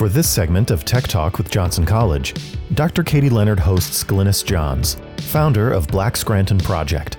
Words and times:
For 0.00 0.08
this 0.08 0.30
segment 0.30 0.70
of 0.70 0.86
Tech 0.86 1.04
Talk 1.04 1.36
with 1.36 1.50
Johnson 1.50 1.84
College, 1.84 2.34
Dr. 2.72 3.04
Katie 3.04 3.28
Leonard 3.28 3.60
hosts 3.60 4.02
Glynis 4.02 4.42
Johns, 4.42 4.96
founder 5.18 5.70
of 5.70 5.86
Black 5.88 6.16
Scranton 6.16 6.56
Project, 6.56 7.18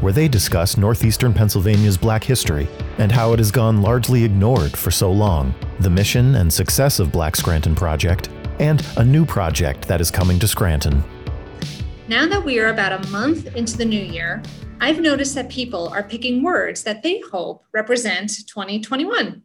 where 0.00 0.14
they 0.14 0.28
discuss 0.28 0.78
Northeastern 0.78 1.34
Pennsylvania's 1.34 1.98
black 1.98 2.24
history 2.24 2.68
and 2.96 3.12
how 3.12 3.34
it 3.34 3.38
has 3.38 3.50
gone 3.50 3.82
largely 3.82 4.24
ignored 4.24 4.74
for 4.74 4.90
so 4.90 5.12
long, 5.12 5.54
the 5.80 5.90
mission 5.90 6.36
and 6.36 6.50
success 6.50 7.00
of 7.00 7.12
Black 7.12 7.36
Scranton 7.36 7.74
Project, 7.74 8.30
and 8.60 8.82
a 8.96 9.04
new 9.04 9.26
project 9.26 9.86
that 9.86 10.00
is 10.00 10.10
coming 10.10 10.38
to 10.38 10.48
Scranton. 10.48 11.04
Now 12.08 12.26
that 12.28 12.42
we 12.42 12.58
are 12.60 12.68
about 12.68 13.04
a 13.04 13.08
month 13.10 13.54
into 13.54 13.76
the 13.76 13.84
new 13.84 14.00
year, 14.00 14.42
I've 14.80 15.00
noticed 15.00 15.34
that 15.34 15.50
people 15.50 15.88
are 15.88 16.02
picking 16.02 16.42
words 16.42 16.82
that 16.84 17.02
they 17.02 17.20
hope 17.30 17.66
represent 17.74 18.30
2021. 18.46 19.42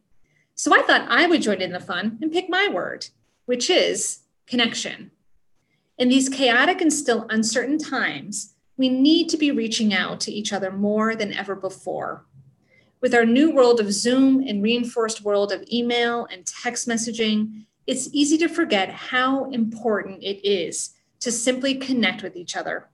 So 0.58 0.74
I 0.74 0.82
thought 0.82 1.06
I 1.08 1.28
would 1.28 1.40
join 1.40 1.62
in 1.62 1.70
the 1.70 1.78
fun 1.78 2.18
and 2.20 2.32
pick 2.32 2.50
my 2.50 2.66
word, 2.66 3.06
which 3.46 3.70
is 3.70 4.22
connection. 4.48 5.12
In 5.96 6.08
these 6.08 6.28
chaotic 6.28 6.80
and 6.80 6.92
still 6.92 7.26
uncertain 7.30 7.78
times, 7.78 8.54
we 8.76 8.88
need 8.88 9.28
to 9.28 9.36
be 9.36 9.52
reaching 9.52 9.94
out 9.94 10.18
to 10.22 10.32
each 10.32 10.52
other 10.52 10.72
more 10.72 11.14
than 11.14 11.32
ever 11.32 11.54
before. 11.54 12.26
With 13.00 13.14
our 13.14 13.24
new 13.24 13.52
world 13.52 13.78
of 13.78 13.92
Zoom 13.92 14.42
and 14.44 14.60
reinforced 14.60 15.22
world 15.22 15.52
of 15.52 15.64
email 15.72 16.26
and 16.26 16.44
text 16.44 16.88
messaging, 16.88 17.66
it's 17.86 18.08
easy 18.12 18.36
to 18.38 18.48
forget 18.48 18.90
how 18.90 19.48
important 19.50 20.24
it 20.24 20.44
is 20.44 20.90
to 21.20 21.30
simply 21.30 21.76
connect 21.76 22.24
with 22.24 22.34
each 22.34 22.56
other. 22.56 22.88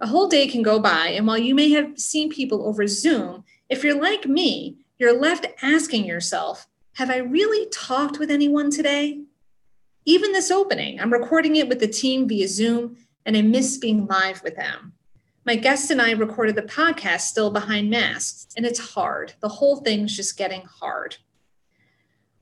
A 0.00 0.08
whole 0.08 0.26
day 0.26 0.48
can 0.48 0.62
go 0.62 0.80
by, 0.80 1.10
and 1.10 1.24
while 1.24 1.38
you 1.38 1.54
may 1.54 1.70
have 1.70 2.00
seen 2.00 2.30
people 2.30 2.66
over 2.66 2.88
Zoom, 2.88 3.44
if 3.68 3.84
you're 3.84 4.00
like 4.00 4.26
me, 4.26 4.78
you're 4.98 5.16
left 5.16 5.46
asking 5.62 6.04
yourself, 6.04 6.66
have 6.94 7.10
I 7.10 7.18
really 7.18 7.68
talked 7.70 8.18
with 8.18 8.30
anyone 8.30 8.70
today? 8.70 9.22
Even 10.04 10.32
this 10.32 10.50
opening, 10.50 11.00
I'm 11.00 11.12
recording 11.12 11.56
it 11.56 11.68
with 11.68 11.80
the 11.80 11.86
team 11.86 12.26
via 12.26 12.48
Zoom, 12.48 12.96
and 13.24 13.36
I 13.36 13.42
miss 13.42 13.78
being 13.78 14.06
live 14.06 14.42
with 14.42 14.56
them. 14.56 14.92
My 15.46 15.56
guest 15.56 15.90
and 15.90 16.02
I 16.02 16.12
recorded 16.12 16.56
the 16.56 16.62
podcast 16.62 17.22
still 17.22 17.50
behind 17.50 17.90
masks, 17.90 18.48
and 18.56 18.66
it's 18.66 18.94
hard. 18.94 19.34
The 19.40 19.48
whole 19.48 19.76
thing's 19.76 20.16
just 20.16 20.36
getting 20.36 20.62
hard. 20.62 21.16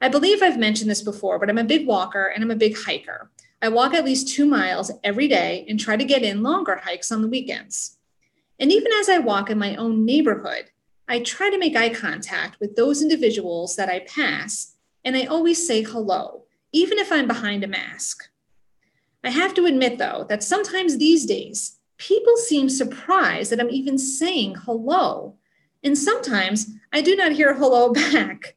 I 0.00 0.08
believe 0.08 0.42
I've 0.42 0.58
mentioned 0.58 0.90
this 0.90 1.02
before, 1.02 1.38
but 1.38 1.50
I'm 1.50 1.58
a 1.58 1.64
big 1.64 1.86
walker 1.86 2.26
and 2.26 2.42
I'm 2.42 2.50
a 2.50 2.56
big 2.56 2.76
hiker. 2.76 3.30
I 3.60 3.68
walk 3.68 3.94
at 3.94 4.04
least 4.04 4.28
two 4.28 4.46
miles 4.46 4.92
every 5.02 5.26
day 5.26 5.66
and 5.68 5.78
try 5.78 5.96
to 5.96 6.04
get 6.04 6.22
in 6.22 6.44
longer 6.44 6.76
hikes 6.76 7.10
on 7.10 7.22
the 7.22 7.28
weekends. 7.28 7.98
And 8.60 8.70
even 8.70 8.92
as 8.92 9.08
I 9.08 9.18
walk 9.18 9.50
in 9.50 9.58
my 9.58 9.74
own 9.76 10.04
neighborhood, 10.04 10.70
I 11.10 11.20
try 11.20 11.48
to 11.48 11.58
make 11.58 11.74
eye 11.74 11.88
contact 11.88 12.60
with 12.60 12.76
those 12.76 13.00
individuals 13.00 13.76
that 13.76 13.88
I 13.88 14.00
pass, 14.00 14.74
and 15.04 15.16
I 15.16 15.24
always 15.24 15.66
say 15.66 15.82
hello, 15.82 16.44
even 16.72 16.98
if 16.98 17.10
I'm 17.10 17.26
behind 17.26 17.64
a 17.64 17.68
mask. 17.68 18.28
I 19.24 19.30
have 19.30 19.54
to 19.54 19.64
admit, 19.64 19.96
though, 19.96 20.26
that 20.28 20.42
sometimes 20.42 20.98
these 20.98 21.24
days, 21.24 21.78
people 21.96 22.36
seem 22.36 22.68
surprised 22.68 23.50
that 23.50 23.60
I'm 23.60 23.70
even 23.70 23.96
saying 23.96 24.56
hello. 24.66 25.36
And 25.82 25.96
sometimes 25.96 26.70
I 26.92 27.00
do 27.00 27.16
not 27.16 27.32
hear 27.32 27.54
hello 27.54 27.92
back, 28.12 28.56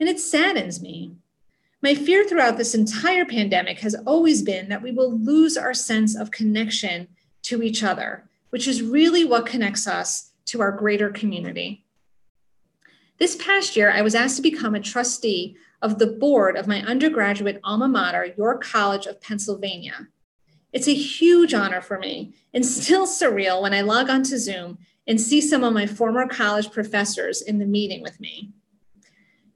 and 0.00 0.08
it 0.08 0.18
saddens 0.18 0.82
me. 0.82 1.12
My 1.80 1.94
fear 1.94 2.24
throughout 2.24 2.56
this 2.56 2.74
entire 2.74 3.24
pandemic 3.24 3.80
has 3.80 3.94
always 4.06 4.42
been 4.42 4.68
that 4.68 4.82
we 4.82 4.90
will 4.90 5.16
lose 5.16 5.56
our 5.56 5.74
sense 5.74 6.16
of 6.16 6.30
connection 6.30 7.08
to 7.42 7.62
each 7.62 7.84
other, 7.84 8.28
which 8.50 8.66
is 8.66 8.82
really 8.82 9.24
what 9.24 9.46
connects 9.46 9.86
us 9.86 10.32
to 10.46 10.60
our 10.60 10.72
greater 10.72 11.10
community. 11.10 11.83
This 13.18 13.36
past 13.36 13.76
year, 13.76 13.90
I 13.90 14.02
was 14.02 14.14
asked 14.14 14.36
to 14.36 14.42
become 14.42 14.74
a 14.74 14.80
trustee 14.80 15.56
of 15.82 15.98
the 15.98 16.06
board 16.06 16.56
of 16.56 16.66
my 16.66 16.82
undergraduate 16.82 17.60
alma 17.62 17.86
mater, 17.86 18.34
York 18.36 18.64
College 18.64 19.06
of 19.06 19.20
Pennsylvania. 19.20 20.08
It's 20.72 20.88
a 20.88 20.94
huge 20.94 21.54
honor 21.54 21.80
for 21.80 21.98
me 21.98 22.34
and 22.52 22.66
still 22.66 23.06
surreal 23.06 23.62
when 23.62 23.72
I 23.72 23.82
log 23.82 24.10
onto 24.10 24.36
Zoom 24.36 24.78
and 25.06 25.20
see 25.20 25.40
some 25.40 25.62
of 25.62 25.72
my 25.72 25.86
former 25.86 26.26
college 26.26 26.72
professors 26.72 27.40
in 27.40 27.58
the 27.58 27.66
meeting 27.66 28.02
with 28.02 28.18
me. 28.18 28.50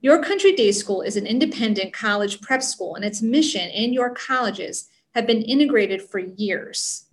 York 0.01 0.23
Country 0.23 0.53
Day 0.53 0.71
School 0.71 1.01
is 1.01 1.17
an 1.17 1.27
independent 1.27 1.91
college 1.91 2.39
prep 2.39 2.63
school, 2.63 2.95
and 2.95 3.03
its 3.03 3.21
mission 3.21 3.69
and 3.71 3.93
York 3.93 4.17
colleges 4.17 4.87
have 5.13 5.27
been 5.27 5.41
integrated 5.41 6.01
for 6.01 6.19
years. 6.19 7.07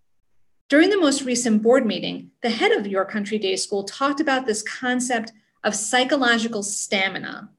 During 0.69 0.91
the 0.91 1.00
most 1.00 1.22
recent 1.22 1.62
board 1.62 1.84
meeting, 1.84 2.31
the 2.43 2.50
head 2.50 2.70
of 2.70 2.87
York 2.87 3.10
Country 3.10 3.38
Day 3.38 3.56
School 3.56 3.82
talked 3.82 4.20
about 4.20 4.47
this 4.47 4.62
concept 4.62 5.32
of 5.66 5.75
psychological 5.75 6.62
stamina. 6.62 7.50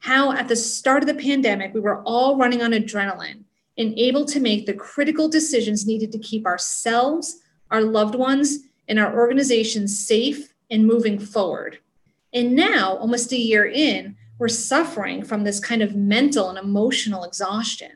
How 0.00 0.32
at 0.32 0.48
the 0.48 0.56
start 0.56 1.02
of 1.02 1.06
the 1.06 1.22
pandemic, 1.22 1.74
we 1.74 1.80
were 1.80 2.02
all 2.02 2.38
running 2.38 2.62
on 2.62 2.72
adrenaline 2.72 3.44
and 3.76 3.98
able 3.98 4.24
to 4.24 4.40
make 4.40 4.64
the 4.64 4.72
critical 4.72 5.28
decisions 5.28 5.86
needed 5.86 6.10
to 6.12 6.18
keep 6.18 6.46
ourselves, 6.46 7.40
our 7.70 7.82
loved 7.82 8.14
ones, 8.14 8.60
and 8.88 8.98
our 8.98 9.14
organizations 9.14 10.06
safe 10.06 10.54
and 10.70 10.86
moving 10.86 11.18
forward. 11.18 11.78
And 12.32 12.56
now, 12.56 12.96
almost 12.96 13.30
a 13.32 13.36
year 13.36 13.66
in, 13.66 14.16
we're 14.38 14.48
suffering 14.48 15.22
from 15.22 15.44
this 15.44 15.60
kind 15.60 15.82
of 15.82 15.94
mental 15.94 16.48
and 16.48 16.58
emotional 16.58 17.24
exhaustion. 17.24 17.92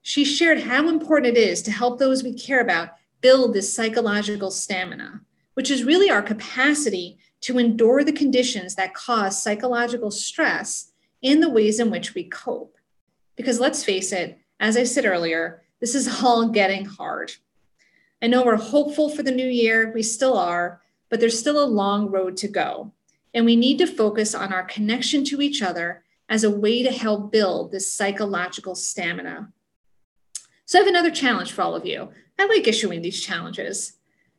She 0.00 0.24
shared 0.24 0.62
how 0.62 0.88
important 0.88 1.36
it 1.36 1.40
is 1.40 1.60
to 1.62 1.70
help 1.70 1.98
those 1.98 2.22
we 2.22 2.32
care 2.32 2.60
about 2.60 2.90
build 3.20 3.54
this 3.54 3.72
psychological 3.72 4.50
stamina, 4.50 5.20
which 5.52 5.70
is 5.70 5.84
really 5.84 6.10
our 6.10 6.22
capacity 6.22 7.18
to 7.44 7.58
endure 7.58 8.02
the 8.02 8.12
conditions 8.12 8.74
that 8.74 8.94
cause 8.94 9.42
psychological 9.42 10.10
stress 10.10 10.92
in 11.20 11.40
the 11.40 11.50
ways 11.50 11.78
in 11.78 11.90
which 11.90 12.14
we 12.14 12.24
cope. 12.24 12.78
Because 13.36 13.60
let's 13.60 13.84
face 13.84 14.12
it, 14.12 14.38
as 14.60 14.78
I 14.78 14.84
said 14.84 15.04
earlier, 15.04 15.62
this 15.78 15.94
is 15.94 16.22
all 16.22 16.48
getting 16.48 16.86
hard. 16.86 17.32
I 18.22 18.28
know 18.28 18.42
we're 18.42 18.56
hopeful 18.56 19.10
for 19.10 19.22
the 19.22 19.30
new 19.30 19.46
year, 19.46 19.92
we 19.94 20.02
still 20.02 20.38
are, 20.38 20.80
but 21.10 21.20
there's 21.20 21.38
still 21.38 21.62
a 21.62 21.66
long 21.66 22.10
road 22.10 22.38
to 22.38 22.48
go. 22.48 22.92
And 23.34 23.44
we 23.44 23.56
need 23.56 23.76
to 23.76 23.86
focus 23.86 24.34
on 24.34 24.50
our 24.50 24.62
connection 24.62 25.22
to 25.24 25.42
each 25.42 25.60
other 25.60 26.02
as 26.30 26.44
a 26.44 26.50
way 26.50 26.82
to 26.82 26.90
help 26.90 27.30
build 27.30 27.72
this 27.72 27.92
psychological 27.92 28.74
stamina. 28.74 29.52
So 30.64 30.78
I 30.78 30.80
have 30.80 30.88
another 30.88 31.10
challenge 31.10 31.52
for 31.52 31.60
all 31.60 31.74
of 31.74 31.84
you. 31.84 32.08
I 32.38 32.46
like 32.46 32.66
issuing 32.66 33.02
these 33.02 33.20
challenges. 33.20 33.98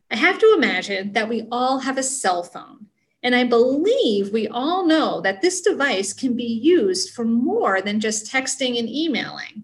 I 0.09 0.16
have 0.16 0.39
to 0.39 0.55
imagine 0.57 1.13
that 1.13 1.29
we 1.29 1.47
all 1.51 1.79
have 1.79 1.99
a 1.99 2.03
cell 2.03 2.41
phone. 2.41 2.87
And 3.25 3.34
I 3.34 3.44
believe 3.44 4.31
we 4.31 4.47
all 4.50 4.86
know 4.86 5.19
that 5.22 5.41
this 5.41 5.59
device 5.62 6.13
can 6.13 6.36
be 6.36 6.44
used 6.44 7.09
for 7.16 7.25
more 7.25 7.81
than 7.81 8.00
just 8.00 8.31
texting 8.31 8.78
and 8.78 8.88
emailing. 8.88 9.63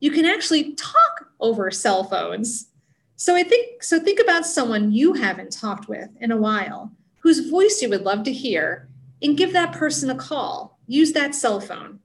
You 0.00 0.10
can 0.10 0.24
actually 0.24 0.72
talk 0.72 1.28
over 1.38 1.70
cell 1.70 2.04
phones. 2.04 2.70
So 3.16 3.36
I 3.36 3.42
think 3.42 3.82
so 3.82 4.00
think 4.00 4.20
about 4.20 4.46
someone 4.46 4.90
you 4.90 5.12
haven't 5.12 5.52
talked 5.52 5.86
with 5.86 6.08
in 6.18 6.32
a 6.32 6.38
while 6.38 6.92
whose 7.18 7.50
voice 7.50 7.82
you 7.82 7.90
would 7.90 8.04
love 8.04 8.22
to 8.24 8.32
hear, 8.32 8.88
and 9.20 9.36
give 9.36 9.52
that 9.52 9.72
person 9.72 10.08
a 10.08 10.14
call. 10.14 10.78
Use 10.86 11.12
that 11.12 11.34
cell 11.34 11.60
phone. 11.60 12.00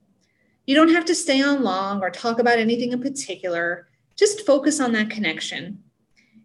You 0.65 0.75
don't 0.75 0.93
have 0.93 1.05
to 1.05 1.15
stay 1.15 1.41
on 1.41 1.63
long 1.63 2.01
or 2.01 2.09
talk 2.09 2.39
about 2.39 2.59
anything 2.59 2.91
in 2.91 3.01
particular. 3.01 3.87
Just 4.17 4.45
focus 4.45 4.81
on 4.81 4.91
that 4.93 5.09
connection. 5.09 5.81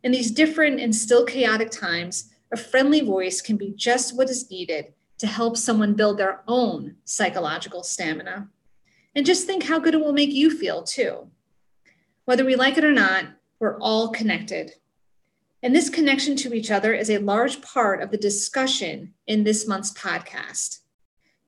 In 0.04 0.12
these 0.12 0.30
different 0.30 0.78
and 0.78 0.94
still 0.94 1.24
chaotic 1.24 1.72
times, 1.72 2.30
a 2.54 2.56
friendly 2.56 3.00
voice 3.00 3.40
can 3.40 3.56
be 3.56 3.72
just 3.74 4.16
what 4.16 4.30
is 4.30 4.48
needed 4.48 4.94
to 5.18 5.26
help 5.26 5.56
someone 5.56 5.94
build 5.94 6.18
their 6.18 6.42
own 6.46 6.94
psychological 7.04 7.82
stamina. 7.82 8.48
And 9.16 9.26
just 9.26 9.44
think 9.44 9.64
how 9.64 9.80
good 9.80 9.94
it 9.94 10.00
will 10.00 10.12
make 10.12 10.32
you 10.32 10.56
feel, 10.56 10.84
too. 10.84 11.26
Whether 12.26 12.44
we 12.44 12.54
like 12.54 12.78
it 12.78 12.84
or 12.84 12.92
not, 12.92 13.24
we're 13.58 13.76
all 13.80 14.10
connected. 14.10 14.70
And 15.64 15.74
this 15.74 15.90
connection 15.90 16.36
to 16.36 16.54
each 16.54 16.70
other 16.70 16.94
is 16.94 17.10
a 17.10 17.18
large 17.18 17.60
part 17.60 18.00
of 18.00 18.12
the 18.12 18.16
discussion 18.16 19.14
in 19.26 19.42
this 19.42 19.66
month's 19.66 19.92
podcast. 19.92 20.78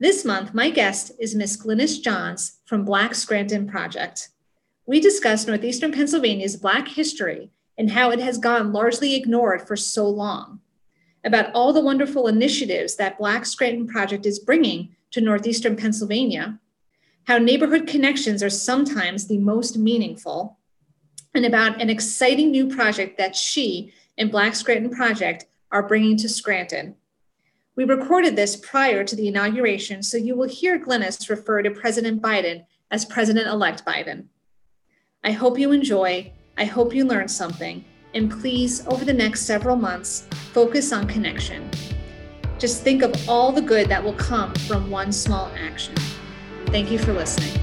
This 0.00 0.24
month, 0.24 0.54
my 0.54 0.70
guest 0.70 1.12
is 1.20 1.36
Miss 1.36 1.56
Glynis 1.56 2.02
Johns 2.02 2.58
from 2.64 2.84
Black 2.84 3.14
Scranton 3.14 3.68
Project. 3.68 4.30
We 4.86 4.98
discuss 4.98 5.46
Northeastern 5.46 5.92
Pennsylvania's 5.92 6.56
Black 6.56 6.88
history 6.88 7.52
and 7.78 7.92
how 7.92 8.10
it 8.10 8.18
has 8.18 8.38
gone 8.38 8.72
largely 8.72 9.14
ignored 9.14 9.68
for 9.68 9.76
so 9.76 10.08
long, 10.08 10.60
about 11.26 11.52
all 11.52 11.72
the 11.72 11.80
wonderful 11.80 12.28
initiatives 12.28 12.96
that 12.96 13.18
Black 13.18 13.44
Scranton 13.44 13.86
Project 13.86 14.24
is 14.24 14.38
bringing 14.38 14.94
to 15.10 15.20
Northeastern 15.20 15.76
Pennsylvania, 15.76 16.58
how 17.24 17.36
neighborhood 17.36 17.88
connections 17.88 18.42
are 18.42 18.50
sometimes 18.50 19.26
the 19.26 19.38
most 19.38 19.76
meaningful, 19.76 20.56
and 21.34 21.44
about 21.44 21.82
an 21.82 21.90
exciting 21.90 22.52
new 22.52 22.68
project 22.68 23.18
that 23.18 23.34
she 23.34 23.92
and 24.16 24.30
Black 24.30 24.54
Scranton 24.54 24.90
Project 24.90 25.46
are 25.72 25.86
bringing 25.86 26.16
to 26.16 26.28
Scranton. 26.28 26.94
We 27.74 27.84
recorded 27.84 28.36
this 28.36 28.56
prior 28.56 29.04
to 29.04 29.16
the 29.16 29.28
inauguration, 29.28 30.02
so 30.04 30.16
you 30.16 30.36
will 30.36 30.48
hear 30.48 30.78
Glynis 30.78 31.28
refer 31.28 31.60
to 31.62 31.70
President 31.72 32.22
Biden 32.22 32.64
as 32.90 33.04
President 33.04 33.48
elect 33.48 33.84
Biden. 33.84 34.26
I 35.24 35.32
hope 35.32 35.58
you 35.58 35.72
enjoy, 35.72 36.32
I 36.56 36.64
hope 36.64 36.94
you 36.94 37.04
learn 37.04 37.26
something, 37.26 37.84
and 38.16 38.30
please, 38.30 38.84
over 38.86 39.04
the 39.04 39.12
next 39.12 39.42
several 39.42 39.76
months, 39.76 40.26
focus 40.54 40.90
on 40.90 41.06
connection. 41.06 41.68
Just 42.58 42.82
think 42.82 43.02
of 43.02 43.28
all 43.28 43.52
the 43.52 43.60
good 43.60 43.90
that 43.90 44.02
will 44.02 44.14
come 44.14 44.54
from 44.54 44.90
one 44.90 45.12
small 45.12 45.52
action. 45.54 45.94
Thank 46.68 46.90
you 46.90 46.98
for 46.98 47.12
listening. 47.12 47.60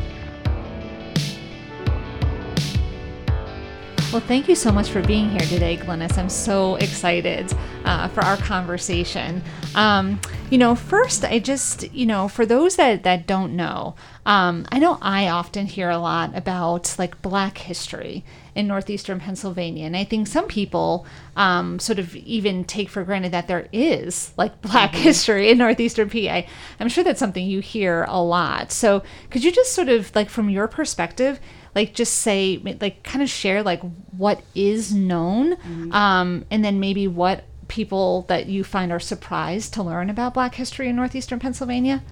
Well, 4.11 4.21
thank 4.21 4.47
you 4.47 4.53
so 4.53 4.71
much 4.71 4.89
for 4.89 5.01
being 5.01 5.31
here 5.31 5.39
today, 5.39 5.75
Glynis. 5.75 6.19
I'm 6.19 6.29
so 6.29 6.75
excited 6.75 7.51
uh, 7.83 8.07
for 8.09 8.23
our 8.23 8.37
conversation. 8.37 9.41
Um, 9.73 10.21
you 10.51 10.59
know, 10.59 10.75
first, 10.75 11.25
I 11.25 11.39
just, 11.39 11.91
you 11.91 12.05
know, 12.05 12.27
for 12.27 12.45
those 12.45 12.75
that, 12.75 13.01
that 13.01 13.25
don't 13.25 13.55
know, 13.55 13.95
um, 14.27 14.67
I 14.71 14.77
know 14.77 14.99
I 15.01 15.29
often 15.29 15.65
hear 15.65 15.89
a 15.89 15.97
lot 15.97 16.37
about 16.37 16.93
like 16.99 17.23
Black 17.23 17.57
history 17.57 18.23
in 18.55 18.67
northeastern 18.67 19.19
Pennsylvania. 19.19 19.85
And 19.85 19.97
I 19.97 20.03
think 20.03 20.27
some 20.27 20.47
people 20.47 21.05
um, 21.35 21.79
sort 21.79 21.99
of 21.99 22.15
even 22.15 22.63
take 22.63 22.89
for 22.89 23.03
granted 23.03 23.31
that 23.31 23.47
there 23.47 23.67
is 23.71 24.33
like 24.37 24.61
Black 24.61 24.91
mm-hmm. 24.91 25.01
history 25.01 25.49
in 25.49 25.57
northeastern 25.57 26.09
PA. 26.09 26.43
I'm 26.79 26.89
sure 26.89 27.03
that's 27.03 27.19
something 27.19 27.45
you 27.45 27.59
hear 27.59 28.05
a 28.07 28.21
lot. 28.21 28.71
So 28.71 29.03
could 29.29 29.43
you 29.43 29.51
just 29.51 29.73
sort 29.73 29.89
of 29.89 30.15
like 30.15 30.29
from 30.29 30.49
your 30.49 30.67
perspective, 30.67 31.39
like 31.75 31.93
just 31.93 32.15
say 32.15 32.61
like 32.79 33.03
kind 33.03 33.21
of 33.21 33.29
share 33.29 33.63
like 33.63 33.81
what 34.11 34.41
is 34.55 34.93
known 34.93 35.55
mm-hmm. 35.55 35.91
um, 35.91 36.45
and 36.51 36.63
then 36.63 36.79
maybe 36.79 37.07
what 37.07 37.43
people 37.67 38.23
that 38.23 38.47
you 38.47 38.63
find 38.63 38.91
are 38.91 38.99
surprised 38.99 39.73
to 39.73 39.81
learn 39.83 40.09
about 40.09 40.33
black 40.33 40.55
history 40.55 40.89
in 40.89 40.95
northeastern 40.95 41.39
pennsylvania 41.39 42.03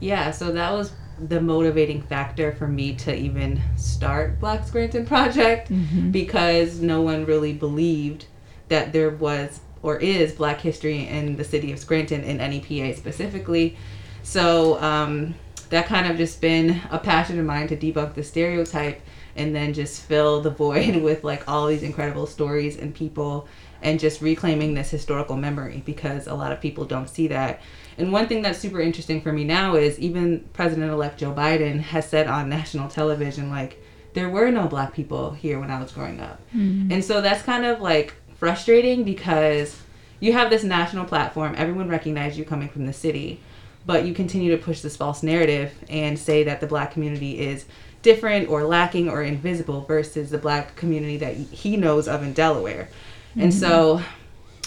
yeah 0.00 0.30
so 0.30 0.52
that 0.52 0.72
was 0.72 0.92
the 1.28 1.40
motivating 1.40 2.02
factor 2.02 2.52
for 2.52 2.66
me 2.66 2.94
to 2.94 3.14
even 3.14 3.60
start 3.76 4.40
black 4.40 4.66
scranton 4.66 5.06
project 5.06 5.70
mm-hmm. 5.70 6.10
because 6.10 6.80
no 6.80 7.00
one 7.00 7.24
really 7.24 7.52
believed 7.52 8.26
that 8.68 8.92
there 8.92 9.10
was 9.10 9.60
or 9.82 9.96
is 9.98 10.32
black 10.32 10.60
history 10.60 11.06
in 11.08 11.36
the 11.36 11.44
city 11.44 11.72
of 11.72 11.78
scranton 11.78 12.22
in 12.22 12.40
any 12.40 12.60
pa 12.60 12.96
specifically 12.96 13.76
so 14.22 14.80
um, 14.80 15.34
that 15.70 15.86
kind 15.86 16.10
of 16.10 16.16
just 16.16 16.40
been 16.40 16.80
a 16.90 16.98
passion 16.98 17.38
of 17.38 17.46
mine 17.46 17.66
to 17.68 17.76
debunk 17.76 18.14
the 18.14 18.22
stereotype 18.22 19.00
and 19.36 19.54
then 19.54 19.72
just 19.72 20.02
fill 20.02 20.40
the 20.40 20.50
void 20.50 20.96
with 21.02 21.24
like 21.24 21.48
all 21.48 21.66
these 21.66 21.82
incredible 21.82 22.26
stories 22.26 22.76
and 22.76 22.94
people 22.94 23.48
and 23.82 24.00
just 24.00 24.20
reclaiming 24.20 24.74
this 24.74 24.90
historical 24.90 25.36
memory 25.36 25.82
because 25.84 26.26
a 26.26 26.34
lot 26.34 26.52
of 26.52 26.60
people 26.60 26.84
don't 26.84 27.08
see 27.08 27.28
that. 27.28 27.60
And 27.98 28.12
one 28.12 28.26
thing 28.26 28.42
that's 28.42 28.58
super 28.58 28.80
interesting 28.80 29.20
for 29.20 29.32
me 29.32 29.44
now 29.44 29.74
is 29.76 29.98
even 29.98 30.48
President 30.52 30.90
elect 30.90 31.18
Joe 31.18 31.32
Biden 31.32 31.80
has 31.80 32.08
said 32.08 32.26
on 32.26 32.48
national 32.48 32.88
television, 32.88 33.50
like, 33.50 33.82
there 34.14 34.28
were 34.28 34.50
no 34.50 34.66
black 34.66 34.92
people 34.92 35.32
here 35.32 35.58
when 35.58 35.70
I 35.70 35.80
was 35.80 35.92
growing 35.92 36.20
up. 36.20 36.40
Mm-hmm. 36.54 36.92
And 36.92 37.04
so 37.04 37.20
that's 37.20 37.42
kind 37.42 37.64
of 37.64 37.80
like 37.80 38.14
frustrating 38.36 39.04
because 39.04 39.80
you 40.20 40.32
have 40.34 40.50
this 40.50 40.64
national 40.64 41.06
platform, 41.06 41.54
everyone 41.56 41.88
recognizes 41.88 42.38
you 42.38 42.44
coming 42.44 42.68
from 42.68 42.86
the 42.86 42.92
city 42.92 43.40
but 43.86 44.04
you 44.04 44.14
continue 44.14 44.56
to 44.56 44.62
push 44.62 44.80
this 44.80 44.96
false 44.96 45.22
narrative 45.22 45.72
and 45.88 46.18
say 46.18 46.44
that 46.44 46.60
the 46.60 46.66
black 46.66 46.92
community 46.92 47.40
is 47.40 47.66
different 48.02 48.48
or 48.48 48.64
lacking 48.64 49.08
or 49.08 49.22
invisible 49.22 49.82
versus 49.82 50.30
the 50.30 50.38
black 50.38 50.74
community 50.76 51.16
that 51.16 51.36
he 51.36 51.76
knows 51.76 52.08
of 52.08 52.22
in 52.22 52.32
Delaware. 52.32 52.88
Mm-hmm. 53.32 53.40
And 53.42 53.54
so, 53.54 54.02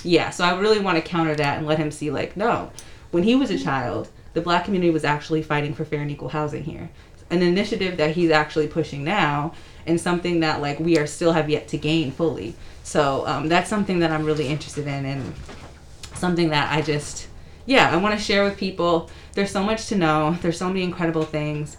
yeah, 0.04 0.30
so 0.30 0.44
I 0.44 0.60
really 0.60 0.80
want 0.80 0.98
to 0.98 1.02
counter 1.02 1.36
that 1.36 1.58
and 1.58 1.68
let 1.68 1.80
him 1.80 1.92
see, 1.92 2.12
like, 2.12 2.36
no, 2.36 2.72
when 3.12 3.24
he 3.24 3.36
was 3.36 3.50
a 3.50 3.60
child, 3.60 4.10
the 4.34 4.42
black 4.42 4.66
community 4.66 4.92
was 4.92 5.06
actually 5.06 5.42
fighting 5.42 5.74
for 5.74 5.86
fair 5.86 6.02
and 6.02 6.12
equal 6.12 6.30
housing 6.30 6.64
here. 6.64 6.90
An 7.30 7.42
initiative 7.42 7.98
that 7.98 8.12
he's 8.12 8.30
actually 8.32 8.68
pushing 8.68 9.04
now 9.04 9.54
and 9.88 10.00
something 10.00 10.42
that, 10.42 10.62
like, 10.62 10.80
we 10.80 10.98
are 10.98 11.08
still 11.08 11.34
have 11.34 11.50
yet 11.50 11.68
to 11.70 11.78
gain 11.78 12.12
fully. 12.12 12.56
So 12.84 13.26
um, 13.26 13.48
that's 13.48 13.70
something 13.70 14.00
that 14.00 14.12
I'm 14.12 14.26
really 14.26 14.48
interested 14.48 14.88
in 14.88 15.06
and 15.06 15.34
something 16.14 16.50
that 16.50 16.72
I 16.72 16.82
just 16.82 17.28
yeah, 17.66 17.92
I 17.92 17.98
want 17.98 18.18
to 18.18 18.24
share 18.24 18.44
with 18.44 18.58
people. 18.58 19.10
There's 19.34 19.52
so 19.52 19.64
much 19.64 19.88
to 19.88 19.96
know. 19.96 20.38
There's 20.42 20.58
so 20.58 20.68
many 20.68 20.84
incredible 20.84 21.24
things. 21.24 21.78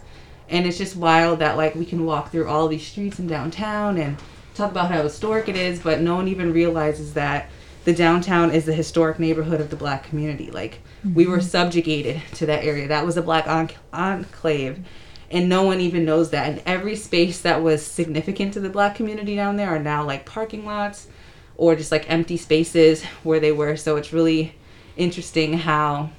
And 0.49 0.65
it's 0.65 0.77
just 0.77 0.95
wild 0.95 1.39
that 1.39 1.57
like 1.57 1.75
we 1.75 1.85
can 1.85 2.05
walk 2.05 2.31
through 2.31 2.47
all 2.47 2.67
these 2.67 2.85
streets 2.85 3.19
in 3.19 3.27
downtown 3.27 3.97
and 3.97 4.17
talk 4.57 4.71
about 4.71 4.91
how 4.91 5.03
historic 5.03 5.47
it 5.47 5.55
is, 5.55 5.79
but 5.79 6.01
no 6.01 6.15
one 6.15 6.27
even 6.27 6.51
realizes 6.51 7.13
that 7.13 7.49
the 7.85 7.93
downtown 7.93 8.51
is 8.51 8.65
the 8.65 8.73
historic 8.73 9.17
neighborhood 9.17 9.61
of 9.61 9.69
the 9.69 9.75
black 9.75 10.03
community. 10.03 10.51
Like 10.51 10.79
mm-hmm. 10.99 11.13
we 11.13 11.25
were 11.25 11.37
mm-hmm. 11.37 11.47
subjugated 11.47 12.21
to 12.33 12.45
that 12.47 12.63
area. 12.63 12.87
That 12.87 13.05
was 13.05 13.15
a 13.15 13.21
black 13.21 13.47
enclave. 13.93 14.85
And 15.29 15.47
no 15.49 15.63
one 15.63 15.79
even 15.79 16.05
knows 16.05 16.31
that. 16.31 16.49
And 16.49 16.61
every 16.65 16.95
space 16.95 17.41
that 17.41 17.61
was 17.61 17.85
significant 17.85 18.53
to 18.53 18.59
the 18.59 18.69
black 18.69 18.95
community 18.95 19.35
down 19.35 19.55
there 19.55 19.69
are 19.69 19.79
now 19.79 20.03
like 20.03 20.25
parking 20.25 20.65
lots 20.65 21.07
or 21.55 21.75
just 21.75 21.91
like 21.91 22.09
empty 22.09 22.37
spaces 22.37 23.03
where 23.23 23.39
they 23.39 23.51
were. 23.51 23.75
So 23.77 23.95
it's 23.95 24.13
really 24.13 24.55
interesting 24.95 25.53
how 25.53 26.09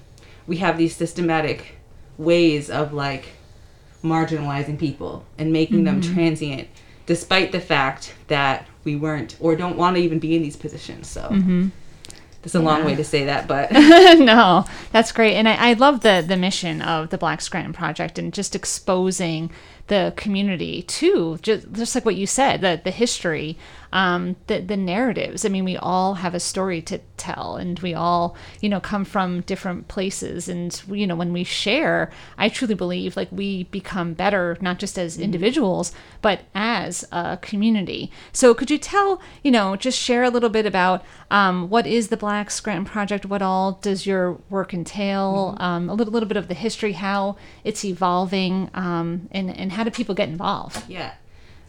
we 0.46 0.58
have 0.58 0.78
these 0.78 0.96
systematic 0.96 1.74
ways 2.16 2.70
of 2.70 2.92
like 2.92 3.26
marginalizing 4.02 4.78
people 4.78 5.26
and 5.38 5.52
making 5.52 5.84
mm-hmm. 5.84 6.00
them 6.00 6.14
transient 6.14 6.68
despite 7.08 7.52
the 7.52 7.60
fact 7.60 8.14
that 8.28 8.66
we 8.84 8.94
weren't 8.94 9.34
or 9.40 9.56
don't 9.56 9.76
want 9.76 9.96
to 9.96 10.02
even 10.02 10.18
be 10.18 10.36
in 10.36 10.42
these 10.42 10.56
positions 10.56 11.08
so 11.08 11.22
mm-hmm. 11.22 11.68
It's 12.44 12.54
a 12.54 12.58
yeah. 12.58 12.64
long 12.64 12.84
way 12.84 12.94
to 12.94 13.02
say 13.02 13.24
that, 13.24 13.48
but 13.48 13.72
no, 13.72 14.64
that's 14.92 15.10
great. 15.10 15.34
And 15.34 15.48
I, 15.48 15.70
I 15.70 15.72
love 15.72 16.00
the 16.00 16.24
the 16.26 16.36
mission 16.36 16.80
of 16.80 17.10
the 17.10 17.18
Black 17.18 17.40
Scranton 17.40 17.72
Project 17.72 18.16
and 18.16 18.32
just 18.32 18.54
exposing 18.54 19.50
the 19.88 20.12
community 20.16 20.82
to 20.82 21.38
just, 21.42 21.72
just 21.72 21.94
like 21.96 22.04
what 22.04 22.14
you 22.14 22.28
said, 22.28 22.60
the 22.60 22.80
the 22.82 22.92
history 22.92 23.58
um, 23.92 24.36
the 24.46 24.60
the 24.60 24.76
narratives. 24.76 25.44
I 25.44 25.48
mean, 25.48 25.64
we 25.64 25.76
all 25.76 26.14
have 26.14 26.34
a 26.34 26.40
story 26.40 26.82
to 26.82 26.98
tell, 27.16 27.56
and 27.56 27.78
we 27.80 27.94
all 27.94 28.36
you 28.60 28.68
know 28.68 28.80
come 28.80 29.04
from 29.04 29.42
different 29.42 29.88
places, 29.88 30.48
and 30.48 30.80
you 30.88 31.06
know 31.06 31.16
when 31.16 31.32
we 31.32 31.44
share, 31.44 32.10
I 32.36 32.48
truly 32.48 32.74
believe 32.74 33.16
like 33.16 33.28
we 33.30 33.64
become 33.64 34.14
better 34.14 34.56
not 34.60 34.78
just 34.78 34.98
as 34.98 35.14
mm-hmm. 35.14 35.24
individuals 35.24 35.92
but 36.20 36.40
as 36.54 37.04
a 37.12 37.38
community. 37.40 38.10
So 38.32 38.54
could 38.54 38.70
you 38.70 38.78
tell 38.78 39.20
you 39.42 39.50
know 39.50 39.76
just 39.76 39.98
share 39.98 40.24
a 40.24 40.30
little 40.30 40.50
bit 40.50 40.66
about 40.66 41.04
um, 41.30 41.68
what 41.68 41.86
is 41.86 42.08
the 42.08 42.16
Black 42.16 42.50
Scranton 42.50 42.84
Project? 42.84 43.26
What 43.26 43.42
all 43.42 43.72
does 43.72 44.06
your 44.06 44.38
work 44.50 44.74
entail? 44.74 45.54
Mm-hmm. 45.54 45.62
Um, 45.62 45.90
a 45.90 45.94
little 45.94 46.12
little 46.12 46.28
bit 46.28 46.36
of 46.36 46.48
the 46.48 46.54
history, 46.54 46.92
how 46.92 47.36
it's 47.64 47.84
evolving, 47.84 48.70
um, 48.74 49.28
and 49.30 49.54
and 49.56 49.72
how 49.72 49.84
do 49.84 49.90
people 49.90 50.14
get 50.14 50.28
involved? 50.28 50.82
Yeah. 50.88 51.14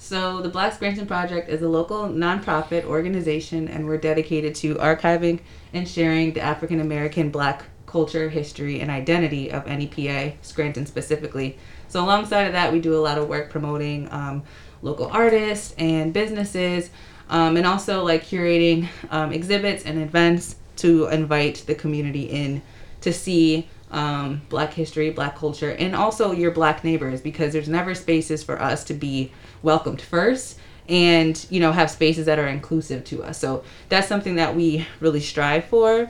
So, 0.02 0.42
the 0.42 0.48
Black 0.48 0.72
Scranton 0.74 1.06
Project 1.06 1.50
is 1.50 1.62
a 1.62 1.68
local 1.68 2.08
nonprofit 2.08 2.86
organization, 2.86 3.68
and 3.68 3.86
we're 3.86 3.98
dedicated 3.98 4.56
to 4.56 4.76
archiving 4.76 5.42
and 5.74 5.86
sharing 5.86 6.32
the 6.32 6.40
African 6.40 6.80
American 6.80 7.30
Black 7.32 7.66
culture, 7.86 8.30
history, 8.30 8.80
and 8.80 8.90
identity 8.90 9.52
of 9.52 9.68
NEPA, 9.68 10.36
Scranton 10.42 10.86
specifically. 10.86 11.58
So, 11.90 12.02
alongside 12.02 12.44
of 12.44 12.54
that, 12.54 12.72
we 12.72 12.80
do 12.80 12.96
a 12.96 13.02
lot 13.04 13.18
of 13.18 13.28
work 13.28 13.50
promoting 13.50 14.08
um, 14.10 14.44
local 14.82 15.08
artists 15.08 15.76
and 15.78 16.14
businesses, 16.14 16.92
um, 17.28 17.58
and 17.58 17.68
also 17.68 18.02
like 18.02 18.24
curating 18.24 18.88
um, 19.12 19.34
exhibits 19.34 19.84
and 19.84 20.02
events 20.02 20.56
to 20.78 21.08
invite 21.08 21.66
the 21.68 21.76
community 21.76 22.24
in 22.24 22.62
to 23.02 23.12
see 23.12 23.68
um, 23.92 24.42
black 24.50 24.74
history, 24.74 25.10
black 25.10 25.36
culture, 25.36 25.72
and 25.72 25.96
also 25.96 26.32
your 26.32 26.52
black 26.52 26.84
neighbors 26.84 27.22
because 27.22 27.54
there's 27.54 27.70
never 27.70 27.96
spaces 27.96 28.44
for 28.44 28.62
us 28.62 28.84
to 28.86 28.94
be 28.94 29.32
welcomed 29.64 30.02
first 30.02 30.60
and 30.88 31.46
you 31.50 31.60
know 31.60 31.72
have 31.72 31.90
spaces 31.90 32.26
that 32.26 32.40
are 32.40 32.48
inclusive 32.48 33.04
to 33.06 33.24
us. 33.24 33.38
So 33.38 33.64
that's 33.90 34.08
something 34.08 34.36
that 34.36 34.56
we 34.56 34.86
really 35.00 35.22
strive 35.22 35.66
for. 35.66 36.10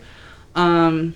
Um, 0.55 1.15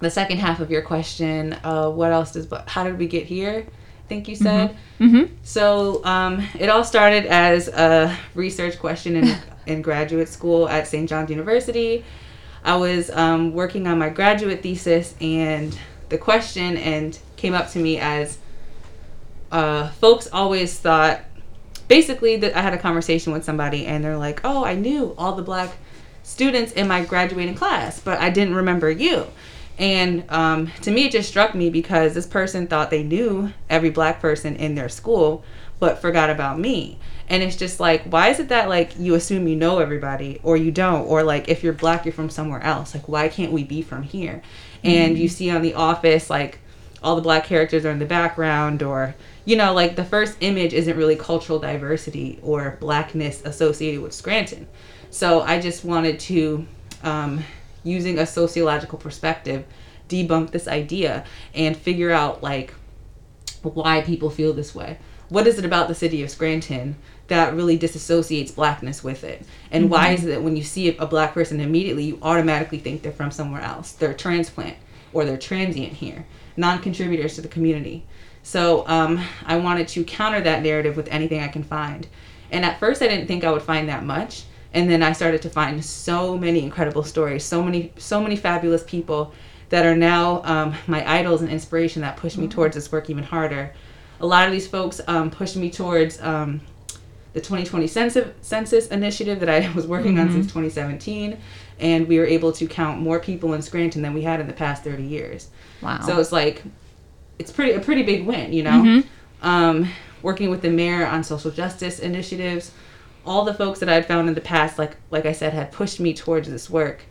the 0.00 0.10
second 0.10 0.38
half 0.38 0.60
of 0.60 0.70
your 0.70 0.82
question 0.82 1.54
uh, 1.64 1.90
what 1.90 2.12
else 2.12 2.32
does 2.32 2.48
how 2.66 2.84
did 2.84 2.98
we 2.98 3.06
get 3.06 3.26
here? 3.26 3.66
I 3.66 4.08
think 4.08 4.28
you 4.28 4.36
said? 4.36 4.70
Mm-hmm. 4.70 5.04
Mm-hmm. 5.04 5.34
so 5.42 6.04
um, 6.04 6.46
it 6.58 6.68
all 6.68 6.84
started 6.84 7.26
as 7.26 7.68
a 7.68 8.16
research 8.34 8.78
question 8.78 9.16
in, 9.16 9.36
in 9.66 9.82
graduate 9.82 10.28
school 10.28 10.68
at 10.68 10.86
st 10.88 11.08
john's 11.08 11.30
university 11.30 12.04
i 12.64 12.76
was 12.76 13.10
um, 13.10 13.52
working 13.52 13.86
on 13.86 13.98
my 13.98 14.08
graduate 14.08 14.62
thesis 14.62 15.14
and 15.20 15.78
the 16.08 16.18
question 16.18 16.76
and 16.76 17.18
came 17.36 17.54
up 17.54 17.70
to 17.70 17.78
me 17.78 17.98
as 17.98 18.38
uh, 19.50 19.88
folks 19.92 20.28
always 20.32 20.78
thought 20.78 21.20
basically 21.88 22.36
that 22.36 22.56
I 22.56 22.60
had 22.60 22.74
a 22.74 22.78
conversation 22.78 23.32
with 23.32 23.44
somebody 23.44 23.86
and 23.86 24.04
they're 24.04 24.18
like, 24.18 24.40
"Oh, 24.44 24.64
I 24.64 24.74
knew 24.74 25.14
all 25.18 25.34
the 25.34 25.42
black 25.42 25.70
students 26.22 26.72
in 26.72 26.86
my 26.86 27.04
graduating 27.04 27.54
class, 27.54 27.98
but 27.98 28.18
I 28.18 28.30
didn't 28.30 28.54
remember 28.54 28.90
you." 28.90 29.26
And 29.78 30.24
um, 30.28 30.70
to 30.82 30.90
me, 30.90 31.06
it 31.06 31.12
just 31.12 31.28
struck 31.28 31.54
me 31.54 31.70
because 31.70 32.12
this 32.14 32.26
person 32.26 32.66
thought 32.66 32.90
they 32.90 33.02
knew 33.02 33.52
every 33.70 33.90
black 33.90 34.20
person 34.20 34.56
in 34.56 34.74
their 34.74 34.88
school, 34.88 35.44
but 35.78 36.00
forgot 36.00 36.30
about 36.30 36.58
me. 36.58 36.98
And 37.28 37.42
it's 37.42 37.56
just 37.56 37.78
like, 37.78 38.04
why 38.04 38.28
is 38.28 38.40
it 38.40 38.48
that 38.48 38.68
like 38.68 38.98
you 38.98 39.14
assume 39.14 39.46
you 39.46 39.56
know 39.56 39.80
everybody 39.80 40.40
or 40.42 40.56
you 40.56 40.70
don't? 40.70 41.06
Or 41.06 41.22
like 41.22 41.48
if 41.48 41.62
you're 41.62 41.72
black, 41.72 42.04
you're 42.04 42.14
from 42.14 42.30
somewhere 42.30 42.62
else. 42.62 42.94
Like, 42.94 43.08
why 43.08 43.28
can't 43.28 43.52
we 43.52 43.64
be 43.64 43.82
from 43.82 44.02
here? 44.02 44.42
Mm-hmm. 44.82 44.88
And 44.88 45.18
you 45.18 45.28
see 45.28 45.50
on 45.50 45.62
The 45.62 45.74
Office, 45.74 46.30
like 46.30 46.60
all 47.02 47.16
the 47.16 47.22
black 47.22 47.44
characters 47.44 47.84
are 47.84 47.90
in 47.90 47.98
the 47.98 48.06
background 48.06 48.82
or 48.82 49.14
you 49.44 49.56
know, 49.56 49.72
like 49.72 49.96
the 49.96 50.04
first 50.04 50.36
image 50.40 50.74
isn't 50.74 50.94
really 50.94 51.16
cultural 51.16 51.58
diversity 51.58 52.38
or 52.42 52.76
blackness 52.80 53.40
associated 53.46 54.02
with 54.02 54.12
Scranton. 54.12 54.68
So 55.08 55.40
I 55.40 55.58
just 55.58 55.86
wanted 55.86 56.20
to, 56.20 56.66
um, 57.02 57.42
using 57.82 58.18
a 58.18 58.26
sociological 58.26 58.98
perspective, 58.98 59.64
debunk 60.10 60.50
this 60.50 60.68
idea 60.68 61.24
and 61.54 61.74
figure 61.74 62.10
out 62.10 62.42
like 62.42 62.74
why 63.62 64.02
people 64.02 64.28
feel 64.28 64.52
this 64.52 64.74
way. 64.74 64.98
What 65.28 65.46
is 65.46 65.58
it 65.58 65.64
about 65.64 65.88
the 65.88 65.94
city 65.94 66.22
of 66.22 66.30
Scranton 66.30 66.96
that 67.28 67.54
really 67.54 67.78
disassociates 67.78 68.54
blackness 68.54 69.04
with 69.04 69.24
it? 69.24 69.42
And 69.70 69.84
mm-hmm. 69.84 69.92
why 69.92 70.10
is 70.10 70.24
it 70.24 70.28
that 70.28 70.42
when 70.42 70.56
you 70.56 70.62
see 70.62 70.96
a 70.96 71.06
black 71.06 71.34
person 71.34 71.60
immediately, 71.60 72.04
you 72.04 72.18
automatically 72.22 72.78
think 72.78 73.02
they're 73.02 73.12
from 73.12 73.30
somewhere 73.30 73.62
else? 73.62 73.92
They're 73.92 74.12
a 74.12 74.16
transplant 74.16 74.76
or 75.12 75.24
they're 75.24 75.36
transient 75.36 75.92
here, 75.92 76.26
non 76.56 76.80
contributors 76.80 77.34
to 77.34 77.42
the 77.42 77.48
community. 77.48 78.04
So 78.42 78.86
um, 78.88 79.22
I 79.44 79.56
wanted 79.56 79.88
to 79.88 80.04
counter 80.04 80.40
that 80.40 80.62
narrative 80.62 80.96
with 80.96 81.08
anything 81.08 81.40
I 81.40 81.48
can 81.48 81.62
find. 81.62 82.06
And 82.50 82.64
at 82.64 82.80
first, 82.80 83.02
I 83.02 83.08
didn't 83.08 83.26
think 83.26 83.44
I 83.44 83.52
would 83.52 83.62
find 83.62 83.88
that 83.88 84.04
much. 84.04 84.44
And 84.72 84.88
then 84.88 85.02
I 85.02 85.12
started 85.12 85.42
to 85.42 85.50
find 85.50 85.82
so 85.84 86.36
many 86.36 86.62
incredible 86.62 87.02
stories, 87.02 87.44
so 87.44 87.62
many, 87.62 87.92
so 87.98 88.22
many 88.22 88.36
fabulous 88.36 88.82
people 88.84 89.32
that 89.70 89.84
are 89.84 89.96
now 89.96 90.42
um, 90.44 90.74
my 90.86 91.06
idols 91.10 91.42
and 91.42 91.50
inspiration 91.50 92.02
that 92.02 92.16
push 92.16 92.36
me 92.36 92.44
mm-hmm. 92.44 92.52
towards 92.52 92.74
this 92.74 92.90
work 92.90 93.10
even 93.10 93.24
harder. 93.24 93.74
A 94.20 94.26
lot 94.26 94.46
of 94.46 94.52
these 94.52 94.66
folks 94.66 95.00
um, 95.06 95.30
pushed 95.30 95.56
me 95.56 95.70
towards 95.70 96.20
um, 96.20 96.60
the 97.32 97.40
2020 97.40 97.86
census, 97.86 98.34
census 98.40 98.88
initiative 98.88 99.40
that 99.40 99.48
I 99.48 99.70
was 99.74 99.86
working 99.86 100.14
mm-hmm. 100.14 100.28
on 100.28 100.32
since 100.32 100.46
2017, 100.46 101.38
and 101.78 102.08
we 102.08 102.18
were 102.18 102.26
able 102.26 102.52
to 102.52 102.66
count 102.66 103.00
more 103.00 103.20
people 103.20 103.54
in 103.54 103.62
Scranton 103.62 104.02
than 104.02 104.14
we 104.14 104.22
had 104.22 104.40
in 104.40 104.46
the 104.46 104.52
past 104.52 104.84
30 104.84 105.02
years. 105.04 105.50
Wow! 105.82 106.00
So 106.04 106.18
it's 106.18 106.32
like 106.32 106.62
it's 107.38 107.52
pretty 107.52 107.72
a 107.72 107.80
pretty 107.80 108.02
big 108.02 108.26
win, 108.26 108.52
you 108.52 108.62
know. 108.62 108.82
Mm-hmm. 108.82 109.46
Um, 109.46 109.88
working 110.22 110.50
with 110.50 110.62
the 110.62 110.70
mayor 110.70 111.06
on 111.06 111.22
social 111.22 111.50
justice 111.50 112.00
initiatives, 112.00 112.72
all 113.24 113.44
the 113.44 113.54
folks 113.54 113.78
that 113.80 113.88
I'd 113.88 114.06
found 114.06 114.28
in 114.28 114.34
the 114.34 114.40
past, 114.40 114.78
like 114.78 114.96
like 115.10 115.26
I 115.26 115.32
said, 115.32 115.52
had 115.52 115.70
pushed 115.70 116.00
me 116.00 116.14
towards 116.14 116.48
this 116.48 116.68
work, 116.68 117.02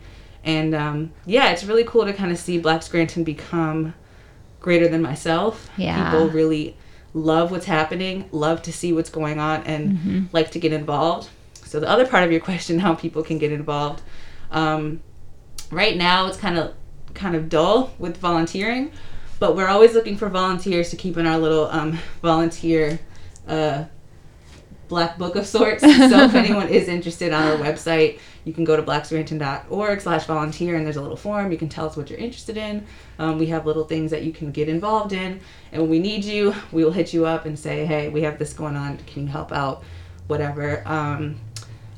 and 0.44 0.74
um, 0.74 1.12
yeah, 1.24 1.50
it's 1.50 1.64
really 1.64 1.84
cool 1.84 2.04
to 2.04 2.12
kind 2.12 2.30
of 2.30 2.38
see 2.38 2.58
Black 2.58 2.82
Scranton 2.82 3.24
become 3.24 3.94
greater 4.60 4.88
than 4.88 5.00
myself. 5.00 5.70
Yeah, 5.78 6.10
people 6.10 6.28
really 6.28 6.76
love 7.14 7.50
what's 7.50 7.66
happening, 7.66 8.28
love 8.32 8.62
to 8.62 8.72
see 8.72 8.92
what's 8.92 9.10
going 9.10 9.38
on, 9.38 9.62
and 9.64 9.98
mm-hmm. 9.98 10.24
like 10.32 10.50
to 10.52 10.58
get 10.58 10.72
involved. 10.72 11.28
So 11.54 11.80
the 11.80 11.88
other 11.88 12.06
part 12.06 12.24
of 12.24 12.32
your 12.32 12.40
question, 12.40 12.78
how 12.78 12.94
people 12.94 13.22
can 13.22 13.38
get 13.38 13.52
involved, 13.52 14.02
um, 14.50 15.00
right 15.70 15.96
now 15.96 16.26
it's 16.26 16.38
kind 16.38 16.58
of 16.58 16.74
kind 17.14 17.34
of 17.34 17.48
dull 17.48 17.92
with 17.98 18.16
volunteering 18.18 18.92
but 19.38 19.54
we're 19.54 19.68
always 19.68 19.94
looking 19.94 20.16
for 20.16 20.28
volunteers 20.28 20.90
to 20.90 20.96
keep 20.96 21.16
in 21.16 21.26
our 21.26 21.38
little 21.38 21.66
um, 21.66 21.98
volunteer 22.22 22.98
uh, 23.46 23.84
black 24.88 25.18
book 25.18 25.36
of 25.36 25.46
sorts. 25.46 25.82
so 25.82 25.88
if 26.24 26.34
anyone 26.34 26.68
is 26.68 26.88
interested 26.88 27.32
on 27.32 27.42
our 27.44 27.56
website, 27.56 28.18
you 28.44 28.52
can 28.52 28.64
go 28.64 28.76
to 28.76 28.82
blackscranton.org 28.82 30.00
slash 30.00 30.24
volunteer 30.24 30.76
and 30.76 30.84
there's 30.84 30.96
a 30.96 31.02
little 31.02 31.16
form. 31.16 31.52
You 31.52 31.58
can 31.58 31.68
tell 31.68 31.86
us 31.86 31.96
what 31.96 32.10
you're 32.10 32.18
interested 32.18 32.56
in. 32.56 32.86
Um, 33.18 33.38
we 33.38 33.46
have 33.46 33.66
little 33.66 33.84
things 33.84 34.10
that 34.10 34.22
you 34.22 34.32
can 34.32 34.52
get 34.52 34.68
involved 34.68 35.12
in. 35.12 35.40
And 35.72 35.82
when 35.82 35.90
we 35.90 35.98
need 35.98 36.24
you, 36.24 36.54
we 36.72 36.84
will 36.84 36.92
hit 36.92 37.12
you 37.12 37.26
up 37.26 37.46
and 37.46 37.58
say, 37.58 37.84
hey, 37.84 38.08
we 38.08 38.22
have 38.22 38.38
this 38.38 38.52
going 38.52 38.76
on. 38.76 38.98
Can 38.98 39.22
you 39.22 39.28
help 39.28 39.52
out? 39.52 39.82
Whatever. 40.28 40.82
Um, 40.86 41.40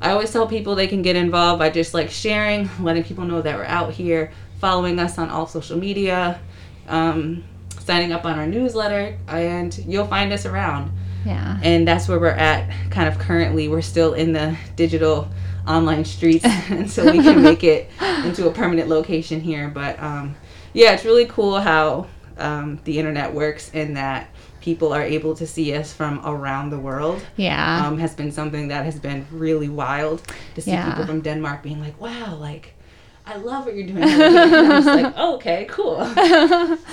I 0.00 0.12
always 0.12 0.32
tell 0.32 0.46
people 0.46 0.74
they 0.74 0.86
can 0.86 1.02
get 1.02 1.16
involved 1.16 1.58
by 1.58 1.70
just 1.70 1.92
like 1.92 2.10
sharing, 2.10 2.70
letting 2.80 3.04
people 3.04 3.24
know 3.24 3.42
that 3.42 3.56
we're 3.56 3.64
out 3.64 3.92
here, 3.92 4.32
following 4.58 4.98
us 4.98 5.18
on 5.18 5.28
all 5.28 5.46
social 5.46 5.76
media, 5.76 6.40
um, 6.88 7.44
signing 7.80 8.12
up 8.12 8.24
on 8.24 8.38
our 8.38 8.46
newsletter, 8.46 9.18
and 9.28 9.76
you'll 9.86 10.06
find 10.06 10.32
us 10.32 10.46
around. 10.46 10.90
Yeah. 11.26 11.58
And 11.62 11.86
that's 11.86 12.08
where 12.08 12.18
we're 12.18 12.28
at 12.28 12.70
kind 12.90 13.08
of 13.08 13.18
currently. 13.18 13.68
We're 13.68 13.82
still 13.82 14.14
in 14.14 14.32
the 14.32 14.56
digital 14.76 15.28
online 15.70 16.04
streets 16.04 16.44
until 16.68 17.12
we 17.12 17.22
can 17.22 17.42
make 17.50 17.64
it 17.64 17.90
into 18.24 18.48
a 18.48 18.52
permanent 18.52 18.88
location 18.88 19.40
here. 19.40 19.68
But 19.68 20.00
um, 20.02 20.34
yeah, 20.72 20.92
it's 20.92 21.04
really 21.04 21.26
cool 21.26 21.60
how 21.60 22.06
um, 22.38 22.80
the 22.84 22.98
internet 22.98 23.32
works 23.32 23.70
in 23.72 23.94
that 23.94 24.28
people 24.60 24.92
are 24.92 25.02
able 25.02 25.34
to 25.34 25.46
see 25.46 25.74
us 25.74 25.92
from 25.92 26.20
around 26.24 26.70
the 26.70 26.78
world. 26.78 27.24
Yeah. 27.36 27.86
Um, 27.86 27.98
has 27.98 28.14
been 28.14 28.32
something 28.32 28.68
that 28.68 28.84
has 28.84 28.98
been 28.98 29.26
really 29.30 29.68
wild 29.68 30.22
to 30.54 30.60
see 30.60 30.72
yeah. 30.72 30.90
people 30.90 31.06
from 31.06 31.22
Denmark 31.22 31.62
being 31.62 31.80
like, 31.80 31.98
wow, 32.00 32.36
like 32.36 32.74
I 33.30 33.36
love 33.36 33.64
what 33.64 33.76
you're 33.76 33.86
doing. 33.86 34.02
I'm 34.02 34.82
just 34.82 34.86
like, 34.86 35.14
oh, 35.16 35.36
okay, 35.36 35.66
cool. 35.70 36.04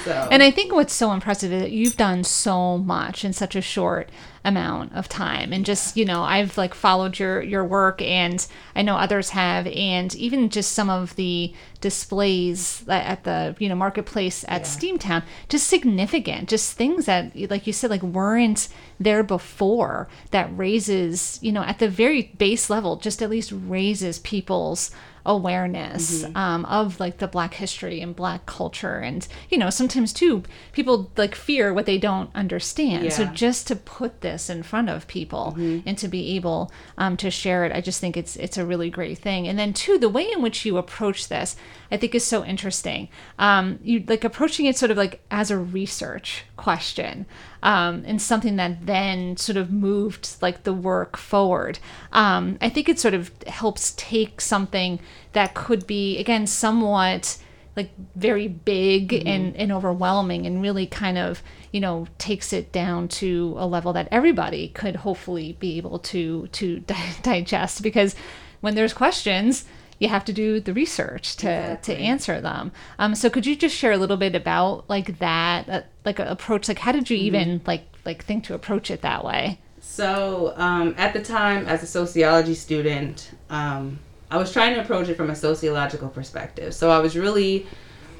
so. 0.03 0.27
And 0.31 0.43
I 0.43 0.51
think 0.51 0.71
what's 0.71 0.93
so 0.93 1.11
impressive 1.11 1.51
is 1.51 1.63
that 1.63 1.71
you've 1.71 1.97
done 1.97 2.23
so 2.23 2.77
much 2.77 3.25
in 3.25 3.33
such 3.33 3.55
a 3.55 3.61
short 3.61 4.09
amount 4.45 4.93
of 4.93 5.09
time 5.09 5.51
and 5.51 5.65
just 5.65 5.97
you 5.97 6.05
know 6.05 6.23
i've 6.23 6.57
like 6.57 6.73
followed 6.73 7.19
your 7.19 7.41
your 7.41 7.65
work 7.65 8.01
and 8.01 8.47
i 8.77 8.81
know 8.81 8.95
others 8.95 9.31
have 9.31 9.67
and 9.67 10.15
even 10.15 10.49
just 10.49 10.71
some 10.71 10.89
of 10.89 11.13
the 11.17 11.53
displays 11.81 12.87
at 12.87 13.25
the 13.25 13.53
you 13.59 13.67
know 13.67 13.75
marketplace 13.75 14.45
at 14.47 14.61
yeah. 14.61 14.67
steamtown 14.67 15.23
just 15.49 15.67
significant 15.67 16.47
just 16.47 16.77
things 16.77 17.05
that 17.07 17.35
like 17.49 17.67
you 17.67 17.73
said 17.73 17.89
like 17.89 18.01
weren't 18.01 18.69
there 19.01 19.21
before 19.21 20.07
that 20.31 20.49
raises 20.57 21.39
you 21.41 21.51
know 21.51 21.63
at 21.63 21.79
the 21.79 21.89
very 21.89 22.31
base 22.37 22.69
level 22.69 22.95
just 22.95 23.21
at 23.21 23.29
least 23.29 23.51
raises 23.51 24.17
people's 24.19 24.91
awareness 25.27 26.23
mm-hmm. 26.23 26.37
um, 26.37 26.65
of 26.65 26.99
like 26.99 27.17
the 27.17 27.27
black 27.27 27.53
history 27.55 27.99
and 27.99 28.15
black 28.15 28.45
culture 28.45 28.95
and 28.95 29.27
you 29.49 29.57
know 29.57 29.69
sometimes 29.69 30.13
too 30.13 30.41
people 30.71 31.11
like 31.17 31.35
fear 31.35 31.73
what 31.73 31.85
they 31.85 31.97
don't 31.97 32.29
understand 32.33 33.03
yeah. 33.03 33.09
so 33.09 33.25
just 33.25 33.67
to 33.67 33.75
put 33.75 34.21
this 34.21 34.49
in 34.49 34.63
front 34.63 34.89
of 34.89 35.05
people 35.07 35.53
mm-hmm. 35.57 35.79
and 35.85 35.97
to 35.97 36.07
be 36.07 36.35
able 36.35 36.71
um, 36.97 37.17
to 37.17 37.29
share 37.29 37.65
it 37.65 37.73
i 37.73 37.81
just 37.81 37.99
think 37.99 38.15
it's 38.15 38.37
it's 38.37 38.57
a 38.57 38.65
really 38.65 38.89
great 38.89 39.17
thing 39.17 39.47
and 39.47 39.59
then 39.59 39.73
too 39.73 39.99
the 39.99 40.09
way 40.09 40.31
in 40.31 40.41
which 40.41 40.65
you 40.65 40.77
approach 40.77 41.27
this 41.27 41.57
i 41.91 41.97
think 41.97 42.15
is 42.15 42.23
so 42.23 42.45
interesting 42.45 43.09
um, 43.37 43.77
you 43.83 44.01
like 44.07 44.23
approaching 44.23 44.65
it 44.65 44.77
sort 44.77 44.91
of 44.91 44.97
like 44.97 45.19
as 45.29 45.51
a 45.51 45.57
research 45.57 46.45
question 46.55 47.25
um, 47.67 48.03
and 48.07 48.21
something 48.21 48.55
that 48.55 48.85
then 48.85 49.35
sort 49.35 49.57
of 49.57 49.73
moved 49.73 50.37
like 50.41 50.63
the 50.63 50.71
work 50.71 51.17
forward. 51.17 51.79
Um, 52.13 52.57
I 52.61 52.69
think 52.69 52.87
it 52.87 52.97
sort 52.97 53.13
of 53.13 53.29
helps 53.45 53.93
take 53.97 54.39
something 54.39 55.01
that 55.33 55.53
could 55.53 55.85
be 55.85 56.17
again 56.17 56.47
somewhat 56.47 57.37
like 57.75 57.91
very 58.15 58.47
big 58.47 59.09
mm-hmm. 59.09 59.27
and, 59.27 59.57
and 59.57 59.71
overwhelming 59.73 60.45
and 60.45 60.61
really 60.61 60.87
kind 60.87 61.17
of 61.17 61.43
you 61.73 61.81
know 61.81 62.07
takes 62.17 62.53
it 62.53 62.71
down 62.71 63.09
to 63.09 63.53
a 63.57 63.67
level 63.67 63.91
that 63.91 64.07
everybody 64.11 64.69
could 64.69 64.95
hopefully 64.95 65.57
be 65.59 65.77
able 65.77 65.99
to 65.99 66.47
to 66.53 66.79
digest 67.21 67.83
because 67.83 68.15
when 68.61 68.75
there's 68.75 68.93
questions 68.93 69.65
you 69.99 70.09
have 70.09 70.25
to 70.25 70.33
do 70.33 70.59
the 70.59 70.73
research 70.73 71.35
to 71.37 71.49
exactly. 71.49 71.95
to 71.95 72.01
answer 72.01 72.41
them. 72.41 72.71
Um, 72.99 73.15
so 73.15 73.29
could 73.29 73.45
you 73.45 73.55
just 73.55 73.75
share 73.75 73.91
a 73.91 73.97
little 73.97 74.17
bit 74.17 74.35
about 74.35 74.89
like 74.89 75.19
that, 75.19 75.69
uh, 75.69 75.81
like 76.05 76.19
approach? 76.19 76.67
Like 76.67 76.79
how 76.79 76.91
did 76.91 77.09
you 77.09 77.17
mm-hmm. 77.17 77.25
even 77.25 77.61
like 77.65 77.85
like 78.05 78.23
think 78.23 78.43
to 78.45 78.53
approach 78.53 78.91
it 78.91 79.01
that 79.01 79.23
way? 79.23 79.59
So 79.79 80.53
um, 80.57 80.93
at 80.97 81.13
the 81.13 81.23
time, 81.23 81.65
as 81.65 81.81
a 81.81 81.87
sociology 81.87 82.53
student, 82.53 83.31
um, 83.49 83.99
I 84.29 84.37
was 84.37 84.51
trying 84.51 84.75
to 84.75 84.81
approach 84.81 85.07
it 85.07 85.15
from 85.15 85.29
a 85.29 85.35
sociological 85.35 86.09
perspective. 86.09 86.73
So 86.73 86.91
I 86.91 86.99
was 86.99 87.17
really 87.17 87.65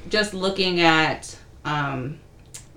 just 0.08 0.32
looking 0.32 0.80
at, 0.80 1.36
um, 1.64 2.18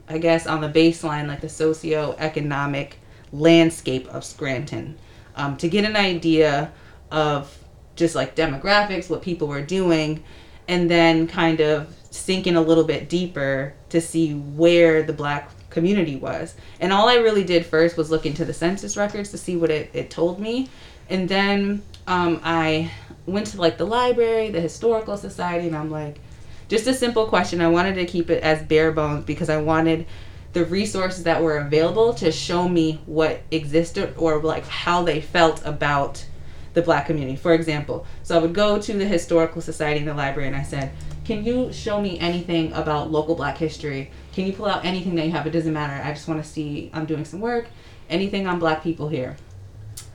I 0.10 0.18
guess, 0.18 0.46
on 0.46 0.60
the 0.60 0.68
baseline, 0.68 1.28
like 1.28 1.40
the 1.40 1.50
socio-economic 1.50 2.98
landscape 3.32 4.08
of 4.10 4.26
Scranton, 4.26 4.98
um, 5.36 5.56
to 5.58 5.70
get 5.70 5.86
an 5.86 5.96
idea 5.96 6.74
of 7.10 7.58
just 7.96 8.16
like 8.16 8.36
demographics, 8.36 9.10
what 9.10 9.22
people 9.22 9.48
were 9.48 9.62
doing, 9.62 10.24
and 10.68 10.90
then 10.90 11.28
kind 11.28 11.60
of 11.60 11.94
sinking 12.10 12.56
a 12.56 12.62
little 12.62 12.84
bit 12.84 13.10
deeper 13.10 13.74
to 13.90 14.02
see 14.02 14.34
where 14.34 15.04
the 15.04 15.14
black 15.14 15.50
community 15.70 16.16
was. 16.16 16.56
And 16.80 16.92
all 16.92 17.08
I 17.08 17.16
really 17.16 17.44
did 17.44 17.66
first 17.66 17.98
was 17.98 18.12
look 18.12 18.26
into 18.26 18.46
the 18.46 18.54
census 18.54 18.98
records 18.98 19.32
to 19.32 19.38
see 19.38 19.56
what 19.56 19.72
it, 19.72 19.90
it 19.94 20.10
told 20.10 20.40
me. 20.40 20.70
And 21.10 21.28
then 21.28 21.82
um, 22.08 22.42
I 22.44 22.92
went 23.26 23.48
to 23.48 23.62
like 23.62 23.78
the 23.78 23.86
library, 23.86 24.50
the 24.50 24.62
historical 24.62 25.18
society, 25.18 25.68
and 25.68 25.76
I'm 25.76 25.90
like, 25.90 26.20
just 26.68 26.88
a 26.88 26.94
simple 26.94 27.26
question. 27.26 27.62
I 27.62 27.68
wanted 27.68 27.96
to 27.96 28.06
keep 28.06 28.30
it 28.30 28.44
as 28.44 28.64
bare 28.64 28.92
bones 28.92 29.26
because 29.26 29.50
I 29.50 29.58
wanted 29.58 30.06
the 30.54 30.66
resources 30.66 31.24
that 31.24 31.42
were 31.42 31.58
available 31.58 32.14
to 32.16 32.32
show 32.32 32.68
me 32.68 33.02
what 33.06 33.42
existed 33.52 34.14
or 34.18 34.42
like 34.42 34.66
how 34.68 35.04
they 35.04 35.22
felt 35.22 35.66
about 35.66 36.26
the 36.74 36.82
black 36.82 37.06
community. 37.06 37.36
For 37.36 37.54
example, 37.54 38.06
so 38.24 38.38
I 38.38 38.42
would 38.42 38.54
go 38.54 38.80
to 38.82 38.94
the 38.94 39.06
historical 39.06 39.62
society 39.62 40.00
in 40.00 40.06
the 40.06 40.14
library 40.14 40.48
and 40.48 40.56
I 40.56 40.64
said, 40.64 40.92
"Can 41.26 41.44
you 41.44 41.72
show 41.74 42.02
me 42.02 42.20
anything 42.20 42.72
about 42.74 43.12
local 43.12 43.36
black 43.36 43.58
history? 43.58 44.12
Can 44.34 44.46
you 44.46 44.54
pull 44.54 44.68
out 44.68 44.86
anything 44.86 45.16
that 45.16 45.26
you 45.26 45.32
have? 45.32 45.46
It 45.46 45.52
doesn't 45.52 45.74
matter. 45.74 46.02
I 46.04 46.12
just 46.14 46.28
want 46.28 46.44
to 46.44 46.50
see 46.50 46.90
I'm 46.94 47.06
doing 47.06 47.26
some 47.26 47.42
work. 47.42 47.68
Anything 48.10 48.48
on 48.48 48.60
black 48.60 48.84
people 48.84 49.10
here." 49.10 49.38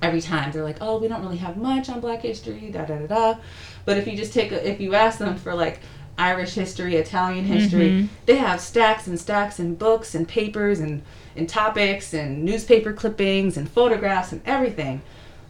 Every 0.02 0.20
time 0.20 0.52
they're 0.52 0.64
like, 0.64 0.78
"Oh, 0.80 0.98
we 0.98 1.08
don't 1.08 1.22
really 1.22 1.38
have 1.38 1.56
much 1.56 1.88
on 1.88 2.00
black 2.00 2.22
history." 2.22 2.70
Da 2.72 2.84
da 2.84 2.98
da 2.98 3.06
da. 3.06 3.34
But 3.84 3.96
if 3.96 4.06
you 4.06 4.16
just 4.16 4.32
take 4.32 4.52
a, 4.52 4.68
if 4.68 4.80
you 4.80 4.94
ask 4.94 5.18
them 5.18 5.36
for 5.36 5.54
like 5.54 5.80
Irish 6.18 6.54
history, 6.54 6.96
Italian 6.96 7.44
history, 7.44 7.88
mm-hmm. 7.90 8.06
they 8.25 8.36
have 8.36 8.60
stacks 8.60 9.06
and 9.06 9.20
stacks 9.20 9.58
and 9.58 9.78
books 9.78 10.14
and 10.14 10.26
papers 10.26 10.80
and 10.80 11.02
and 11.36 11.48
topics 11.48 12.14
and 12.14 12.42
newspaper 12.44 12.92
clippings 12.92 13.56
and 13.56 13.68
photographs 13.68 14.32
and 14.32 14.40
everything. 14.46 15.02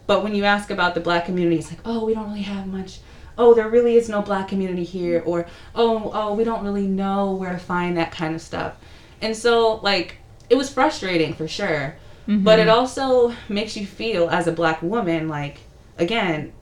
But 0.07 0.23
when 0.23 0.33
you 0.33 0.45
ask 0.45 0.71
about 0.71 0.95
the 0.95 1.01
black 1.01 1.25
community, 1.25 1.57
it's 1.57 1.69
like, 1.69 1.81
oh, 1.85 2.05
we 2.05 2.13
don't 2.13 2.29
really 2.29 2.41
have 2.41 2.65
much. 2.65 2.99
Oh, 3.37 3.53
there 3.53 3.69
really 3.69 3.95
is 3.95 4.09
no 4.09 4.21
black 4.21 4.47
community 4.47 4.83
here, 4.83 5.21
or 5.25 5.45
oh, 5.75 6.09
oh, 6.13 6.33
we 6.33 6.43
don't 6.43 6.63
really 6.63 6.87
know 6.87 7.33
where 7.33 7.51
to 7.51 7.59
find 7.59 7.95
that 7.97 8.11
kind 8.11 8.33
of 8.33 8.41
stuff. 8.41 8.75
And 9.21 9.35
so, 9.35 9.75
like, 9.75 10.17
it 10.49 10.55
was 10.55 10.69
frustrating 10.71 11.33
for 11.33 11.47
sure. 11.47 11.95
Mm-hmm. 12.27 12.43
But 12.43 12.59
it 12.59 12.67
also 12.67 13.33
makes 13.47 13.77
you 13.77 13.85
feel 13.85 14.29
as 14.29 14.47
a 14.47 14.51
black 14.51 14.81
woman 14.81 15.29
like 15.29 15.59
again, 15.97 16.53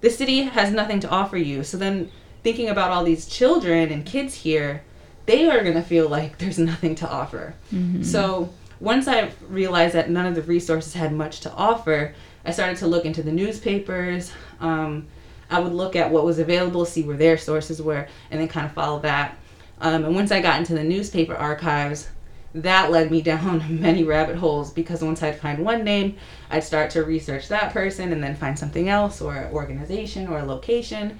the 0.00 0.10
city 0.10 0.42
has 0.42 0.72
nothing 0.72 1.00
to 1.00 1.08
offer 1.08 1.36
you. 1.36 1.64
So 1.64 1.76
then 1.76 2.10
thinking 2.42 2.68
about 2.68 2.90
all 2.90 3.04
these 3.04 3.26
children 3.26 3.90
and 3.90 4.04
kids 4.04 4.34
here, 4.34 4.82
they 5.26 5.48
are 5.48 5.62
going 5.62 5.74
to 5.74 5.82
feel 5.82 6.08
like 6.08 6.38
there's 6.38 6.58
nothing 6.58 6.94
to 6.96 7.08
offer. 7.08 7.54
Mm-hmm. 7.72 8.02
So 8.02 8.52
once 8.80 9.06
I 9.06 9.30
realized 9.48 9.94
that 9.94 10.10
none 10.10 10.26
of 10.26 10.34
the 10.34 10.42
resources 10.42 10.94
had 10.94 11.12
much 11.12 11.40
to 11.40 11.52
offer, 11.52 12.14
I 12.44 12.50
started 12.50 12.76
to 12.78 12.86
look 12.86 13.04
into 13.04 13.22
the 13.22 13.32
newspapers. 13.32 14.32
Um, 14.60 15.06
I 15.50 15.60
would 15.60 15.72
look 15.72 15.96
at 15.96 16.10
what 16.10 16.24
was 16.24 16.38
available, 16.38 16.84
see 16.84 17.02
where 17.02 17.16
their 17.16 17.36
sources 17.36 17.80
were, 17.80 18.08
and 18.30 18.40
then 18.40 18.48
kind 18.48 18.66
of 18.66 18.72
follow 18.72 19.00
that. 19.00 19.36
Um, 19.80 20.04
and 20.04 20.14
once 20.14 20.32
I 20.32 20.40
got 20.40 20.58
into 20.58 20.74
the 20.74 20.84
newspaper 20.84 21.34
archives, 21.34 22.08
that 22.54 22.90
led 22.90 23.10
me 23.10 23.22
down 23.22 23.80
many 23.80 24.04
rabbit 24.04 24.36
holes 24.36 24.72
because 24.72 25.02
once 25.02 25.22
I'd 25.22 25.38
find 25.38 25.64
one 25.64 25.84
name, 25.84 26.16
I'd 26.50 26.64
start 26.64 26.90
to 26.92 27.04
research 27.04 27.48
that 27.48 27.72
person 27.72 28.12
and 28.12 28.22
then 28.22 28.34
find 28.34 28.58
something 28.58 28.88
else 28.88 29.20
or 29.20 29.48
organization 29.52 30.28
or 30.28 30.42
location. 30.42 31.18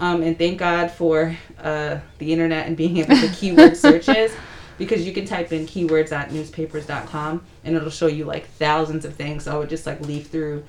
Um, 0.00 0.22
and 0.22 0.36
thank 0.36 0.58
God 0.58 0.90
for 0.90 1.36
uh, 1.62 1.98
the 2.18 2.32
internet 2.32 2.66
and 2.66 2.76
being 2.76 2.96
able 2.96 3.16
to 3.16 3.28
keyword 3.34 3.76
searches 3.76 4.34
because 4.76 5.06
you 5.06 5.12
can 5.12 5.24
type 5.24 5.52
in 5.52 5.66
keywords 5.66 6.10
at 6.10 6.32
newspapers.com 6.32 7.44
and 7.64 7.74
it'll 7.76 7.90
show 7.90 8.06
you 8.06 8.24
like 8.24 8.46
thousands 8.46 9.04
of 9.04 9.14
things. 9.14 9.44
So 9.44 9.54
I 9.54 9.58
would 9.58 9.68
just 9.70 9.86
like 9.86 10.00
leaf 10.00 10.28
through 10.28 10.64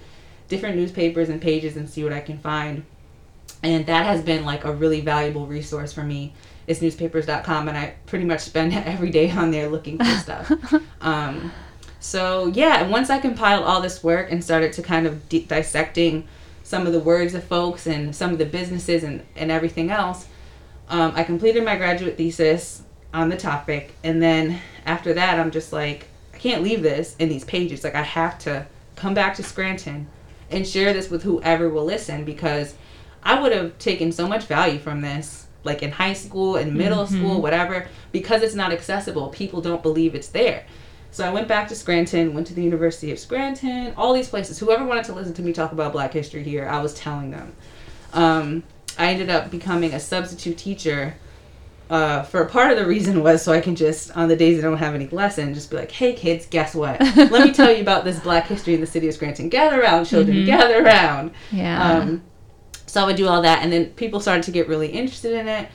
different 0.48 0.76
newspapers 0.78 1.30
and 1.30 1.42
pages 1.42 1.76
and 1.78 1.90
see 1.90 2.04
what 2.04 2.14
I 2.14 2.20
can 2.20 2.38
find. 2.38 2.86
And 3.64 3.86
that 3.88 4.06
has 4.06 4.24
been 4.24 4.46
like 4.46 4.64
a 4.64 4.74
really 4.74 5.02
valuable 5.02 5.48
resource 5.48 5.92
for 5.94 6.04
me 6.04 6.34
It's 6.68 6.82
newspapers.com 6.82 7.68
and 7.68 7.78
I 7.78 7.96
pretty 8.06 8.26
much 8.26 8.42
spend 8.42 8.74
every 8.74 9.10
day 9.10 9.30
on 9.32 9.52
there 9.52 9.70
looking 9.70 9.98
for 9.98 10.06
stuff. 10.06 10.52
Um, 11.02 11.52
so 12.00 12.48
yeah, 12.48 12.82
and 12.82 12.92
once 12.92 13.12
I 13.12 13.20
compiled 13.20 13.64
all 13.64 13.80
this 13.80 14.04
work 14.04 14.32
and 14.32 14.44
started 14.44 14.74
to 14.74 14.82
kind 14.82 15.06
of 15.06 15.30
di- 15.30 15.46
dissecting 15.46 16.28
some 16.64 16.88
of 16.88 16.94
the 16.94 17.00
words 17.00 17.36
of 17.36 17.44
folks 17.44 17.86
and 17.86 18.16
some 18.16 18.32
of 18.32 18.40
the 18.40 18.46
businesses 18.46 19.04
and, 19.04 19.24
and 19.36 19.52
everything 19.52 19.92
else, 19.92 20.28
um, 20.90 21.14
I 21.16 21.24
completed 21.24 21.64
my 21.64 21.76
graduate 21.76 22.18
thesis 22.18 22.82
on 23.14 23.30
the 23.30 23.38
topic. 23.38 23.94
And 24.04 24.22
then 24.22 24.60
after 24.86 25.14
that, 25.14 25.40
I'm 25.40 25.52
just 25.52 25.72
like, 25.74 26.08
can't 26.46 26.62
leave 26.62 26.84
this 26.84 27.16
in 27.18 27.28
these 27.28 27.44
pages. 27.44 27.84
Like, 27.84 27.96
I 27.96 28.04
have 28.04 28.38
to 28.40 28.68
come 28.96 29.16
back 29.16 29.36
to 29.36 29.44
Scranton 29.44 30.08
and 30.52 30.68
share 30.68 30.94
this 30.94 31.10
with 31.10 31.24
whoever 31.24 31.70
will 31.70 31.86
listen 31.86 32.24
because 32.24 32.76
I 33.24 33.42
would 33.42 33.52
have 33.52 33.80
taken 33.80 34.12
so 34.12 34.28
much 34.28 34.46
value 34.46 34.78
from 34.78 35.02
this, 35.02 35.48
like 35.64 35.82
in 35.82 35.92
high 35.92 36.14
school 36.14 36.56
in 36.56 36.78
middle 36.78 37.06
mm-hmm. 37.06 37.16
school, 37.16 37.42
whatever, 37.42 37.88
because 38.12 38.44
it's 38.44 38.54
not 38.54 38.72
accessible. 38.72 39.30
People 39.30 39.60
don't 39.60 39.82
believe 39.82 40.14
it's 40.14 40.28
there. 40.28 40.68
So 41.10 41.26
I 41.26 41.32
went 41.32 41.48
back 41.48 41.68
to 41.70 41.76
Scranton, 41.76 42.36
went 42.36 42.46
to 42.48 42.54
the 42.54 42.64
University 42.64 43.12
of 43.12 43.18
Scranton, 43.18 43.96
all 43.98 44.14
these 44.14 44.30
places. 44.30 44.60
Whoever 44.60 44.86
wanted 44.86 45.06
to 45.06 45.14
listen 45.14 45.34
to 45.34 45.42
me 45.42 45.52
talk 45.52 45.72
about 45.72 45.94
Black 45.94 46.14
history 46.14 46.44
here, 46.44 46.68
I 46.68 46.80
was 46.80 46.94
telling 46.94 47.32
them. 47.32 47.56
Um, 48.14 48.64
I 49.00 49.08
ended 49.08 49.32
up 49.32 49.50
becoming 49.50 49.94
a 49.94 50.00
substitute 50.00 50.60
teacher 50.60 51.16
uh, 51.90 52.24
for 52.24 52.42
a 52.42 52.50
part 52.50 52.72
of 52.72 52.78
the 52.78 52.86
reason 52.86 53.22
was 53.22 53.44
so 53.44 53.52
I 53.54 53.62
can 53.62 53.76
just 53.76 54.16
on 54.18 54.28
the 54.28 54.36
days 54.36 54.58
that 54.58 54.68
I 54.68 54.70
don't 54.70 54.80
have 54.80 54.96
any 54.96 55.08
lesson, 55.08 55.54
just 55.54 55.70
be 55.70 55.78
like, 55.78 55.92
"Hey 55.92 56.14
kids, 56.14 56.48
guess 56.48 56.74
what? 56.74 57.00
Let 57.16 57.32
me 57.32 57.54
tell 57.54 57.72
you 57.72 57.82
about 57.82 58.04
this 58.04 58.20
Black 58.20 58.48
history 58.48 58.74
in 58.74 58.82
the 58.82 58.88
city 58.88 59.08
of 59.08 59.14
Scranton. 59.14 59.50
Gather 59.50 59.82
around, 59.82 60.06
children, 60.06 60.38
mm-hmm. 60.38 60.48
gather 60.48 60.84
around." 60.84 61.32
Yeah. 61.52 62.00
Um, 62.00 62.24
so 62.88 63.04
I 63.04 63.06
would 63.06 63.16
do 63.16 63.28
all 63.28 63.42
that, 63.44 63.62
and 63.62 63.72
then 63.72 63.88
people 63.92 64.20
started 64.20 64.44
to 64.44 64.52
get 64.52 64.68
really 64.68 64.88
interested 64.88 65.34
in 65.34 65.48
it, 65.48 65.70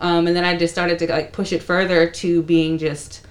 um, 0.00 0.26
and 0.26 0.34
then 0.34 0.44
I 0.44 0.56
just 0.56 0.74
started 0.74 0.98
to 1.00 1.06
like 1.08 1.32
push 1.32 1.52
it 1.52 1.62
further 1.62 2.10
to 2.10 2.42
being 2.42 2.76
just 2.78 3.24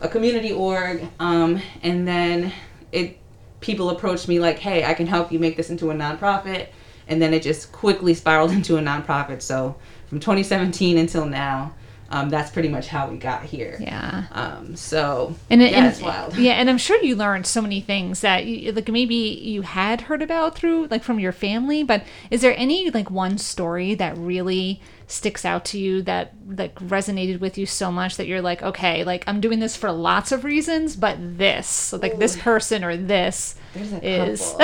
a 0.00 0.08
community 0.08 0.52
org, 0.52 1.06
um, 1.20 1.60
and 1.82 2.08
then 2.08 2.52
it 2.92 3.18
people 3.60 3.90
approached 3.90 4.28
me 4.28 4.40
like, 4.40 4.58
"Hey, 4.58 4.82
I 4.84 4.94
can 4.94 5.06
help 5.06 5.30
you 5.30 5.38
make 5.38 5.58
this 5.58 5.68
into 5.68 5.90
a 5.90 5.94
nonprofit," 5.94 6.68
and 7.06 7.20
then 7.20 7.34
it 7.34 7.42
just 7.42 7.70
quickly 7.70 8.14
spiraled 8.14 8.50
into 8.58 8.78
a 8.78 8.80
nonprofit. 8.80 9.42
So 9.42 9.76
from 10.08 10.20
2017 10.20 10.98
until 10.98 11.26
now. 11.26 11.74
Um, 12.08 12.30
that's 12.30 12.50
pretty 12.50 12.68
much 12.68 12.86
how 12.86 13.08
we 13.08 13.16
got 13.16 13.42
here. 13.42 13.76
Yeah. 13.80 14.26
Um, 14.30 14.76
so 14.76 15.34
and 15.50 15.60
it, 15.60 15.72
yeah, 15.72 15.78
and, 15.78 15.86
it's 15.86 16.00
wild. 16.00 16.36
Yeah, 16.36 16.52
and 16.52 16.70
I'm 16.70 16.78
sure 16.78 17.02
you 17.02 17.16
learned 17.16 17.46
so 17.46 17.60
many 17.60 17.80
things 17.80 18.20
that 18.20 18.46
you, 18.46 18.70
like 18.72 18.88
maybe 18.88 19.14
you 19.14 19.62
had 19.62 20.02
heard 20.02 20.22
about 20.22 20.54
through 20.54 20.86
like 20.86 21.02
from 21.02 21.18
your 21.18 21.32
family. 21.32 21.82
But 21.82 22.04
is 22.30 22.42
there 22.42 22.54
any 22.56 22.90
like 22.90 23.10
one 23.10 23.38
story 23.38 23.94
that 23.96 24.16
really 24.16 24.80
sticks 25.08 25.44
out 25.44 25.64
to 25.64 25.78
you 25.78 26.02
that 26.02 26.32
like 26.46 26.74
resonated 26.76 27.40
with 27.40 27.58
you 27.58 27.66
so 27.66 27.90
much 27.90 28.16
that 28.16 28.28
you're 28.28 28.42
like, 28.42 28.62
okay, 28.62 29.02
like 29.02 29.24
I'm 29.26 29.40
doing 29.40 29.58
this 29.58 29.76
for 29.76 29.90
lots 29.90 30.30
of 30.30 30.44
reasons, 30.44 30.94
but 30.94 31.16
this 31.20 31.92
like 31.92 32.14
Ooh. 32.14 32.18
this 32.18 32.36
person 32.36 32.84
or 32.84 32.96
this 32.96 33.56
is. 33.74 34.54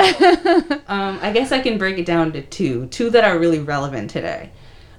um, 0.87 1.19
I 1.21 1.31
guess 1.33 1.51
I 1.51 1.59
can 1.59 1.77
break 1.77 1.97
it 1.97 2.05
down 2.05 2.31
to 2.33 2.41
two, 2.41 2.87
two 2.87 3.09
that 3.09 3.25
are 3.25 3.37
really 3.37 3.59
relevant 3.59 4.11
today. 4.11 4.51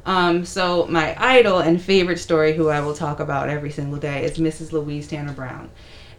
Um, 0.06 0.44
so 0.44 0.86
my 0.86 1.16
idol 1.18 1.60
and 1.60 1.80
favorite 1.80 2.18
story, 2.18 2.54
who 2.54 2.68
I 2.68 2.80
will 2.80 2.94
talk 2.94 3.20
about 3.20 3.48
every 3.48 3.70
single 3.70 3.98
day, 3.98 4.24
is 4.24 4.38
Mrs. 4.38 4.72
Louise 4.72 5.08
Tanner 5.08 5.32
Brown. 5.32 5.70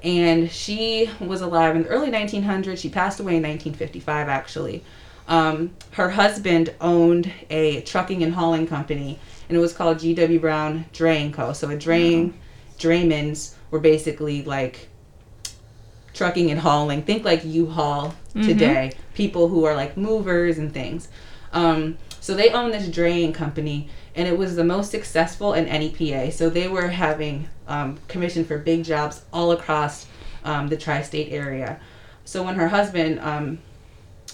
And 0.04 0.52
she 0.52 1.10
was 1.20 1.42
alive 1.42 1.76
in 1.76 1.84
the 1.84 1.90
early 1.90 2.12
1900s. 2.12 2.78
She 2.78 2.90
passed 2.90 3.20
away 3.20 3.38
in 3.38 3.44
1955, 3.44 4.28
actually. 4.28 4.84
Um, 5.28 5.74
her 5.92 6.10
husband 6.10 6.74
owned 6.80 7.32
a 7.50 7.82
trucking 7.82 8.24
and 8.24 8.34
hauling 8.34 8.68
company, 8.68 9.20
and 9.50 9.58
it 9.58 9.62
was 9.62 9.74
called 9.74 10.00
G.W. 10.00 10.40
Brown 10.40 10.86
Draying 10.94 11.32
Co. 11.32 11.54
So 11.54 11.70
a 11.70 11.78
draying, 11.78 12.28
wow. 12.28 12.34
draymans 12.78 13.56
were 13.72 13.80
basically 13.80 14.44
like 14.44 14.90
trucking 16.14 16.52
and 16.52 16.60
hauling. 16.60 17.02
Think 17.02 17.26
like 17.26 17.44
U-Haul 17.44 18.10
mm-hmm. 18.10 18.42
today. 18.44 18.94
People 19.14 19.48
who 19.48 19.66
are 19.66 19.76
like 19.76 19.98
movers 19.98 20.58
and 20.58 20.74
things. 20.74 21.08
Um, 21.54 21.98
so 22.26 22.34
they 22.34 22.50
own 22.50 22.72
this 22.72 22.88
draying 22.88 23.34
company, 23.34 23.88
and 24.16 24.28
it 24.28 24.36
was 24.36 24.56
the 24.56 24.64
most 24.64 24.90
successful 24.90 25.54
in 25.54 25.66
NEPA. 25.66 26.32
So 26.32 26.50
they 26.50 26.68
were 26.68 26.88
having 26.88 27.48
um, 27.68 28.00
commission 28.08 28.44
for 28.44 28.58
big 28.58 28.84
jobs 28.84 29.22
all 29.32 29.52
across 29.52 30.08
um, 30.44 30.68
the 30.68 30.76
tri-state 30.76 31.32
area. 31.32 31.80
So 32.24 32.42
when 32.42 32.56
her 32.56 32.68
husband 32.68 33.20
um, 33.20 33.60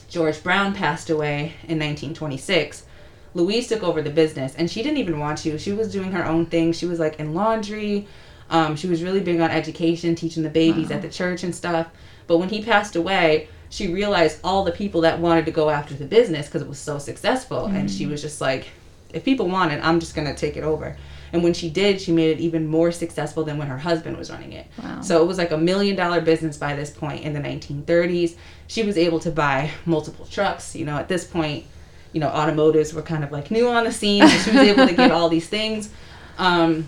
George 0.07 0.41
Brown 0.41 0.73
passed 0.73 1.09
away 1.09 1.55
in 1.63 1.79
1926, 1.79 2.85
Louise 3.33 3.67
took 3.67 3.83
over 3.83 4.01
the 4.01 4.09
business, 4.09 4.55
and 4.55 4.71
she 4.71 4.83
didn't 4.83 4.99
even 4.99 5.19
want 5.19 5.39
to. 5.39 5.59
She 5.59 5.73
was 5.73 5.91
doing 5.91 6.13
her 6.13 6.25
own 6.25 6.45
thing. 6.45 6.71
She 6.71 6.85
was 6.85 6.97
like 6.97 7.19
in 7.19 7.33
laundry. 7.33 8.07
Um, 8.49 8.77
she 8.77 8.87
was 8.87 9.03
really 9.03 9.19
big 9.19 9.41
on 9.41 9.51
education, 9.51 10.15
teaching 10.15 10.43
the 10.43 10.49
babies 10.49 10.91
wow. 10.91 10.95
at 10.95 11.01
the 11.01 11.09
church 11.09 11.43
and 11.43 11.53
stuff. 11.53 11.89
But 12.25 12.37
when 12.37 12.47
he 12.47 12.63
passed 12.63 12.95
away, 12.95 13.49
she 13.71 13.87
realized 13.87 14.39
all 14.43 14.65
the 14.65 14.71
people 14.71 15.01
that 15.01 15.17
wanted 15.19 15.45
to 15.45 15.51
go 15.51 15.69
after 15.69 15.95
the 15.95 16.05
business 16.05 16.45
because 16.45 16.61
it 16.61 16.67
was 16.67 16.77
so 16.77 16.99
successful 16.99 17.63
mm. 17.63 17.75
and 17.75 17.89
she 17.89 18.05
mm. 18.05 18.11
was 18.11 18.21
just 18.21 18.39
like 18.39 18.67
if 19.13 19.25
people 19.25 19.47
want 19.47 19.71
it 19.71 19.83
i'm 19.83 19.99
just 19.99 20.13
going 20.13 20.27
to 20.27 20.35
take 20.35 20.55
it 20.55 20.63
over 20.63 20.95
and 21.33 21.41
when 21.43 21.53
she 21.53 21.69
did 21.69 21.99
she 21.99 22.11
made 22.11 22.37
it 22.37 22.39
even 22.39 22.67
more 22.67 22.91
successful 22.91 23.43
than 23.43 23.57
when 23.57 23.67
her 23.67 23.77
husband 23.77 24.15
was 24.17 24.29
running 24.29 24.53
it 24.53 24.67
wow. 24.83 25.01
so 25.01 25.23
it 25.23 25.25
was 25.25 25.37
like 25.37 25.51
a 25.51 25.57
million 25.57 25.95
dollar 25.95 26.21
business 26.21 26.57
by 26.57 26.75
this 26.75 26.91
point 26.91 27.23
in 27.23 27.33
the 27.33 27.39
1930s 27.39 28.35
she 28.67 28.83
was 28.83 28.97
able 28.97 29.19
to 29.19 29.31
buy 29.31 29.71
multiple 29.85 30.25
trucks 30.25 30.75
you 30.75 30.85
know 30.85 30.97
at 30.97 31.07
this 31.07 31.25
point 31.25 31.65
you 32.13 32.19
know 32.19 32.27
automotives 32.27 32.93
were 32.93 33.01
kind 33.01 33.23
of 33.23 33.31
like 33.31 33.49
new 33.49 33.67
on 33.67 33.85
the 33.85 33.91
scene 33.91 34.27
so 34.27 34.51
she 34.51 34.57
was 34.57 34.67
able 34.67 34.85
to 34.85 34.93
get 34.93 35.11
all 35.11 35.29
these 35.29 35.47
things 35.47 35.89
um, 36.37 36.87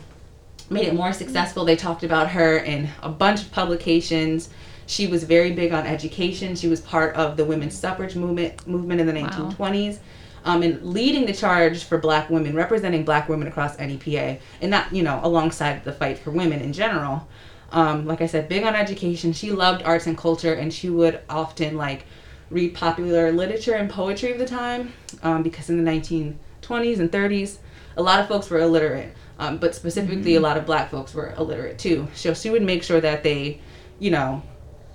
made 0.70 0.88
it 0.88 0.96
more 0.96 1.14
successful 1.14 1.64
they 1.64 1.76
talked 1.76 2.04
about 2.04 2.30
her 2.30 2.58
in 2.58 2.90
a 3.02 3.10
bunch 3.10 3.42
of 3.42 3.52
publications 3.52 4.50
she 4.86 5.08
was 5.08 5.24
very 5.24 5.52
big 5.52 5.72
on 5.72 5.86
education. 5.86 6.56
She 6.56 6.68
was 6.68 6.82
part 6.82 7.16
of 7.16 7.38
the 7.38 7.46
women's 7.46 7.78
suffrage 7.78 8.16
movement 8.16 8.68
movement 8.68 9.02
in 9.02 9.08
the 9.08 9.14
1920s. 9.14 9.94
Wow. 9.94 10.00
Um, 10.46 10.62
and 10.62 10.84
leading 10.84 11.26
the 11.26 11.34
charge 11.34 11.86
for 11.86 11.98
black 11.98 12.30
women, 12.30 12.54
representing 12.54 13.06
black 13.06 13.30
women 13.30 13.48
across 13.48 13.80
NEPA, 13.80 14.40
and 14.62 14.72
not, 14.72 14.94
you 14.94 15.02
know, 15.02 15.22
alongside 15.24 15.86
the 15.86 15.94
fight 15.94 16.20
for 16.20 16.32
women 16.32 16.60
in 16.60 16.74
general. 16.74 17.30
Um, 17.72 18.06
like 18.06 18.20
I 18.20 18.28
said, 18.28 18.50
big 18.50 18.64
on 18.66 18.76
education. 18.76 19.32
She 19.32 19.52
loved 19.52 19.84
arts 19.84 20.06
and 20.06 20.18
culture, 20.18 20.54
and 20.54 20.74
she 20.74 20.90
would 20.90 21.22
often, 21.30 21.78
like, 21.78 22.06
read 22.50 22.74
popular 22.74 23.32
literature 23.32 23.74
and 23.74 23.90
poetry 23.90 24.34
of 24.34 24.38
the 24.38 24.46
time, 24.46 24.92
um, 25.24 25.44
because 25.44 25.70
in 25.70 25.82
the 25.82 25.90
1920s 25.90 27.00
and 27.00 27.10
30s, 27.10 27.60
a 27.98 28.04
lot 28.04 28.20
of 28.20 28.28
folks 28.28 28.50
were 28.50 28.60
illiterate, 28.60 29.16
um, 29.40 29.58
but 29.58 29.76
specifically 29.76 30.34
mm-hmm. 30.34 30.44
a 30.44 30.48
lot 30.48 30.58
of 30.58 30.66
black 30.66 30.90
folks 30.92 31.14
were 31.14 31.34
illiterate 31.38 31.80
too. 31.80 32.08
So 32.14 32.34
she 32.34 32.50
would 32.50 32.64
make 32.64 32.84
sure 32.84 33.02
that 33.02 33.24
they, 33.24 33.60
you 34.00 34.12
know, 34.12 34.42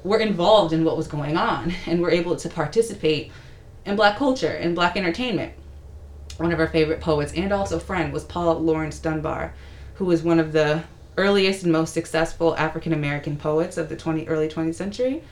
were 0.09 0.19
involved 0.19 0.73
in 0.73 0.85
what 0.85 0.97
was 0.97 1.07
going 1.07 1.37
on 1.37 1.75
and 1.87 2.01
were 2.01 2.11
able 2.11 2.35
to 2.35 2.49
participate 2.49 3.31
in 3.85 3.95
black 3.95 4.17
culture 4.17 4.49
and 4.49 4.75
black 4.75 4.97
entertainment. 4.97 5.53
One 6.39 6.51
of 6.51 6.59
our 6.59 6.67
favorite 6.67 7.01
poets 7.01 7.33
and 7.35 7.53
also 7.53 7.79
friend 7.79 8.11
was 8.11 8.25
Paul 8.25 8.59
Laurence 8.61 8.99
Dunbar, 8.99 9.53
who 9.97 10.07
was 10.07 10.23
one 10.23 10.41
of 10.41 10.53
the 10.53 10.83
earliest 11.19 11.65
and 11.65 11.73
most 11.73 11.93
successful 11.93 12.57
African 12.57 12.95
American 12.95 13.37
poets 13.37 13.77
of 13.77 13.91
the 13.91 13.97
20 13.97 14.27
early 14.29 14.49
20th 14.49 14.77
century. 14.77 15.23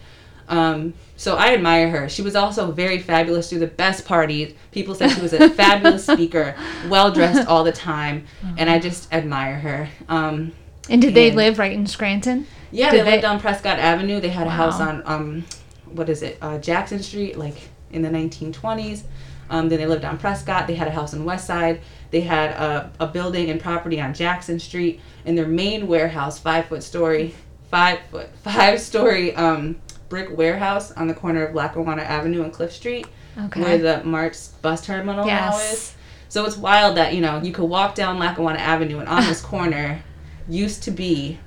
Um, 0.48 0.92
so 1.16 1.36
I 1.36 1.54
admire 1.54 1.88
her. 1.88 2.08
She 2.10 2.20
was 2.22 2.36
also 2.36 2.70
very 2.70 2.98
fabulous 2.98 3.48
through 3.48 3.60
the 3.60 3.66
best 3.66 4.04
parties. 4.04 4.54
People 4.72 4.94
said 4.94 5.10
she 5.10 5.22
was 5.22 5.32
a 5.32 5.48
fabulous 5.62 6.04
speaker, 6.04 6.54
well 6.88 7.10
dressed 7.10 7.48
all 7.48 7.64
the 7.64 7.72
time, 7.72 8.26
and 8.58 8.68
I 8.68 8.78
just 8.78 9.12
admire 9.12 9.58
her. 9.58 9.88
Um, 10.08 10.52
and 10.90 11.00
did 11.00 11.08
and 11.08 11.16
they 11.16 11.30
live 11.32 11.58
right 11.58 11.72
in 11.72 11.86
Scranton? 11.86 12.46
Yeah, 12.76 12.90
Did 12.90 13.00
they, 13.00 13.04
they- 13.04 13.10
lived 13.12 13.24
on 13.24 13.40
Prescott 13.40 13.78
Avenue. 13.78 14.20
They 14.20 14.28
had 14.28 14.46
a 14.46 14.50
house 14.50 14.80
on 14.80 15.02
um, 15.06 15.44
what 15.86 16.08
is 16.08 16.22
it, 16.22 16.38
uh, 16.42 16.58
Jackson 16.58 17.02
Street, 17.02 17.36
like 17.38 17.56
in 17.90 18.02
the 18.02 18.08
1920s. 18.10 19.02
Um, 19.48 19.68
then 19.68 19.78
they 19.78 19.86
lived 19.86 20.04
on 20.04 20.18
Prescott. 20.18 20.66
They 20.66 20.74
had 20.74 20.88
a 20.88 20.90
house 20.90 21.14
on 21.14 21.24
West 21.24 21.46
Side. 21.46 21.80
They 22.10 22.20
had 22.20 22.50
a, 22.50 22.90
a 23.00 23.06
building 23.06 23.48
and 23.50 23.60
property 23.60 24.00
on 24.00 24.12
Jackson 24.12 24.58
Street. 24.58 25.00
And 25.24 25.38
their 25.38 25.46
main 25.46 25.86
warehouse, 25.86 26.38
five 26.38 26.66
foot 26.66 26.82
story, 26.82 27.34
five 27.70 28.00
foot, 28.10 28.28
five 28.42 28.80
story 28.80 29.34
um, 29.36 29.76
brick 30.08 30.36
warehouse 30.36 30.92
on 30.92 31.06
the 31.06 31.14
corner 31.14 31.46
of 31.46 31.54
Lackawanna 31.54 32.02
Avenue 32.02 32.42
and 32.42 32.52
Cliff 32.52 32.72
Street, 32.72 33.06
Okay. 33.38 33.60
where 33.62 33.78
the 33.78 34.02
Martz 34.04 34.50
bus 34.62 34.84
terminal 34.84 35.24
now 35.24 35.30
Yes. 35.52 35.72
is. 35.72 35.94
So 36.28 36.44
it's 36.44 36.56
wild 36.56 36.96
that 36.96 37.14
you 37.14 37.20
know 37.20 37.40
you 37.40 37.52
could 37.52 37.64
walk 37.66 37.94
down 37.94 38.18
Lackawanna 38.18 38.58
Avenue 38.58 38.98
and 38.98 39.08
on 39.08 39.22
this 39.24 39.40
corner 39.52 40.02
used 40.48 40.82
to 40.84 40.90
be 40.90 41.38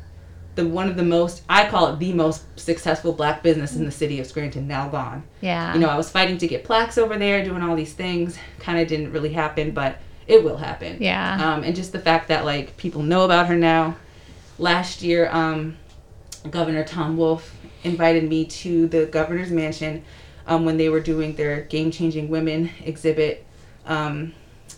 the 0.60 0.68
one 0.68 0.90
of 0.90 0.98
the 0.98 1.04
most 1.04 1.44
I 1.48 1.70
call 1.70 1.94
it 1.94 2.00
the 2.00 2.12
most 2.14 2.44
successful 2.60 3.14
black 3.14 3.42
business 3.42 3.76
in 3.76 3.86
the 3.86 3.92
city 3.92 4.20
of 4.20 4.28
Scranton 4.28 4.68
now 4.68 4.90
gone. 4.90 5.24
yeah. 5.42 5.74
You 5.74 5.80
know, 5.80 5.88
I 5.88 5.96
was 5.96 6.10
fighting 6.10 6.38
to 6.40 6.48
get 6.48 6.64
plaques 6.64 6.98
over 6.98 7.18
there, 7.18 7.44
doing 7.44 7.62
all 7.62 7.76
these 7.76 7.94
things. 7.94 8.38
Kind 8.60 8.80
of 8.80 8.88
didn't 8.88 9.12
really 9.12 9.32
happen, 9.32 9.72
but 9.72 10.00
it 10.28 10.44
will 10.44 10.58
happen. 10.58 10.98
Yeah. 11.00 11.54
Um, 11.54 11.64
and 11.64 11.76
just 11.76 11.94
the 11.94 12.00
fact 12.00 12.28
that 12.28 12.46
like 12.46 12.76
people 12.78 13.02
know 13.02 13.24
about 13.24 13.48
her 13.48 13.56
now. 13.56 13.96
Last 14.58 15.02
year, 15.02 15.30
um, 15.32 15.78
Governor 16.50 16.84
Tom 16.84 17.16
Wolf 17.16 17.56
invited 17.84 18.28
me 18.28 18.46
to 18.46 18.88
the 18.90 19.06
governor's 19.06 19.52
mansion 19.52 20.04
um, 20.46 20.66
when 20.66 20.76
they 20.76 20.90
were 20.90 21.00
doing 21.00 21.36
their 21.36 21.62
Game 21.62 21.92
Changing 21.92 22.28
Women 22.28 22.70
exhibit 22.84 23.46
um, 23.86 24.34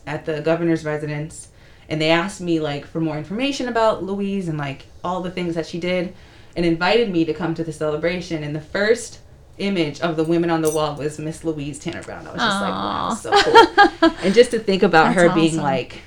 at 0.05 0.25
the 0.25 0.41
governor's 0.41 0.85
residence. 0.85 1.47
And 1.91 2.01
they 2.01 2.09
asked 2.09 2.39
me 2.39 2.61
like 2.61 2.85
for 2.85 3.01
more 3.01 3.17
information 3.17 3.67
about 3.67 4.01
Louise 4.01 4.47
and 4.47 4.57
like 4.57 4.85
all 5.03 5.21
the 5.21 5.29
things 5.29 5.55
that 5.55 5.67
she 5.67 5.77
did 5.77 6.15
and 6.55 6.65
invited 6.65 7.11
me 7.11 7.25
to 7.25 7.33
come 7.33 7.53
to 7.55 7.65
the 7.65 7.73
celebration. 7.73 8.45
And 8.45 8.55
the 8.55 8.61
first 8.61 9.19
image 9.57 9.99
of 9.99 10.15
the 10.15 10.23
women 10.23 10.49
on 10.49 10.61
the 10.61 10.71
wall 10.71 10.95
was 10.95 11.19
Miss 11.19 11.43
Louise 11.43 11.79
Tanner 11.79 12.01
Brown. 12.01 12.25
I 12.25 12.31
was 12.31 12.41
just 12.41 12.61
like, 12.61 12.71
wow, 12.71 13.13
so 13.13 13.31
cool. 13.41 14.15
and 14.23 14.33
just 14.33 14.51
to 14.51 14.59
think 14.59 14.83
about 14.83 15.13
That's 15.13 15.21
her 15.21 15.35
being 15.35 15.55
awesome. 15.55 15.63
like, 15.63 16.01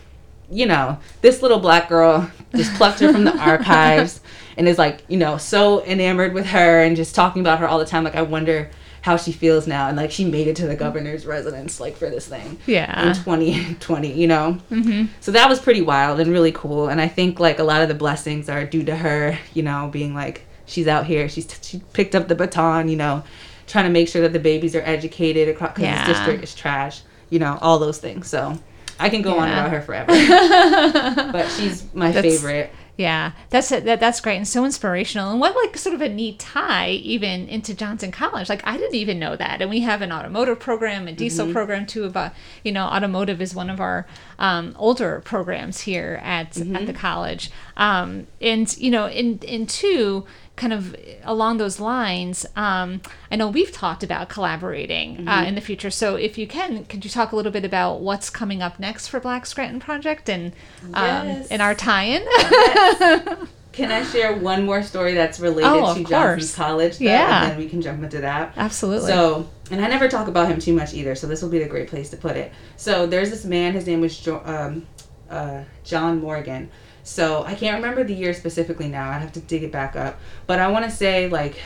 you 0.51 0.64
know, 0.64 0.99
this 1.20 1.42
little 1.42 1.59
black 1.59 1.90
girl 1.90 2.31
just 2.57 2.73
plucked 2.77 3.01
her 3.01 3.12
from 3.12 3.25
the 3.25 3.37
archives 3.38 4.23
and 4.57 4.66
is 4.66 4.79
like, 4.79 5.05
you 5.09 5.18
know, 5.18 5.37
so 5.37 5.85
enamored 5.85 6.33
with 6.33 6.47
her 6.47 6.81
and 6.81 6.97
just 6.97 7.14
talking 7.14 7.40
about 7.40 7.59
her 7.59 7.68
all 7.68 7.79
the 7.79 7.85
time. 7.85 8.05
Like, 8.05 8.16
I 8.16 8.23
wonder 8.23 8.70
how 9.04 9.18
she 9.18 9.32
feels 9.32 9.66
now. 9.66 9.86
And 9.88 9.98
like, 9.98 10.10
she 10.10 10.24
made 10.24 10.46
it 10.48 10.56
to 10.56 10.66
the 10.66 10.74
governor's 10.74 11.26
residence, 11.26 11.78
like, 11.78 11.94
for 11.94 12.08
this 12.08 12.26
thing 12.26 12.58
yeah. 12.64 13.06
in 13.08 13.14
2020, 13.14 14.10
you 14.18 14.26
know? 14.26 14.56
Mm-hmm. 14.70 15.12
So 15.20 15.30
that 15.32 15.46
was 15.46 15.60
pretty 15.60 15.82
wild 15.82 16.20
and 16.20 16.32
really 16.32 16.52
cool. 16.52 16.88
And 16.88 16.98
I 17.02 17.08
think 17.08 17.38
like 17.38 17.58
a 17.58 17.64
lot 17.64 17.82
of 17.82 17.88
the 17.88 17.94
blessings 17.94 18.48
are 18.48 18.64
due 18.64 18.82
to 18.84 18.96
her, 18.96 19.38
you 19.52 19.62
know, 19.62 19.90
being 19.92 20.14
like 20.14 20.46
she's 20.64 20.88
out 20.88 21.04
here, 21.04 21.28
she's 21.28 21.46
she 21.60 21.82
picked 21.92 22.14
up 22.14 22.28
the 22.28 22.34
baton, 22.34 22.88
you 22.88 22.96
know, 22.96 23.22
trying 23.66 23.84
to 23.84 23.90
make 23.90 24.08
sure 24.08 24.22
that 24.22 24.32
the 24.32 24.38
babies 24.38 24.74
are 24.74 24.80
educated 24.82 25.50
across 25.50 25.72
because 25.74 25.82
Yeah. 25.84 26.06
this 26.06 26.16
district 26.16 26.42
is 26.44 26.54
trash, 26.54 27.02
you 27.28 27.38
know, 27.38 27.58
all 27.60 27.78
those 27.78 27.98
things. 27.98 28.26
So 28.26 28.58
I 28.98 29.10
can 29.10 29.20
go 29.20 29.38
on 29.38 29.48
about 29.50 29.70
her 29.70 29.82
forever, 29.82 30.12
but 31.30 31.46
she's 31.50 31.84
my 31.92 32.10
That's- 32.10 32.40
favorite. 32.40 32.70
Yeah, 32.96 33.33
that's 33.50 33.70
that, 33.70 33.98
that's 33.98 34.20
great 34.20 34.37
and 34.37 34.46
so 34.46 34.64
inspirational. 34.64 35.33
And 35.33 35.40
what 35.40 35.57
like 35.57 35.76
sort 35.76 35.96
of 35.96 36.00
a 36.00 36.09
neat 36.09 36.38
tie 36.38 36.90
even 36.90 37.48
into 37.48 37.74
Johnson 37.74 38.12
College. 38.12 38.48
Like 38.48 38.64
I 38.64 38.76
didn't 38.76 38.94
even 38.94 39.18
know 39.18 39.35
that. 39.35 39.61
And 39.61 39.68
we 39.68 39.80
have 39.80 40.00
an 40.00 40.12
automotive 40.12 40.61
program, 40.61 41.09
a 41.09 41.12
diesel 41.12 41.52
program 41.52 41.87
too. 41.87 42.04
About 42.04 42.33
you 42.62 42.70
know, 42.70 42.85
automotive 42.85 43.42
is 43.42 43.52
one 43.52 43.68
of 43.68 43.80
our 43.80 44.07
um, 44.38 44.76
older 44.78 45.20
programs 45.24 45.80
here 45.80 46.20
at 46.22 46.57
at 46.57 46.87
the 46.87 46.92
college. 46.92 47.50
Um, 47.76 48.28
and 48.40 48.76
you 48.78 48.92
know, 48.92 49.09
in 49.09 49.38
in 49.38 49.66
two 49.66 50.24
kind 50.56 50.72
of 50.72 50.94
along 51.24 51.56
those 51.58 51.80
lines, 51.80 52.46
um, 52.54 53.00
I 53.30 53.36
know 53.36 53.48
we've 53.48 53.72
talked 53.72 54.02
about 54.04 54.28
collaborating 54.28 55.26
uh, 55.26 55.44
in 55.46 55.54
the 55.56 55.60
future. 55.60 55.90
So 55.90 56.14
if 56.16 56.38
you 56.38 56.46
can, 56.46 56.84
could 56.84 57.04
you 57.04 57.10
talk 57.10 57.32
a 57.32 57.36
little 57.36 57.50
bit 57.52 57.64
about 57.64 58.00
what's 58.00 58.30
coming 58.30 58.62
up 58.62 58.78
next 58.78 59.08
for 59.08 59.18
Black 59.18 59.46
Scranton 59.46 59.80
Project 59.80 60.28
and 60.28 60.52
um, 60.94 61.26
Yes. 61.28 61.48
in 61.48 61.60
our 61.60 61.74
tie-in? 61.74 62.24
Can 63.72 63.90
I 63.90 64.04
share 64.04 64.36
one 64.36 64.64
more 64.64 64.84
story 64.84 65.14
that's 65.14 65.40
related 65.40 65.68
Oh, 65.68 65.94
to 65.94 66.04
course. 66.04 66.08
Johnson's 66.10 66.54
College? 66.54 66.98
though, 66.98 67.04
Yeah. 67.06 67.42
And 67.42 67.50
then 67.50 67.58
we 67.58 67.68
can 67.68 67.82
jump 67.82 68.04
into 68.04 68.20
that. 68.20 68.52
Absolutely. 68.56 69.08
So, 69.10 69.50
and 69.72 69.84
I 69.84 69.88
never 69.88 70.06
talk 70.06 70.28
about 70.28 70.46
him 70.46 70.60
too 70.60 70.72
much 70.72 70.94
either, 70.94 71.16
so 71.16 71.26
this 71.26 71.42
will 71.42 71.48
be 71.48 71.60
a 71.62 71.68
great 71.68 71.88
place 71.88 72.08
to 72.10 72.16
put 72.16 72.36
it. 72.36 72.52
So, 72.76 73.04
there's 73.08 73.30
this 73.30 73.44
man, 73.44 73.72
his 73.72 73.84
name 73.88 74.00
was 74.00 74.16
jo- 74.16 74.42
um, 74.44 74.86
uh, 75.28 75.64
John 75.82 76.20
Morgan. 76.20 76.70
So, 77.04 77.44
I 77.44 77.54
can't 77.54 77.76
remember 77.76 78.02
the 78.02 78.14
year 78.14 78.34
specifically 78.34 78.88
now, 78.88 79.10
I 79.10 79.18
have 79.18 79.32
to 79.32 79.40
dig 79.40 79.62
it 79.62 79.70
back 79.70 79.94
up. 79.94 80.18
But 80.46 80.58
I 80.58 80.68
want 80.68 80.86
to 80.86 80.90
say, 80.90 81.28
like, 81.28 81.56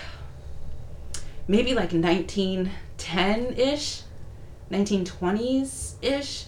maybe 1.48 1.74
like 1.74 1.92
1910 1.92 3.46
ish, 3.54 4.02
1920s 4.70 5.94
ish. 6.02 6.44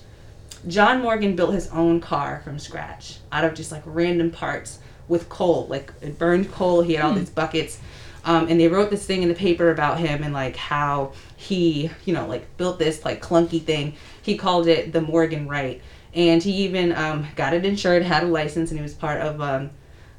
John 0.68 1.00
Morgan 1.00 1.34
built 1.34 1.54
his 1.54 1.68
own 1.68 2.00
car 2.00 2.42
from 2.44 2.58
scratch 2.58 3.18
out 3.32 3.44
of 3.44 3.54
just 3.54 3.72
like 3.72 3.82
random 3.86 4.30
parts 4.30 4.78
with 5.08 5.28
coal, 5.28 5.66
like 5.68 5.92
it 6.02 6.18
burned 6.18 6.52
coal. 6.52 6.82
He 6.82 6.94
had 6.94 7.04
all 7.04 7.14
these 7.14 7.30
buckets. 7.30 7.80
Um, 8.24 8.48
and 8.48 8.60
they 8.60 8.68
wrote 8.68 8.90
this 8.90 9.06
thing 9.06 9.22
in 9.22 9.30
the 9.30 9.34
paper 9.34 9.70
about 9.70 9.98
him 9.98 10.22
and 10.22 10.34
like 10.34 10.54
how 10.54 11.12
he, 11.36 11.90
you 12.04 12.12
know, 12.12 12.26
like 12.26 12.56
built 12.58 12.78
this 12.78 13.04
like 13.04 13.22
clunky 13.22 13.62
thing. 13.62 13.94
He 14.20 14.36
called 14.36 14.66
it 14.68 14.92
the 14.92 15.00
Morgan 15.00 15.48
Right. 15.48 15.80
And 16.14 16.42
he 16.42 16.52
even 16.64 16.92
um, 16.92 17.26
got 17.36 17.54
it 17.54 17.64
insured, 17.64 18.02
had 18.02 18.24
a 18.24 18.26
license, 18.26 18.70
and 18.70 18.78
he 18.78 18.82
was 18.82 18.94
part 18.94 19.20
of 19.20 19.40
um, 19.40 19.70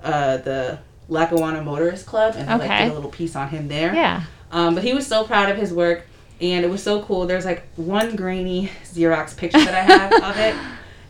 uh, 0.02 0.38
the 0.38 0.80
Lackawanna 1.10 1.62
Motorist 1.64 2.06
Club. 2.06 2.36
And 2.38 2.50
I 2.50 2.56
like 2.56 2.70
did 2.70 2.92
a 2.92 2.94
little 2.94 3.10
piece 3.10 3.36
on 3.36 3.50
him 3.50 3.68
there. 3.68 3.94
yeah. 3.94 4.24
Um, 4.52 4.76
but 4.76 4.84
he 4.84 4.94
was 4.94 5.08
so 5.08 5.26
proud 5.26 5.50
of 5.50 5.58
his 5.58 5.74
work, 5.74 6.06
and 6.42 6.66
it 6.66 6.70
was 6.70 6.84
so 6.84 7.04
cool. 7.04 7.26
There's 7.26 7.46
like 7.46 7.64
one 7.76 8.16
grainy 8.16 8.70
Xerox 8.84 9.36
picture 9.36 9.64
that 9.64 9.74
I 9.74 9.82
have 9.82 10.14
of 10.24 10.38
it, 10.38 10.56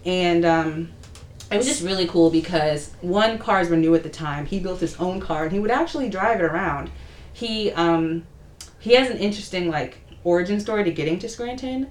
and 0.06 0.46
um, 0.46 0.92
it 1.52 1.58
was 1.58 1.68
just 1.68 1.84
really 1.84 2.08
cool 2.08 2.30
because 2.30 2.92
one 3.02 3.38
cars 3.40 3.70
were 3.70 3.78
new 3.78 3.96
at 3.96 4.04
the 4.04 4.10
time. 4.10 4.46
He 4.46 4.60
built 4.60 4.80
his 4.80 4.96
own 4.98 5.20
car, 5.20 5.44
and 5.44 5.52
he 5.52 5.60
would 5.60 5.72
actually 5.72 6.10
drive 6.10 6.40
it 6.40 6.44
around. 6.44 6.92
He 7.34 7.72
um, 7.72 8.26
he 8.80 8.94
has 8.94 9.10
an 9.10 9.18
interesting 9.18 9.70
like 9.70 10.00
origin 10.24 10.60
story 10.60 10.84
to 10.84 10.92
getting 10.92 11.18
to 11.20 11.30
Scranton. 11.30 11.90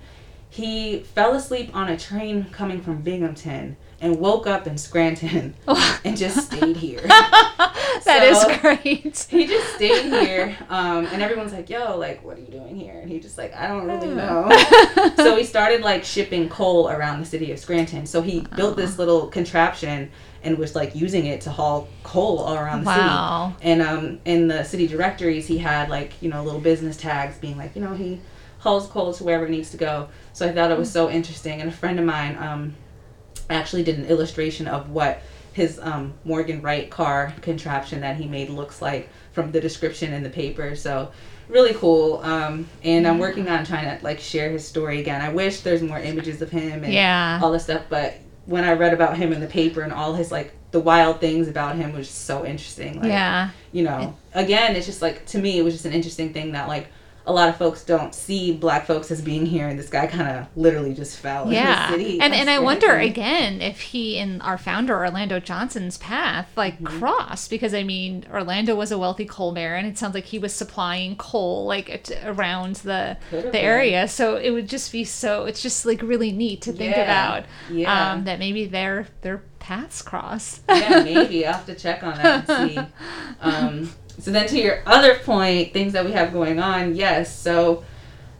He 0.50 1.00
fell 1.00 1.34
asleep 1.34 1.70
on 1.74 1.88
a 1.88 1.96
train 1.96 2.44
coming 2.50 2.80
from 2.80 3.02
Binghamton 3.02 3.76
and 4.00 4.18
woke 4.18 4.46
up 4.46 4.66
in 4.66 4.76
Scranton 4.78 5.54
and 6.04 6.16
just 6.16 6.50
stayed 6.52 6.76
here. 6.76 7.00
That 8.06 8.22
is 8.24 8.40
So- 8.40 8.56
great. 8.58 9.18
he 9.30 9.46
just 9.46 9.74
stayed 9.74 10.04
here 10.10 10.56
um, 10.70 11.06
and 11.06 11.22
everyone's 11.22 11.52
like 11.52 11.68
yo 11.68 11.96
like 11.98 12.24
what 12.24 12.38
are 12.38 12.40
you 12.40 12.46
doing 12.46 12.74
here 12.74 12.98
and 12.98 13.10
he 13.10 13.20
just 13.20 13.36
like 13.36 13.54
i 13.54 13.68
don't 13.68 13.86
really 13.86 14.14
know 14.14 14.48
so 15.16 15.36
he 15.36 15.44
started 15.44 15.82
like 15.82 16.02
shipping 16.02 16.48
coal 16.48 16.88
around 16.88 17.20
the 17.20 17.26
city 17.26 17.52
of 17.52 17.58
scranton 17.58 18.06
so 18.06 18.22
he 18.22 18.40
built 18.56 18.76
this 18.76 18.98
little 18.98 19.26
contraption 19.28 20.10
and 20.42 20.56
was 20.56 20.74
like 20.74 20.94
using 20.94 21.26
it 21.26 21.42
to 21.42 21.50
haul 21.50 21.88
coal 22.02 22.38
all 22.38 22.54
around 22.54 22.80
the 22.80 22.86
Wow. 22.86 23.52
city 23.58 23.70
and 23.70 23.82
um, 23.82 24.18
in 24.24 24.48
the 24.48 24.64
city 24.64 24.86
directories 24.86 25.46
he 25.46 25.58
had 25.58 25.88
like 25.90 26.14
you 26.22 26.30
know 26.30 26.42
little 26.42 26.60
business 26.60 26.96
tags 26.96 27.36
being 27.38 27.58
like 27.58 27.76
you 27.76 27.82
know 27.82 27.92
he 27.94 28.18
hauls 28.60 28.86
coal 28.86 29.12
to 29.12 29.24
wherever 29.24 29.44
it 29.44 29.50
needs 29.50 29.70
to 29.70 29.76
go 29.76 30.08
so 30.32 30.46
i 30.46 30.52
thought 30.52 30.70
it 30.70 30.78
was 30.78 30.90
so 30.90 31.10
interesting 31.10 31.60
and 31.60 31.68
a 31.68 31.72
friend 31.72 31.98
of 31.98 32.04
mine 32.04 32.36
um, 32.38 32.74
actually 33.50 33.82
did 33.82 33.98
an 33.98 34.06
illustration 34.06 34.66
of 34.68 34.90
what 34.90 35.22
his 35.52 35.78
um, 35.80 36.14
Morgan 36.24 36.62
Wright 36.62 36.88
car 36.90 37.34
contraption 37.42 38.00
that 38.00 38.16
he 38.16 38.26
made 38.26 38.50
looks 38.50 38.80
like 38.80 39.08
from 39.32 39.50
the 39.52 39.60
description 39.60 40.12
in 40.12 40.22
the 40.22 40.30
paper. 40.30 40.76
So 40.76 41.10
really 41.48 41.74
cool. 41.74 42.18
Um, 42.22 42.68
and 42.84 43.06
I'm 43.06 43.18
working 43.18 43.48
on 43.48 43.64
trying 43.64 43.98
to 43.98 44.02
like 44.04 44.20
share 44.20 44.50
his 44.50 44.66
story 44.66 45.00
again. 45.00 45.20
I 45.20 45.32
wish 45.32 45.60
there's 45.60 45.82
more 45.82 45.98
images 45.98 46.40
of 46.40 46.50
him 46.50 46.84
and 46.84 46.92
Yeah. 46.92 47.40
all 47.42 47.50
this 47.52 47.64
stuff, 47.64 47.82
but 47.88 48.14
when 48.46 48.64
I 48.64 48.72
read 48.74 48.94
about 48.94 49.16
him 49.16 49.32
in 49.32 49.40
the 49.40 49.46
paper 49.46 49.82
and 49.82 49.92
all 49.92 50.14
his 50.14 50.30
like 50.30 50.54
the 50.70 50.80
wild 50.80 51.20
things 51.20 51.48
about 51.48 51.74
him 51.74 51.92
was 51.92 52.08
so 52.08 52.46
interesting. 52.46 53.00
Like, 53.00 53.08
yeah. 53.08 53.50
you 53.72 53.82
know, 53.82 54.16
again, 54.34 54.76
it's 54.76 54.86
just 54.86 55.02
like 55.02 55.26
to 55.26 55.38
me, 55.38 55.58
it 55.58 55.62
was 55.62 55.74
just 55.74 55.84
an 55.84 55.92
interesting 55.92 56.32
thing 56.32 56.52
that 56.52 56.68
like 56.68 56.86
a 57.30 57.32
lot 57.32 57.48
of 57.48 57.56
folks 57.56 57.84
don't 57.84 58.14
see 58.14 58.52
black 58.52 58.86
folks 58.86 59.10
as 59.10 59.22
being 59.22 59.46
here, 59.46 59.68
and 59.68 59.78
this 59.78 59.88
guy 59.88 60.06
kind 60.06 60.28
of 60.38 60.46
literally 60.56 60.92
just 60.94 61.16
fell 61.18 61.50
Yeah. 61.52 61.86
in 61.86 61.92
the 61.92 62.04
city. 62.04 62.20
And 62.20 62.34
and 62.34 62.50
I 62.50 62.58
wonder 62.58 62.96
again 62.96 63.62
if 63.62 63.80
he 63.80 64.18
and 64.18 64.42
our 64.42 64.58
founder 64.58 64.94
Orlando 64.96 65.40
Johnson's 65.40 65.96
path 65.98 66.48
like 66.56 66.80
Mm-hmm. 66.80 66.98
crossed 66.98 67.50
because 67.50 67.72
I 67.74 67.82
mean 67.84 68.26
Orlando 68.32 68.74
was 68.74 68.90
a 68.92 68.98
wealthy 68.98 69.24
coal 69.24 69.52
baron. 69.52 69.86
It 69.86 69.96
sounds 69.98 70.14
like 70.14 70.24
he 70.26 70.38
was 70.38 70.52
supplying 70.54 71.16
coal 71.16 71.66
like 71.66 71.88
at, 71.90 72.10
around 72.24 72.76
the 72.76 73.16
Could've 73.30 73.46
the 73.46 73.50
been. 73.52 73.64
area. 73.64 74.08
So 74.08 74.36
it 74.36 74.50
would 74.50 74.68
just 74.68 74.90
be 74.92 75.04
so 75.04 75.44
it's 75.46 75.62
just 75.62 75.86
like 75.86 76.02
really 76.02 76.32
neat 76.32 76.62
to 76.62 76.72
think 76.72 76.96
Yeah. 76.96 77.02
about 77.02 77.44
Yeah. 77.70 78.12
um, 78.12 78.24
that 78.24 78.38
maybe 78.38 78.66
their 78.66 79.06
their 79.22 79.42
paths 79.60 80.02
cross. 80.02 80.60
yeah, 80.68 81.02
maybe 81.04 81.46
I'll 81.46 81.54
have 81.54 81.66
to 81.66 81.74
check 81.76 82.02
on 82.02 82.16
that 82.16 82.48
and 82.48 82.70
see. 82.70 82.80
Um, 83.40 83.92
so 84.18 84.32
then, 84.32 84.48
to 84.48 84.58
your 84.58 84.82
other 84.84 85.14
point, 85.14 85.72
things 85.72 85.92
that 85.92 86.04
we 86.04 86.12
have 86.12 86.32
going 86.32 86.58
on, 86.58 86.94
yes. 86.94 87.38
So 87.38 87.84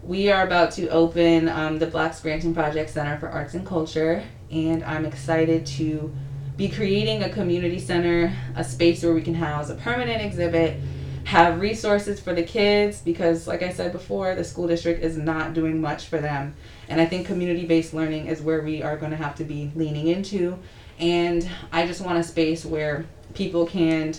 we 0.03 0.31
are 0.31 0.45
about 0.45 0.73
to 0.73 0.89
open 0.89 1.49
um, 1.49 1.79
the 1.79 1.87
Black 1.87 2.15
Scranton 2.15 2.55
Project 2.55 2.91
Center 2.91 3.19
for 3.19 3.29
Arts 3.29 3.55
and 3.55 3.65
Culture, 3.67 4.25
and 4.51 4.83
I'm 4.83 5.07
excited 5.07 5.65
to 5.67 6.13
be 6.57 6.69
creating 6.69 7.23
a 7.23 7.31
community 7.31 7.79
center, 7.79 8.35
a 8.57 8.65
space 8.65 9.03
where 9.03 9.15
we 9.15 9.23
can 9.23 9.35
house 9.35 9.71
a 9.71 9.75
permanent 9.77 10.21
exhibit, 10.21 10.79
have 11.25 11.61
resources 11.61 12.21
for 12.21 12.35
the 12.35 12.43
kids 12.43 13.01
because 13.01 13.47
like 13.47 13.63
I 13.63 13.71
said 13.71 13.93
before, 13.93 14.35
the 14.35 14.45
school 14.45 14.67
district 14.67 15.03
is 15.03 15.17
not 15.17 15.55
doing 15.55 15.81
much 15.81 16.07
for 16.07 16.19
them. 16.19 16.55
And 16.89 17.01
I 17.01 17.07
think 17.07 17.27
community-based 17.27 17.95
learning 17.95 18.27
is 18.27 18.43
where 18.43 18.63
we 18.63 18.83
are 18.83 18.97
going 18.97 19.13
to 19.13 19.17
have 19.17 19.37
to 19.37 19.45
be 19.45 19.71
leaning 19.75 20.09
into 20.09 20.59
and 21.01 21.49
I 21.73 21.87
just 21.87 22.01
want 22.01 22.19
a 22.19 22.23
space 22.23 22.65
where 22.65 23.07
people 23.35 23.67
can 23.67 24.15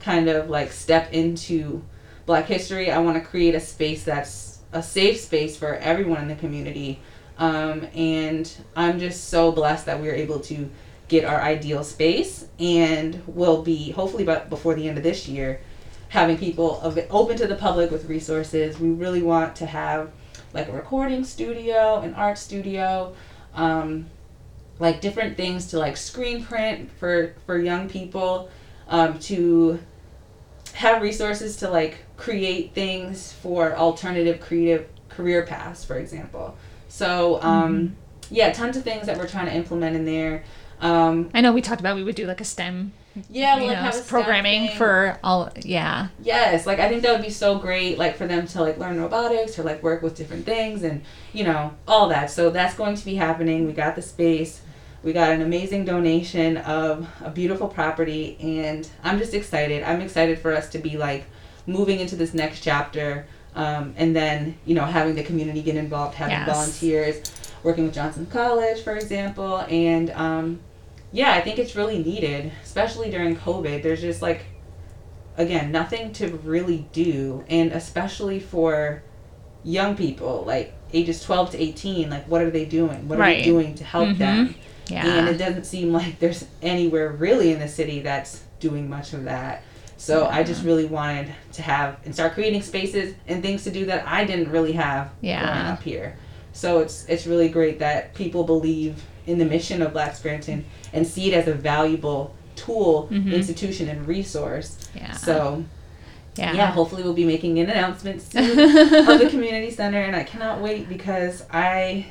kind 0.00 0.28
of 0.28 0.50
like 0.50 0.72
step 0.72 1.12
into 1.12 1.84
black 2.26 2.46
history. 2.46 2.90
I 2.90 2.98
want 2.98 3.22
to 3.22 3.28
create 3.28 3.54
a 3.54 3.60
space 3.60 4.04
that's 4.04 4.58
a 4.72 4.82
safe 4.82 5.20
space 5.20 5.56
for 5.56 5.74
everyone 5.76 6.22
in 6.22 6.28
the 6.28 6.34
community. 6.34 7.00
Um, 7.38 7.86
and 7.94 8.50
I'm 8.74 8.98
just 8.98 9.28
so 9.28 9.52
blessed 9.52 9.86
that 9.86 10.00
we 10.00 10.08
are 10.08 10.14
able 10.14 10.40
to 10.40 10.70
get 11.08 11.24
our 11.24 11.40
ideal 11.40 11.84
space 11.84 12.46
and 12.58 13.22
we'll 13.26 13.62
be 13.62 13.90
hopefully 13.90 14.24
by, 14.24 14.38
before 14.40 14.74
the 14.74 14.88
end 14.88 14.96
of 14.96 15.04
this 15.04 15.28
year 15.28 15.60
having 16.08 16.36
people 16.36 16.80
open 17.10 17.36
to 17.38 17.46
the 17.46 17.54
public 17.54 17.90
with 17.90 18.06
resources. 18.06 18.78
We 18.78 18.90
really 18.90 19.22
want 19.22 19.56
to 19.56 19.66
have 19.66 20.10
like 20.52 20.68
a 20.68 20.72
recording 20.72 21.24
studio, 21.24 22.00
an 22.00 22.14
art 22.14 22.36
studio, 22.36 23.14
um, 23.54 24.06
like 24.82 25.00
different 25.00 25.36
things 25.36 25.68
to 25.68 25.78
like 25.78 25.96
screen 25.96 26.44
print 26.44 26.90
for 26.98 27.34
for 27.46 27.56
young 27.56 27.88
people 27.88 28.50
um, 28.88 29.16
to 29.20 29.78
have 30.74 31.00
resources 31.00 31.56
to 31.56 31.70
like 31.70 31.98
create 32.16 32.74
things 32.74 33.32
for 33.32 33.76
alternative 33.76 34.40
creative 34.40 34.88
career 35.08 35.46
paths 35.46 35.84
for 35.84 35.96
example. 35.98 36.56
So 36.88 37.40
um, 37.42 37.78
mm-hmm. 37.78 38.34
yeah 38.34 38.52
tons 38.52 38.76
of 38.76 38.82
things 38.82 39.06
that 39.06 39.16
we're 39.16 39.28
trying 39.28 39.46
to 39.46 39.54
implement 39.54 39.94
in 39.94 40.04
there. 40.04 40.44
Um, 40.80 41.30
i 41.32 41.40
know 41.40 41.52
we 41.52 41.62
talked 41.62 41.80
about 41.80 41.94
we 41.94 42.02
would 42.02 42.16
do 42.16 42.26
like 42.26 42.40
a 42.40 42.44
stem 42.44 42.90
yeah 43.30 43.56
you 43.56 43.68
know, 43.68 44.02
programming 44.08 44.70
for 44.70 45.16
all 45.22 45.48
yeah. 45.62 46.08
Yes 46.20 46.66
like 46.66 46.80
i 46.80 46.88
think 46.88 47.02
that 47.02 47.12
would 47.12 47.22
be 47.22 47.30
so 47.30 47.56
great 47.56 47.98
like 47.98 48.16
for 48.16 48.26
them 48.26 48.48
to 48.48 48.60
like 48.60 48.78
learn 48.78 49.00
robotics 49.00 49.56
or 49.60 49.62
like 49.62 49.80
work 49.80 50.02
with 50.02 50.16
different 50.16 50.44
things 50.44 50.82
and 50.82 51.02
you 51.32 51.44
know 51.44 51.72
all 51.86 52.08
that. 52.08 52.32
So 52.32 52.50
that's 52.50 52.74
going 52.74 52.96
to 52.96 53.04
be 53.04 53.14
happening. 53.14 53.64
We 53.68 53.74
got 53.74 53.94
the 53.94 54.02
space 54.02 54.62
we 55.02 55.12
got 55.12 55.30
an 55.30 55.42
amazing 55.42 55.84
donation 55.84 56.56
of 56.58 57.08
a 57.22 57.30
beautiful 57.30 57.68
property 57.68 58.36
and 58.40 58.88
i'm 59.02 59.18
just 59.18 59.34
excited 59.34 59.82
i'm 59.82 60.00
excited 60.00 60.38
for 60.38 60.54
us 60.54 60.68
to 60.70 60.78
be 60.78 60.96
like 60.96 61.24
moving 61.66 62.00
into 62.00 62.16
this 62.16 62.34
next 62.34 62.60
chapter 62.60 63.26
um, 63.54 63.94
and 63.96 64.16
then 64.16 64.56
you 64.64 64.74
know 64.74 64.84
having 64.84 65.14
the 65.14 65.22
community 65.22 65.62
get 65.62 65.76
involved 65.76 66.14
having 66.14 66.36
yes. 66.36 66.48
volunteers 66.48 67.32
working 67.62 67.84
with 67.84 67.94
johnson 67.94 68.26
college 68.26 68.82
for 68.82 68.94
example 68.94 69.58
and 69.68 70.10
um, 70.10 70.60
yeah 71.12 71.32
i 71.32 71.40
think 71.40 71.58
it's 71.58 71.76
really 71.76 72.02
needed 72.02 72.52
especially 72.64 73.10
during 73.10 73.36
covid 73.36 73.82
there's 73.82 74.00
just 74.00 74.22
like 74.22 74.44
again 75.36 75.72
nothing 75.72 76.12
to 76.12 76.28
really 76.38 76.86
do 76.92 77.44
and 77.48 77.72
especially 77.72 78.38
for 78.38 79.02
young 79.64 79.96
people 79.96 80.42
like 80.46 80.74
ages 80.92 81.22
12 81.22 81.52
to 81.52 81.62
18 81.62 82.10
like 82.10 82.26
what 82.28 82.42
are 82.42 82.50
they 82.50 82.64
doing 82.64 83.06
what 83.08 83.18
right. 83.18 83.36
are 83.36 83.40
they 83.40 83.44
doing 83.44 83.74
to 83.74 83.84
help 83.84 84.08
mm-hmm. 84.08 84.18
them 84.18 84.54
yeah. 84.86 85.06
And 85.06 85.28
it 85.28 85.38
doesn't 85.38 85.64
seem 85.64 85.92
like 85.92 86.18
there's 86.18 86.44
anywhere 86.60 87.10
really 87.10 87.52
in 87.52 87.58
the 87.58 87.68
city 87.68 88.00
that's 88.00 88.42
doing 88.60 88.88
much 88.88 89.12
of 89.12 89.24
that. 89.24 89.62
So 89.96 90.22
yeah. 90.22 90.36
I 90.36 90.42
just 90.42 90.64
really 90.64 90.84
wanted 90.84 91.32
to 91.52 91.62
have 91.62 91.98
and 92.04 92.12
start 92.12 92.34
creating 92.34 92.62
spaces 92.62 93.14
and 93.28 93.42
things 93.42 93.64
to 93.64 93.70
do 93.70 93.86
that 93.86 94.06
I 94.06 94.24
didn't 94.24 94.50
really 94.50 94.72
have 94.72 95.12
yeah. 95.20 95.44
growing 95.44 95.66
up 95.66 95.82
here. 95.82 96.16
So 96.52 96.80
it's 96.80 97.06
it's 97.06 97.26
really 97.26 97.48
great 97.48 97.78
that 97.78 98.14
people 98.14 98.44
believe 98.44 99.02
in 99.26 99.38
the 99.38 99.44
mission 99.44 99.80
of 99.82 99.92
Black 99.92 100.16
Scranton 100.16 100.64
and 100.92 101.06
see 101.06 101.32
it 101.32 101.34
as 101.34 101.46
a 101.46 101.54
valuable 101.54 102.34
tool, 102.56 103.08
mm-hmm. 103.10 103.32
institution, 103.32 103.88
and 103.88 104.06
resource. 104.06 104.88
Yeah. 104.94 105.12
So 105.12 105.64
yeah. 106.36 106.52
yeah, 106.52 106.66
hopefully 106.70 107.02
we'll 107.02 107.14
be 107.14 107.24
making 107.24 107.58
an 107.58 107.70
announcement 107.70 108.22
soon 108.32 108.58
of 108.58 109.18
the 109.18 109.28
community 109.30 109.70
center, 109.70 110.00
and 110.00 110.16
I 110.16 110.24
cannot 110.24 110.60
wait 110.60 110.88
because 110.88 111.44
I, 111.50 112.06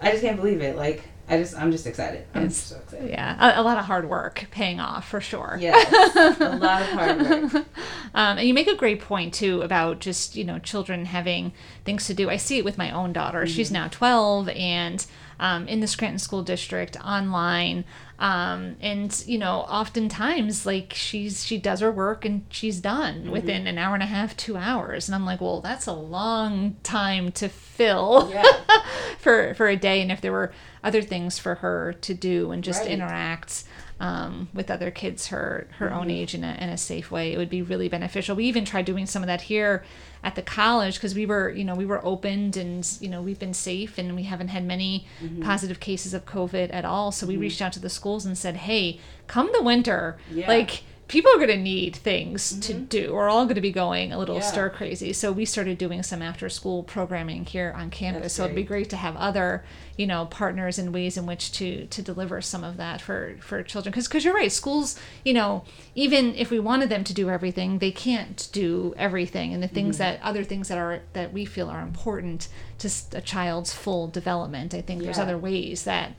I 0.00 0.10
just 0.10 0.22
can't 0.22 0.36
believe 0.36 0.60
it. 0.60 0.76
Like 0.76 1.04
I 1.30 1.36
just 1.36 1.56
I'm 1.56 1.70
just 1.70 1.86
excited. 1.86 2.26
I'm 2.34 2.46
it's, 2.46 2.56
so 2.56 2.76
excited. 2.76 3.08
Yeah, 3.08 3.36
a, 3.38 3.60
a, 3.60 3.62
lot 3.62 3.78
of 3.78 3.84
hard 3.84 4.08
work 4.10 4.46
paying 4.50 4.80
off 4.80 5.08
for 5.08 5.20
sure. 5.20 5.56
Yes, 5.60 6.40
a 6.40 6.56
lot 6.56 6.82
of 6.82 6.88
hard 6.88 7.20
work. 7.22 7.54
um, 8.14 8.38
and 8.38 8.48
you 8.48 8.52
make 8.52 8.66
a 8.66 8.74
great 8.74 9.00
point 9.00 9.32
too 9.32 9.62
about 9.62 10.00
just 10.00 10.34
you 10.34 10.42
know 10.42 10.58
children 10.58 11.04
having 11.04 11.52
things 11.84 12.06
to 12.08 12.14
do. 12.14 12.28
I 12.28 12.36
see 12.36 12.58
it 12.58 12.64
with 12.64 12.76
my 12.76 12.90
own 12.90 13.12
daughter. 13.12 13.44
Mm-hmm. 13.44 13.54
She's 13.54 13.70
now 13.70 13.86
12 13.86 14.48
and 14.48 15.06
um, 15.38 15.68
in 15.68 15.78
the 15.78 15.86
Scranton 15.86 16.18
School 16.18 16.42
District 16.42 16.96
online. 17.00 17.84
Um, 18.20 18.76
and 18.82 19.24
you 19.26 19.38
know, 19.38 19.60
oftentimes 19.60 20.66
like 20.66 20.92
she's 20.94 21.44
she 21.44 21.56
does 21.56 21.80
her 21.80 21.90
work 21.90 22.26
and 22.26 22.44
she's 22.50 22.78
done 22.78 23.22
mm-hmm. 23.22 23.30
within 23.30 23.66
an 23.66 23.78
hour 23.78 23.94
and 23.94 24.02
a 24.02 24.06
half, 24.06 24.36
two 24.36 24.58
hours, 24.58 25.08
and 25.08 25.14
I'm 25.14 25.24
like, 25.24 25.40
well, 25.40 25.62
that's 25.62 25.86
a 25.86 25.94
long 25.94 26.76
time 26.82 27.32
to 27.32 27.48
fill 27.48 28.30
yeah. 28.30 28.44
for 29.18 29.54
for 29.54 29.68
a 29.68 29.76
day. 29.76 30.02
And 30.02 30.12
if 30.12 30.20
there 30.20 30.32
were 30.32 30.52
other 30.84 31.00
things 31.00 31.38
for 31.38 31.56
her 31.56 31.94
to 32.02 32.12
do 32.12 32.50
and 32.50 32.62
just 32.62 32.82
right. 32.82 32.90
interact 32.90 33.64
um, 34.00 34.48
with 34.52 34.70
other 34.70 34.90
kids 34.90 35.28
her 35.28 35.68
her 35.78 35.88
mm-hmm. 35.88 35.98
own 35.98 36.10
age 36.10 36.34
in 36.34 36.42
a, 36.42 36.56
in 36.60 36.68
a 36.68 36.78
safe 36.78 37.10
way, 37.10 37.32
it 37.32 37.38
would 37.38 37.50
be 37.50 37.62
really 37.62 37.88
beneficial. 37.88 38.34
We 38.34 38.46
even 38.46 38.64
tried 38.64 38.86
doing 38.86 39.06
some 39.06 39.22
of 39.22 39.26
that 39.28 39.42
here 39.42 39.84
at 40.22 40.34
the 40.34 40.42
college 40.42 40.94
because 40.94 41.14
we 41.14 41.26
were 41.26 41.50
you 41.50 41.64
know 41.64 41.74
we 41.74 41.86
were 41.86 42.04
opened 42.04 42.56
and 42.56 42.86
you 43.00 43.08
know 43.08 43.22
we've 43.22 43.38
been 43.38 43.54
safe 43.54 43.98
and 43.98 44.14
we 44.14 44.24
haven't 44.24 44.48
had 44.48 44.64
many 44.64 45.06
mm-hmm. 45.22 45.42
positive 45.42 45.80
cases 45.80 46.12
of 46.12 46.26
covid 46.26 46.72
at 46.72 46.84
all 46.84 47.10
so 47.10 47.26
we 47.26 47.34
mm-hmm. 47.34 47.42
reached 47.42 47.62
out 47.62 47.72
to 47.72 47.80
the 47.80 47.88
schools 47.88 48.26
and 48.26 48.36
said 48.36 48.56
hey 48.56 49.00
come 49.26 49.48
the 49.54 49.62
winter 49.62 50.18
yeah. 50.30 50.46
like 50.46 50.82
people 51.10 51.32
are 51.32 51.38
going 51.38 51.48
to 51.48 51.56
need 51.56 51.96
things 51.96 52.52
mm-hmm. 52.52 52.60
to 52.60 52.74
do. 52.74 53.12
We're 53.12 53.28
all 53.28 53.44
going 53.44 53.56
to 53.56 53.60
be 53.60 53.72
going 53.72 54.12
a 54.12 54.18
little 54.18 54.36
yeah. 54.36 54.42
stir 54.42 54.70
crazy. 54.70 55.12
So 55.12 55.32
we 55.32 55.44
started 55.44 55.76
doing 55.76 56.04
some 56.04 56.22
after 56.22 56.48
school 56.48 56.84
programming 56.84 57.46
here 57.46 57.74
on 57.76 57.90
campus. 57.90 58.32
so 58.32 58.44
it'd 58.44 58.54
be 58.54 58.62
great 58.62 58.88
to 58.90 58.96
have 58.96 59.16
other, 59.16 59.64
you 59.96 60.06
know, 60.06 60.26
partners 60.26 60.78
and 60.78 60.94
ways 60.94 61.16
in 61.16 61.26
which 61.26 61.50
to 61.54 61.86
to 61.86 62.00
deliver 62.00 62.40
some 62.40 62.62
of 62.62 62.76
that 62.76 63.00
for 63.00 63.34
for 63.40 63.60
children. 63.64 63.90
Because 63.90 64.06
because 64.06 64.24
you're 64.24 64.34
right, 64.34 64.52
schools, 64.52 64.96
you 65.24 65.34
know, 65.34 65.64
even 65.96 66.32
if 66.36 66.48
we 66.48 66.60
wanted 66.60 66.90
them 66.90 67.02
to 67.02 67.12
do 67.12 67.28
everything, 67.28 67.80
they 67.80 67.90
can't 67.90 68.48
do 68.52 68.94
everything. 68.96 69.52
And 69.52 69.60
the 69.60 69.68
things 69.68 69.96
mm-hmm. 69.96 70.16
that 70.16 70.22
other 70.22 70.44
things 70.44 70.68
that 70.68 70.78
are 70.78 71.02
that 71.14 71.32
we 71.32 71.44
feel 71.44 71.68
are 71.68 71.82
important 71.82 72.46
to 72.78 72.88
a 73.14 73.20
child's 73.20 73.74
full 73.74 74.06
development. 74.06 74.74
I 74.74 74.80
think 74.80 75.00
yeah. 75.00 75.06
there's 75.06 75.18
other 75.18 75.36
ways 75.36 75.82
that 75.82 76.12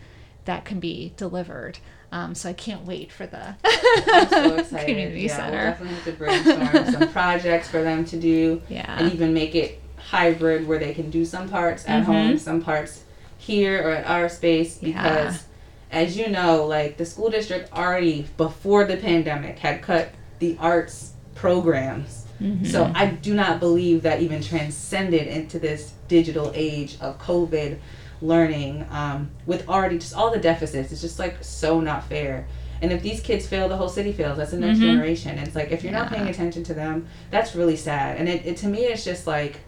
that 0.43 0.65
can 0.65 0.81
be 0.81 1.13
delivered. 1.15 1.79
Um, 2.13 2.35
so 2.35 2.49
I 2.49 2.53
can't 2.53 2.85
wait 2.85 3.11
for 3.11 3.25
the 3.25 3.55
so 4.63 4.63
community 4.85 5.21
yeah, 5.21 5.35
center. 5.35 5.77
We'll 5.79 5.89
definitely 5.89 5.95
have 5.95 6.05
to 6.05 6.11
brainstorm 6.11 6.91
some 6.91 7.09
projects 7.13 7.69
for 7.69 7.81
them 7.81 8.03
to 8.05 8.19
do. 8.19 8.61
Yeah. 8.67 8.97
And 8.99 9.13
even 9.13 9.33
make 9.33 9.55
it 9.55 9.81
hybrid 9.97 10.67
where 10.67 10.77
they 10.77 10.93
can 10.93 11.09
do 11.09 11.23
some 11.23 11.47
parts 11.47 11.85
at 11.87 12.03
mm-hmm. 12.03 12.11
home, 12.11 12.37
some 12.37 12.61
parts 12.61 13.03
here 13.37 13.81
or 13.87 13.91
at 13.91 14.05
our 14.05 14.27
space 14.27 14.77
because 14.77 15.35
yeah. 15.35 15.99
as 15.99 16.17
you 16.17 16.27
know, 16.27 16.65
like 16.65 16.97
the 16.97 17.05
school 17.05 17.29
district 17.29 17.71
already 17.73 18.27
before 18.35 18.83
the 18.83 18.97
pandemic 18.97 19.57
had 19.59 19.81
cut 19.81 20.09
the 20.39 20.57
arts 20.59 21.13
programs. 21.33 22.25
Mm-hmm. 22.41 22.65
So 22.65 22.91
I 22.93 23.07
do 23.07 23.33
not 23.33 23.59
believe 23.59 24.01
that 24.01 24.21
even 24.21 24.41
transcended 24.41 25.27
into 25.27 25.59
this 25.59 25.93
digital 26.07 26.51
age 26.53 26.97
of 26.99 27.19
COVID 27.19 27.79
learning 28.21 28.85
um, 28.91 29.31
with 29.45 29.67
already 29.67 29.97
just 29.97 30.15
all 30.15 30.31
the 30.31 30.39
deficits. 30.39 30.91
It's 30.91 31.01
just 31.01 31.19
like 31.19 31.43
so 31.43 31.79
not 31.79 32.03
fair. 32.07 32.47
And 32.81 32.91
if 32.91 33.03
these 33.03 33.21
kids 33.21 33.47
fail, 33.47 33.69
the 33.69 33.77
whole 33.77 33.89
city 33.89 34.11
fails. 34.11 34.37
That's 34.37 34.51
the 34.51 34.57
next 34.57 34.79
mm-hmm. 34.79 34.87
generation. 34.87 35.37
And 35.37 35.47
it's 35.47 35.55
like 35.55 35.71
if 35.71 35.83
you're 35.83 35.93
yeah. 35.93 35.99
not 35.99 36.11
paying 36.11 36.27
attention 36.27 36.63
to 36.65 36.73
them, 36.73 37.07
that's 37.29 37.55
really 37.55 37.75
sad. 37.75 38.17
And 38.17 38.27
it, 38.27 38.45
it 38.45 38.57
to 38.57 38.67
me, 38.67 38.85
it's 38.85 39.03
just 39.03 39.27
like 39.27 39.61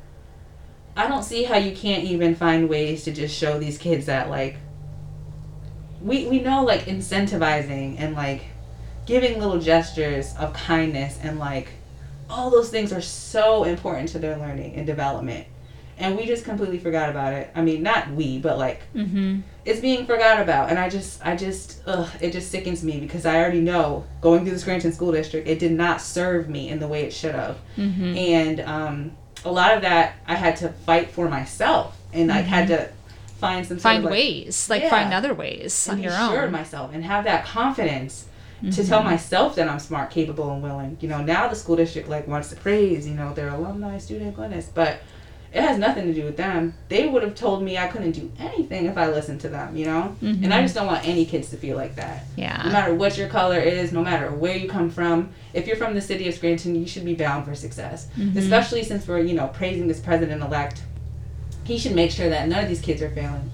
I 0.96 1.08
don't 1.08 1.24
see 1.24 1.44
how 1.44 1.58
you 1.58 1.76
can't 1.76 2.04
even 2.04 2.36
find 2.36 2.70
ways 2.70 3.04
to 3.06 3.12
just 3.12 3.36
show 3.36 3.58
these 3.58 3.78
kids 3.78 4.06
that 4.06 4.30
like 4.30 4.58
we 6.02 6.28
we 6.28 6.40
know 6.40 6.64
like 6.64 6.82
incentivizing 6.82 7.96
and 8.00 8.16
like 8.16 8.44
giving 9.06 9.40
little 9.40 9.60
gestures 9.60 10.36
of 10.38 10.54
kindness 10.54 11.20
and 11.22 11.40
like 11.40 11.70
all 12.30 12.50
those 12.50 12.70
things 12.70 12.94
are 12.94 13.02
so 13.02 13.64
important 13.64 14.10
to 14.10 14.20
their 14.20 14.38
learning 14.38 14.76
and 14.76 14.86
development 14.86 15.48
and 15.98 16.18
we 16.18 16.26
just 16.26 16.46
completely 16.46 16.80
forgot 16.80 17.10
about 17.10 17.34
it. 17.34 17.52
I 17.56 17.62
mean, 17.62 17.84
not 17.84 18.12
we, 18.12 18.40
but 18.40 18.58
like 18.58 18.82
mm-hmm. 18.94 19.42
it's 19.66 19.80
being 19.80 20.06
forgot 20.06 20.40
about, 20.40 20.70
and 20.70 20.80
I 20.80 20.90
just, 20.90 21.26
I 21.26 21.36
just, 21.36 21.82
ugh, 21.86 22.10
it 22.22 22.32
just 22.32 22.52
sickens 22.52 22.84
me 22.84 23.00
because 23.00 23.26
I 23.26 23.38
already 23.38 23.62
know 23.62 24.06
going 24.22 24.44
through 24.44 24.54
the 24.54 24.60
Scranton 24.60 24.92
School 24.92 25.12
District, 25.12 25.48
it 25.48 25.60
did 25.60 25.72
not 25.72 26.02
serve 26.02 26.50
me 26.50 26.70
in 26.70 26.80
the 26.80 26.88
way 26.88 27.04
it 27.04 27.14
should 27.14 27.36
have, 27.36 27.58
mm-hmm. 27.78 28.18
and 28.18 28.60
um, 28.62 29.12
a 29.46 29.52
lot 29.52 29.76
of 29.76 29.82
that 29.82 30.16
I 30.28 30.36
had 30.36 30.58
to 30.58 30.70
fight 30.70 31.12
for 31.12 31.30
myself, 31.30 31.98
and 32.12 32.30
mm-hmm. 32.30 32.40
I 32.40 32.42
had 32.42 32.68
to 32.70 32.90
find 33.40 33.66
some 33.66 33.78
find 33.78 34.04
like, 34.04 34.12
ways, 34.12 34.70
like 34.70 34.84
yeah, 34.84 34.90
find 34.90 35.14
other 35.14 35.34
ways 35.34 35.88
on 35.88 36.02
your 36.02 36.14
own, 36.14 36.52
myself, 36.52 36.92
and 36.94 37.04
have 37.04 37.26
that 37.26 37.46
confidence 37.46 38.28
to 38.72 38.88
tell 38.88 39.00
mm-hmm. 39.00 39.10
myself 39.10 39.56
that 39.56 39.68
I'm 39.68 39.80
smart, 39.80 40.10
capable, 40.10 40.50
and 40.52 40.64
willing. 40.64 40.98
You 41.02 41.10
know, 41.10 41.22
now 41.22 41.48
the 41.50 41.56
school 41.56 41.76
district 41.76 42.08
like 42.08 42.28
wants 42.28 42.50
to 42.50 42.56
praise, 42.56 43.06
you 43.06 43.14
know, 43.14 43.34
their 43.34 43.50
alumni, 43.50 43.98
student 43.98 44.36
goodness, 44.36 44.70
but 44.74 45.02
it 45.54 45.62
has 45.62 45.78
nothing 45.78 46.08
to 46.08 46.14
do 46.14 46.26
with 46.26 46.36
them. 46.36 46.74
They 46.90 47.08
would 47.08 47.22
have 47.22 47.36
told 47.36 47.62
me 47.62 47.78
I 47.78 47.88
couldn't 47.88 48.14
do 48.14 48.32
anything 48.40 48.88
if 48.88 48.98
I 48.98 49.08
listened 49.08 49.40
to 49.42 49.50
them, 49.50 49.78
you 49.78 49.86
know? 49.86 50.16
Mm-hmm. 50.22 50.44
And 50.44 50.54
I 50.54 50.64
just 50.64 50.74
don't 50.74 50.88
want 50.88 51.08
any 51.08 51.26
kids 51.26 51.52
to 51.52 51.58
feel 51.58 51.78
like 51.78 51.96
that. 51.96 52.24
Yeah. 52.36 52.60
No 52.66 52.72
matter 52.72 52.96
what 52.96 53.18
your 53.18 53.28
color 53.28 53.60
is, 53.60 53.92
no 53.92 54.04
matter 54.04 54.32
where 54.32 54.58
you 54.58 54.68
come 54.68 54.90
from, 54.90 55.30
if 55.54 55.68
you're 55.68 55.76
from 55.76 55.94
the 55.94 56.02
city 56.02 56.28
of 56.28 56.34
Scranton, 56.34 56.74
you 56.74 56.88
should 56.88 57.06
be 57.06 57.14
bound 57.14 57.46
for 57.46 57.54
success. 57.54 58.08
Mm-hmm. 58.18 58.38
Especially 58.38 58.84
since 58.84 59.08
we're, 59.08 59.20
you 59.20 59.36
know, 59.36 59.48
praising 59.48 59.88
this 59.88 60.00
president 60.00 60.42
elect. 60.42 60.82
He 61.66 61.78
should 61.78 61.94
make 61.96 62.10
sure 62.10 62.30
that 62.30 62.48
none 62.48 62.64
of 62.64 62.68
these 62.70 62.82
kids 62.82 63.02
are 63.04 63.12
failing. 63.12 63.52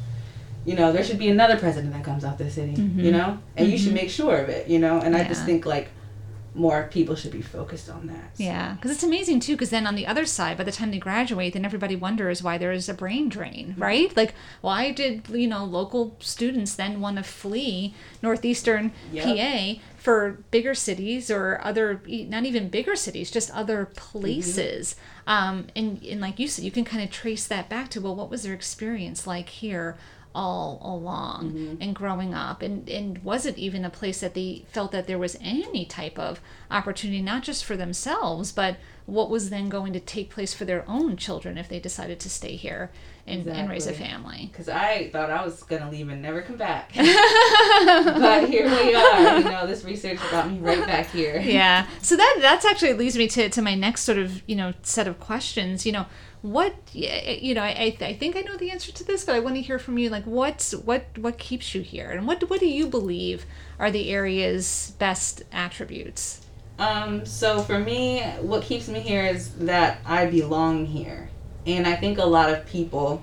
You 0.66 0.76
know, 0.76 0.92
there 0.94 1.04
should 1.04 1.20
be 1.20 1.30
another 1.30 1.58
president 1.58 1.92
that 1.94 2.04
comes 2.06 2.24
out 2.24 2.38
this 2.38 2.56
city, 2.56 2.82
you 2.82 3.12
know? 3.12 3.40
And 3.58 3.70
you 3.70 3.78
should 3.78 3.94
make 3.94 4.10
sure 4.10 4.38
of 4.38 4.48
it, 4.48 4.70
you 4.70 4.80
know? 4.80 5.02
And 5.02 5.16
I 5.16 5.26
just 5.26 5.42
Mm-hmm. 5.42 5.46
Think 5.48 5.66
like 5.66 5.90
more 6.56 6.88
people 6.92 7.16
should 7.16 7.32
be 7.32 7.42
focused 7.42 7.90
on 7.90 8.08
that. 8.08 8.32
Yeah, 8.38 8.74
because 8.74 8.92
it's 8.92 9.04
amazing 9.04 9.40
too. 9.40 9.54
Because 9.54 9.70
then 9.70 9.86
on 9.88 9.96
the 9.96 10.08
other 10.08 10.26
side, 10.26 10.58
by 10.58 10.64
the 10.64 10.72
time 10.72 10.92
they 10.92 10.98
graduate, 11.00 11.54
then 11.54 11.66
everybody 11.66 11.96
wonders 11.96 12.42
why 12.44 12.58
there 12.58 12.72
is 12.72 12.90
a 12.90 12.94
brain 12.94 13.30
drain, 13.30 13.70
Mm-hmm. 13.72 13.82
right? 13.82 14.18
Like, 14.18 14.34
why 14.62 14.92
did 14.92 15.28
you 15.30 15.48
know 15.48 15.64
local 15.64 16.16
students 16.20 16.76
then 16.76 17.02
want 17.02 17.18
to 17.18 17.24
flee 17.24 17.94
northeastern 18.22 18.92
Yep. 19.12 19.26
PA 19.26 19.82
for 19.98 20.40
bigger 20.52 20.74
cities 20.74 21.30
or 21.30 21.60
other, 21.64 22.02
not 22.08 22.46
even 22.46 22.70
bigger 22.70 22.96
cities, 22.96 23.30
just 23.32 23.52
other 23.52 23.86
places? 23.96 24.96
Um, 25.28 25.68
and 25.76 26.02
and 26.04 26.20
like 26.22 26.40
you 26.40 26.48
said, 26.48 26.66
you 26.66 26.72
can 26.72 26.86
kind 26.86 27.04
of 27.04 27.12
trace 27.12 27.46
that 27.48 27.70
back 27.70 27.90
to 27.92 28.02
well, 28.02 28.16
what 28.16 28.30
was 28.30 28.44
their 28.44 28.54
experience 28.54 29.28
like 29.28 29.50
here? 29.50 29.98
All 30.36 30.80
along 30.84 31.52
mm-hmm. 31.52 31.82
and 31.82 31.96
growing 31.96 32.34
up? 32.34 32.62
And 32.62 32.88
and 32.89 33.24
was 33.24 33.46
it 33.46 33.58
even 33.58 33.86
a 33.86 33.89
place 33.89 34.22
that 34.22 34.34
they 34.34 34.65
felt 34.72 34.92
that 34.92 35.08
there 35.08 35.20
was 35.20 35.38
any 35.42 35.86
type 35.86 36.18
of 36.18 36.39
opportunity 36.72 37.22
not 37.22 37.44
just 37.44 37.65
for 37.65 37.76
themselves 37.76 38.52
but 38.52 38.78
what 39.10 39.30
was 39.30 39.50
then 39.50 39.70
going 39.70 39.94
to 39.94 40.00
take 40.00 40.30
place 40.30 40.54
for 40.54 40.65
their 40.65 40.88
own 40.88 41.18
children 41.18 41.58
if 41.58 41.68
they 41.68 41.80
decided 41.80 42.20
to 42.20 42.30
stay 42.30 42.56
here 42.56 42.92
and, 43.26 43.48
and 43.48 43.70
raise 43.70 43.88
a 43.88 43.94
family? 43.94 44.50
Because 44.52 44.70
I 44.70 45.10
thought 45.12 45.30
I 45.30 45.44
was 45.44 45.63
gonna 45.63 45.89
leave 45.89 46.10
and 46.10 46.22
never 46.22 46.42
come 46.42 46.58
back, 46.58 46.92
but 46.96 48.50
here 48.50 48.70
we 48.70 48.96
are. 48.96 49.38
You 49.38 49.44
know, 49.44 49.68
this 49.68 49.84
research 49.84 50.20
got 50.32 50.50
me 50.50 50.60
right 50.60 50.86
back 50.86 51.10
here. 51.12 51.39
yeah. 51.39 51.88
So 52.02 52.15
that 52.15 52.38
that's 52.42 52.65
actually 52.65 52.94
leads 52.94 53.18
me 53.18 53.28
to, 53.30 53.50
to 53.50 53.62
my 53.62 53.76
next 53.76 54.04
sort 54.04 54.18
of 54.18 54.42
you 54.48 54.56
know 54.56 54.74
set 54.84 55.08
of 55.08 55.20
questions. 55.20 55.86
You 55.86 55.92
know 55.92 56.06
what 56.41 56.73
you 56.93 57.54
know 57.54 57.62
I, 57.62 57.95
I 57.99 58.13
think 58.13 58.38
i 58.38 58.41
know 58.41 58.56
the 58.56 58.71
answer 58.71 58.91
to 58.93 59.04
this 59.04 59.25
but 59.25 59.36
i 59.36 59.39
want 59.39 59.56
to 59.56 59.62
hear 59.62 59.78
from 59.78 59.97
you 59.97 60.10
like 60.10 60.23
what's 60.23 60.71
what 60.73 61.06
what 61.17 61.38
keeps 61.38 61.75
you 61.75 61.82
here 61.82 62.10
and 62.12 62.25
what 62.25 62.49
what 62.49 62.62
do 62.62 62.67
you 62.67 62.88
believe 62.88 63.45
are 63.78 63.91
the 63.91 64.10
area's 64.10 64.93
best 64.99 65.43
attributes 65.52 66.41
Um, 66.78 67.25
so 67.25 67.62
for 67.62 67.78
me, 67.78 68.21
what 68.39 68.63
keeps 68.63 68.88
me 68.88 69.02
here 69.02 69.25
is 69.25 69.54
that 69.56 69.99
I 70.06 70.28
belong 70.28 70.86
here. 70.86 71.30
And 71.65 71.86
I 71.86 71.95
think 71.95 72.17
a 72.17 72.25
lot 72.25 72.49
of 72.49 72.65
people 72.65 73.21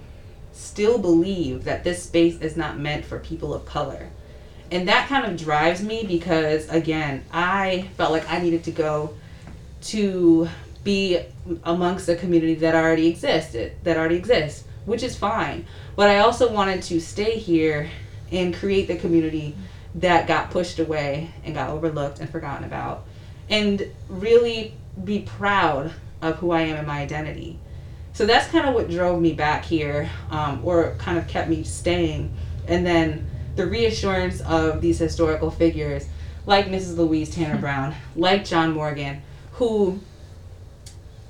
still 0.52 0.98
believe 0.98 1.64
that 1.64 1.82
this 1.82 2.02
space 2.02 2.38
is 2.40 2.56
not 2.56 2.78
meant 2.78 3.04
for 3.06 3.18
people 3.18 3.54
of 3.54 3.64
color. 3.64 4.10
And 4.70 4.88
that 4.88 5.08
kind 5.08 5.24
of 5.24 5.38
drives 5.38 5.82
me 5.82 6.04
because, 6.06 6.68
again, 6.68 7.24
I 7.32 7.88
felt 7.96 8.12
like 8.12 8.28
I 8.30 8.40
needed 8.40 8.64
to 8.64 8.72
go 8.72 9.14
to 9.82 10.48
be 10.86 11.18
amongst 11.64 12.08
a 12.08 12.14
community 12.14 12.54
that 12.54 12.74
already 12.74 13.08
existed, 13.08 13.72
that 13.82 13.98
already 13.98 14.14
exists, 14.14 14.64
which 14.86 15.02
is 15.02 15.16
fine. 15.16 15.66
But 15.96 16.08
I 16.08 16.20
also 16.20 16.50
wanted 16.50 16.82
to 16.84 17.00
stay 17.00 17.38
here 17.38 17.90
and 18.30 18.54
create 18.54 18.86
the 18.86 18.96
community 18.96 19.56
that 19.96 20.28
got 20.28 20.50
pushed 20.50 20.78
away 20.78 21.32
and 21.44 21.54
got 21.54 21.70
overlooked 21.70 22.20
and 22.20 22.30
forgotten 22.30 22.64
about 22.64 23.04
and 23.50 23.90
really 24.08 24.74
be 25.04 25.20
proud 25.20 25.92
of 26.22 26.36
who 26.36 26.52
I 26.52 26.62
am 26.62 26.76
and 26.76 26.86
my 26.86 27.00
identity. 27.00 27.58
So 28.12 28.24
that's 28.24 28.48
kind 28.48 28.66
of 28.66 28.74
what 28.74 28.88
drove 28.88 29.20
me 29.20 29.32
back 29.32 29.64
here, 29.64 30.08
um, 30.30 30.60
or 30.64 30.94
kind 30.98 31.18
of 31.18 31.26
kept 31.28 31.50
me 31.50 31.64
staying. 31.64 32.32
And 32.68 32.86
then 32.86 33.28
the 33.56 33.66
reassurance 33.66 34.40
of 34.42 34.80
these 34.80 34.98
historical 34.98 35.50
figures, 35.50 36.08
like 36.46 36.66
Mrs. 36.66 36.96
Louise 36.96 37.34
Tanner 37.34 37.58
Brown, 37.60 37.94
like 38.14 38.44
John 38.44 38.72
Morgan, 38.72 39.22
who 39.52 40.00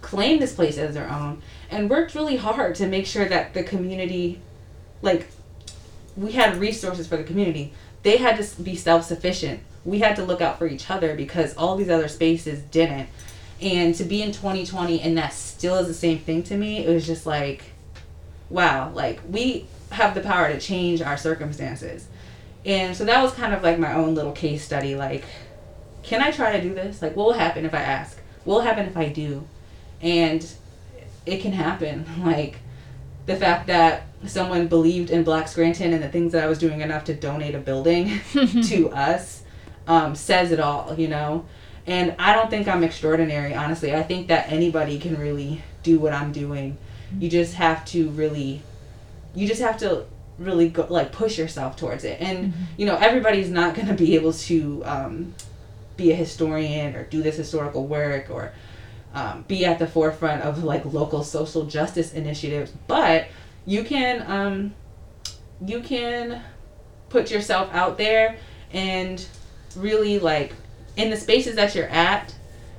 claimed 0.07 0.40
this 0.40 0.55
place 0.55 0.79
as 0.79 0.95
their 0.95 1.11
own 1.11 1.42
and 1.69 1.90
worked 1.90 2.14
really 2.14 2.37
hard 2.37 2.77
to 2.77 2.87
make 2.87 3.07
sure 3.07 3.25
that 3.25 3.53
the 3.55 3.64
community, 3.64 4.40
like, 5.03 5.27
we 6.16 6.31
had 6.31 6.59
resources 6.59 7.09
for 7.09 7.16
the 7.16 7.25
community. 7.25 7.73
They 8.05 8.19
had 8.19 8.40
to 8.40 8.62
be 8.62 8.77
self 8.77 9.05
sufficient. 9.05 9.61
We 9.85 9.99
had 9.99 10.14
to 10.16 10.25
look 10.25 10.40
out 10.40 10.59
for 10.59 10.69
each 10.69 10.88
other 10.88 11.16
because 11.16 11.57
all 11.57 11.77
these 11.77 11.90
other 11.90 12.07
spaces 12.07 12.61
didn't. 12.61 13.09
And 13.61 13.97
to 13.97 14.05
be 14.05 14.23
in 14.23 14.31
2020 14.31 15.01
and 15.01 15.19
that 15.19 15.33
still 15.33 15.75
is 15.77 15.88
the 15.88 15.95
same 15.95 16.21
thing 16.21 16.45
to 16.45 16.57
me, 16.57 16.87
it 16.87 16.88
was 16.88 17.05
just 17.05 17.27
like, 17.27 17.64
wow, 18.49 18.92
like 18.92 19.21
we 19.29 19.66
have 19.90 20.14
the 20.14 20.21
power 20.21 20.53
to 20.53 20.61
change 20.61 21.03
our 21.03 21.16
circumstances. 21.16 22.07
And 22.64 22.97
so 22.97 23.05
that 23.07 23.21
was 23.21 23.33
kind 23.33 23.53
of 23.53 23.64
like 23.64 23.81
my 23.81 23.95
own 23.95 24.14
little 24.14 24.33
case 24.33 24.64
study. 24.64 24.95
Like, 24.95 25.25
can 26.05 26.23
I 26.23 26.31
try 26.31 26.53
to 26.53 26.62
do 26.62 26.75
this? 26.75 27.03
Like, 27.03 27.16
what 27.16 27.27
will 27.27 27.33
happen 27.33 27.64
if 27.64 27.75
I 27.75 27.81
ask? 27.81 28.19
What 28.45 28.57
will 28.57 28.62
happen 28.62 28.87
if 28.87 28.97
I 28.97 29.09
do? 29.09 29.49
And 30.01 30.47
it 31.25 31.41
can 31.41 31.53
happen. 31.53 32.07
Like, 32.25 32.59
the 33.27 33.37
fact 33.37 33.67
that 33.67 34.07
someone 34.25 34.69
believed 34.69 35.11
in 35.11 35.25
Black 35.25 35.49
Scranton 35.49 35.93
and 35.93 36.03
the 36.03 36.09
things 36.09 36.33
that 36.33 36.45
I 36.45 36.47
was 36.47 36.59
doing 36.59 36.81
enough 36.81 37.05
to 37.05 37.15
donate 37.15 37.55
a 37.55 37.59
building 37.59 38.21
to 38.65 38.91
us 38.91 39.43
um, 39.87 40.15
says 40.15 40.53
it 40.53 40.61
all, 40.61 40.95
you 40.97 41.09
know? 41.09 41.45
And 41.87 42.15
I 42.19 42.35
don't 42.35 42.51
think 42.51 42.67
I'm 42.69 42.83
extraordinary, 42.83 43.55
honestly. 43.55 43.95
I 43.95 44.03
think 44.03 44.29
that 44.29 44.51
anybody 44.51 44.99
can 44.99 45.19
really 45.19 45.63
do 45.83 45.99
what 45.99 46.13
I'm 46.13 46.33
doing. 46.33 46.79
You 47.19 47.29
just 47.29 47.55
have 47.55 47.85
to 47.87 48.11
really, 48.11 48.63
you 49.35 49.47
just 49.47 49.61
have 49.61 49.79
to 49.79 50.07
really 50.39 50.69
go, 50.69 50.87
like 50.89 51.13
push 51.13 51.39
yourself 51.39 51.77
towards 51.77 52.05
it. 52.05 52.21
And, 52.21 52.53
you 52.77 52.87
know, 52.87 52.97
everybody's 52.97 53.51
not 53.51 53.75
going 53.75 53.89
to 53.89 53.95
be 53.95 54.15
able 54.17 54.33
to 54.33 54.83
um, 54.85 55.35
be 55.97 56.11
a 56.11 56.15
historian 56.15 56.95
or 56.97 57.05
do 57.05 57.23
this 57.23 57.37
historical 57.37 57.87
work 57.87 58.31
or 58.31 58.53
um, 59.14 59.45
be 59.49 59.64
at 59.64 59.79
the 59.79 59.87
forefront 59.87 60.42
of 60.42 60.62
like 60.62 60.85
local 60.85 61.23
social 61.23 61.64
justice 61.64 62.12
initiatives, 62.12 62.73
but 62.87 63.29
you 63.64 63.83
can 63.85 64.31
um, 64.31 64.75
you 65.64 65.81
can 65.81 66.42
put 67.09 67.31
yourself 67.31 67.73
out 67.73 67.97
there 67.97 68.37
and 68.73 69.27
really 69.77 70.19
like 70.19 70.53
in 70.97 71.11
the 71.11 71.16
spaces 71.16 71.57
that 71.57 71.75
you're 71.75 71.88
at 71.88 72.35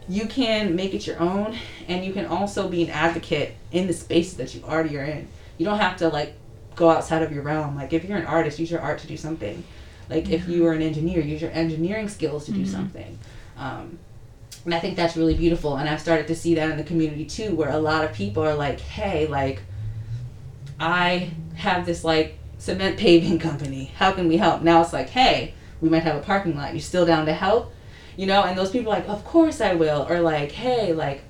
you 0.10 0.26
can 0.26 0.76
make 0.76 0.94
it 0.94 1.06
your 1.06 1.20
own 1.20 1.58
and 1.88 2.06
you 2.06 2.14
can 2.14 2.26
also 2.26 2.70
be 2.70 2.84
an 2.84 2.90
advocate 2.90 3.56
in 3.72 3.88
the 3.88 3.94
spaces 3.94 4.38
that 4.38 4.56
you 4.56 4.64
already 4.64 4.98
are 4.98 5.04
in. 5.04 5.28
You 5.58 5.66
don't 5.66 5.80
have 5.80 5.98
to 5.98 6.08
like 6.08 6.34
go 6.76 6.90
outside 6.90 7.24
of 7.24 7.32
your 7.32 7.44
realm. 7.44 7.76
Like 7.76 7.92
if 7.94 8.06
you're 8.06 8.18
an 8.18 8.26
artist 8.26 8.60
use 8.60 8.72
your 8.72 8.80
art 8.80 9.00
to 9.00 9.08
do 9.08 9.18
something. 9.18 9.64
Like 10.10 10.30
if 10.30 10.48
you 10.48 10.66
are 10.66 10.74
an 10.74 10.82
engineer 10.82 11.20
use 11.22 11.42
your 11.42 11.52
engineering 11.52 12.08
skills 12.08 12.46
to 12.46 12.52
do 12.52 12.66
something. 12.66 13.20
Um, 13.58 14.00
and 14.68 14.76
I 14.76 14.80
think 14.80 14.98
that's 14.98 15.16
really 15.16 15.34
beautiful. 15.34 15.78
And 15.78 15.88
I've 15.88 16.02
started 16.02 16.28
to 16.28 16.36
see 16.36 16.54
that 16.56 16.70
in 16.70 16.76
the 16.76 16.84
community 16.84 17.24
too, 17.24 17.56
where 17.56 17.70
a 17.70 17.78
lot 17.80 18.04
of 18.04 18.12
people 18.12 18.44
are 18.44 18.54
like, 18.54 18.82
hey, 18.82 19.26
like, 19.26 19.62
I 20.78 21.32
have 21.56 21.86
this 21.86 22.04
like 22.04 22.38
cement 22.58 22.98
paving 22.98 23.40
company. 23.50 23.94
How 23.96 24.12
can 24.12 24.28
we 24.28 24.36
help? 24.36 24.64
Now 24.64 24.82
it's 24.82 24.92
like, 24.92 25.08
hey, 25.08 25.54
we 25.80 25.88
might 25.88 26.04
have 26.04 26.18
a 26.18 26.20
parking 26.20 26.58
lot. 26.58 26.74
You 26.74 26.82
still 26.82 27.06
down 27.06 27.26
to 27.28 27.34
help? 27.34 27.74
You 28.18 28.26
know, 28.26 28.44
and 28.44 28.58
those 28.58 28.72
people 28.72 28.92
are 28.92 28.98
like, 28.98 29.08
of 29.08 29.24
course 29.24 29.62
I 29.62 29.74
will. 29.74 30.06
Or 30.10 30.20
like, 30.20 30.52
hey, 30.52 30.92
like, 30.92 31.24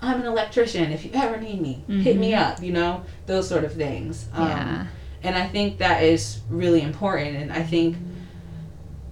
I'm 0.00 0.22
an 0.22 0.26
electrician. 0.26 0.90
If 0.90 1.04
you 1.04 1.10
ever 1.12 1.36
need 1.38 1.60
me, 1.60 1.84
hit 1.88 2.16
me 2.16 2.32
up, 2.32 2.62
you 2.62 2.72
know, 2.72 3.04
those 3.26 3.46
sort 3.46 3.64
of 3.64 3.74
things. 3.74 4.28
Um, 4.32 4.48
Yeah. 4.48 4.86
And 5.24 5.36
I 5.36 5.46
think 5.46 5.76
that 5.78 6.04
is 6.04 6.40
really 6.48 6.80
important. 6.80 7.36
And 7.36 7.52
I 7.52 7.62
think 7.64 7.98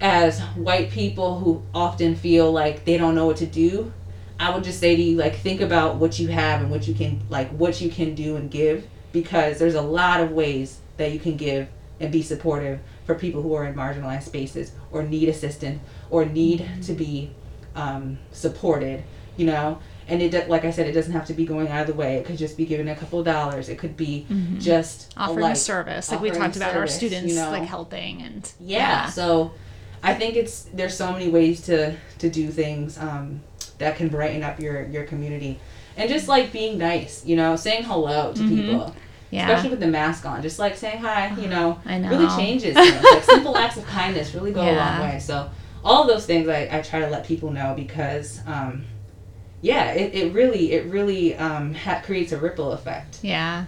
as 0.00 0.40
white 0.40 0.90
people 0.90 1.38
who 1.38 1.62
often 1.74 2.16
feel 2.16 2.52
like 2.52 2.84
they 2.84 2.96
don't 2.96 3.14
know 3.14 3.26
what 3.26 3.38
to 3.38 3.46
do, 3.46 3.92
I 4.38 4.54
would 4.54 4.64
just 4.64 4.80
say 4.80 4.94
to 4.94 5.02
you, 5.02 5.16
like, 5.16 5.36
think 5.36 5.60
about 5.60 5.96
what 5.96 6.18
you 6.18 6.28
have 6.28 6.60
and 6.60 6.70
what 6.70 6.86
you 6.86 6.94
can, 6.94 7.22
like, 7.30 7.48
what 7.50 7.80
you 7.80 7.88
can 7.90 8.14
do 8.14 8.36
and 8.36 8.50
give 8.50 8.86
because 9.12 9.58
there's 9.58 9.74
a 9.74 9.82
lot 9.82 10.20
of 10.20 10.32
ways 10.32 10.80
that 10.98 11.12
you 11.12 11.18
can 11.18 11.36
give 11.36 11.68
and 12.00 12.12
be 12.12 12.22
supportive 12.22 12.80
for 13.06 13.14
people 13.14 13.40
who 13.40 13.54
are 13.54 13.64
in 13.64 13.74
marginalized 13.74 14.24
spaces 14.24 14.72
or 14.92 15.02
need 15.02 15.28
assistance 15.28 15.80
or 16.10 16.26
need 16.26 16.68
to 16.82 16.92
be 16.92 17.30
um, 17.74 18.18
supported, 18.32 19.02
you 19.38 19.46
know? 19.46 19.78
And 20.08 20.22
it, 20.22 20.48
like 20.48 20.64
I 20.64 20.70
said, 20.70 20.86
it 20.86 20.92
doesn't 20.92 21.12
have 21.12 21.26
to 21.26 21.34
be 21.34 21.46
going 21.46 21.68
out 21.68 21.80
of 21.80 21.86
the 21.86 21.94
way. 21.94 22.16
It 22.16 22.26
could 22.26 22.36
just 22.36 22.56
be 22.56 22.66
giving 22.66 22.88
a 22.88 22.94
couple 22.94 23.18
of 23.18 23.24
dollars. 23.24 23.68
It 23.68 23.78
could 23.78 23.96
be 23.96 24.26
just 24.58 25.14
a, 25.14 25.20
offering 25.20 25.40
like, 25.40 25.56
service 25.56 26.10
like 26.12 26.20
we 26.20 26.30
talked 26.30 26.56
about 26.56 26.76
our 26.76 26.86
students 26.86 27.32
you 27.32 27.40
know? 27.40 27.50
like 27.50 27.64
helping 27.64 28.22
and 28.22 28.52
yeah, 28.60 29.08
so 29.08 29.52
i 30.06 30.14
think 30.14 30.36
it's 30.36 30.62
there's 30.74 30.96
so 30.96 31.12
many 31.12 31.28
ways 31.28 31.60
to 31.60 31.94
to 32.18 32.28
do 32.30 32.48
things 32.48 32.98
um, 32.98 33.40
that 33.78 33.96
can 33.96 34.08
brighten 34.08 34.42
up 34.42 34.58
your 34.60 34.86
your 34.86 35.04
community 35.04 35.58
and 35.96 36.08
just 36.08 36.28
like 36.28 36.52
being 36.52 36.78
nice 36.78 37.24
you 37.24 37.36
know 37.36 37.56
saying 37.56 37.82
hello 37.84 38.32
to 38.32 38.42
people 38.48 38.80
Mm-hmm. 39.28 39.34
yeah 39.34 39.48
especially 39.48 39.70
with 39.70 39.80
the 39.80 39.88
mask 39.88 40.24
on 40.24 40.40
just 40.40 40.58
like 40.58 40.76
saying 40.76 40.98
hi 40.98 41.34
you 41.42 41.48
know, 41.48 41.78
I 41.84 41.98
really 41.98 42.28
changes 42.36 42.74
things. 42.82 43.02
like 43.02 43.24
simple 43.24 43.56
acts 43.56 43.76
of 43.76 43.84
kindness 43.86 44.34
really 44.34 44.52
go 44.52 44.62
a 44.62 44.72
long 44.76 45.00
way 45.00 45.18
so 45.18 45.50
all 45.84 46.02
of 46.02 46.08
those 46.08 46.26
things 46.26 46.48
I, 46.48 46.68
I 46.70 46.80
try 46.82 47.00
to 47.00 47.08
let 47.08 47.26
people 47.26 47.50
know 47.50 47.74
because 47.76 48.40
um, 48.46 48.84
yeah, 49.62 49.92
it, 49.92 50.14
it 50.14 50.32
really 50.34 50.72
it 50.72 50.86
really 50.92 51.34
um, 51.36 51.74
ha- 51.74 52.02
creates 52.04 52.32
a 52.32 52.38
ripple 52.38 52.72
effect. 52.72 53.20
Yeah. 53.22 53.66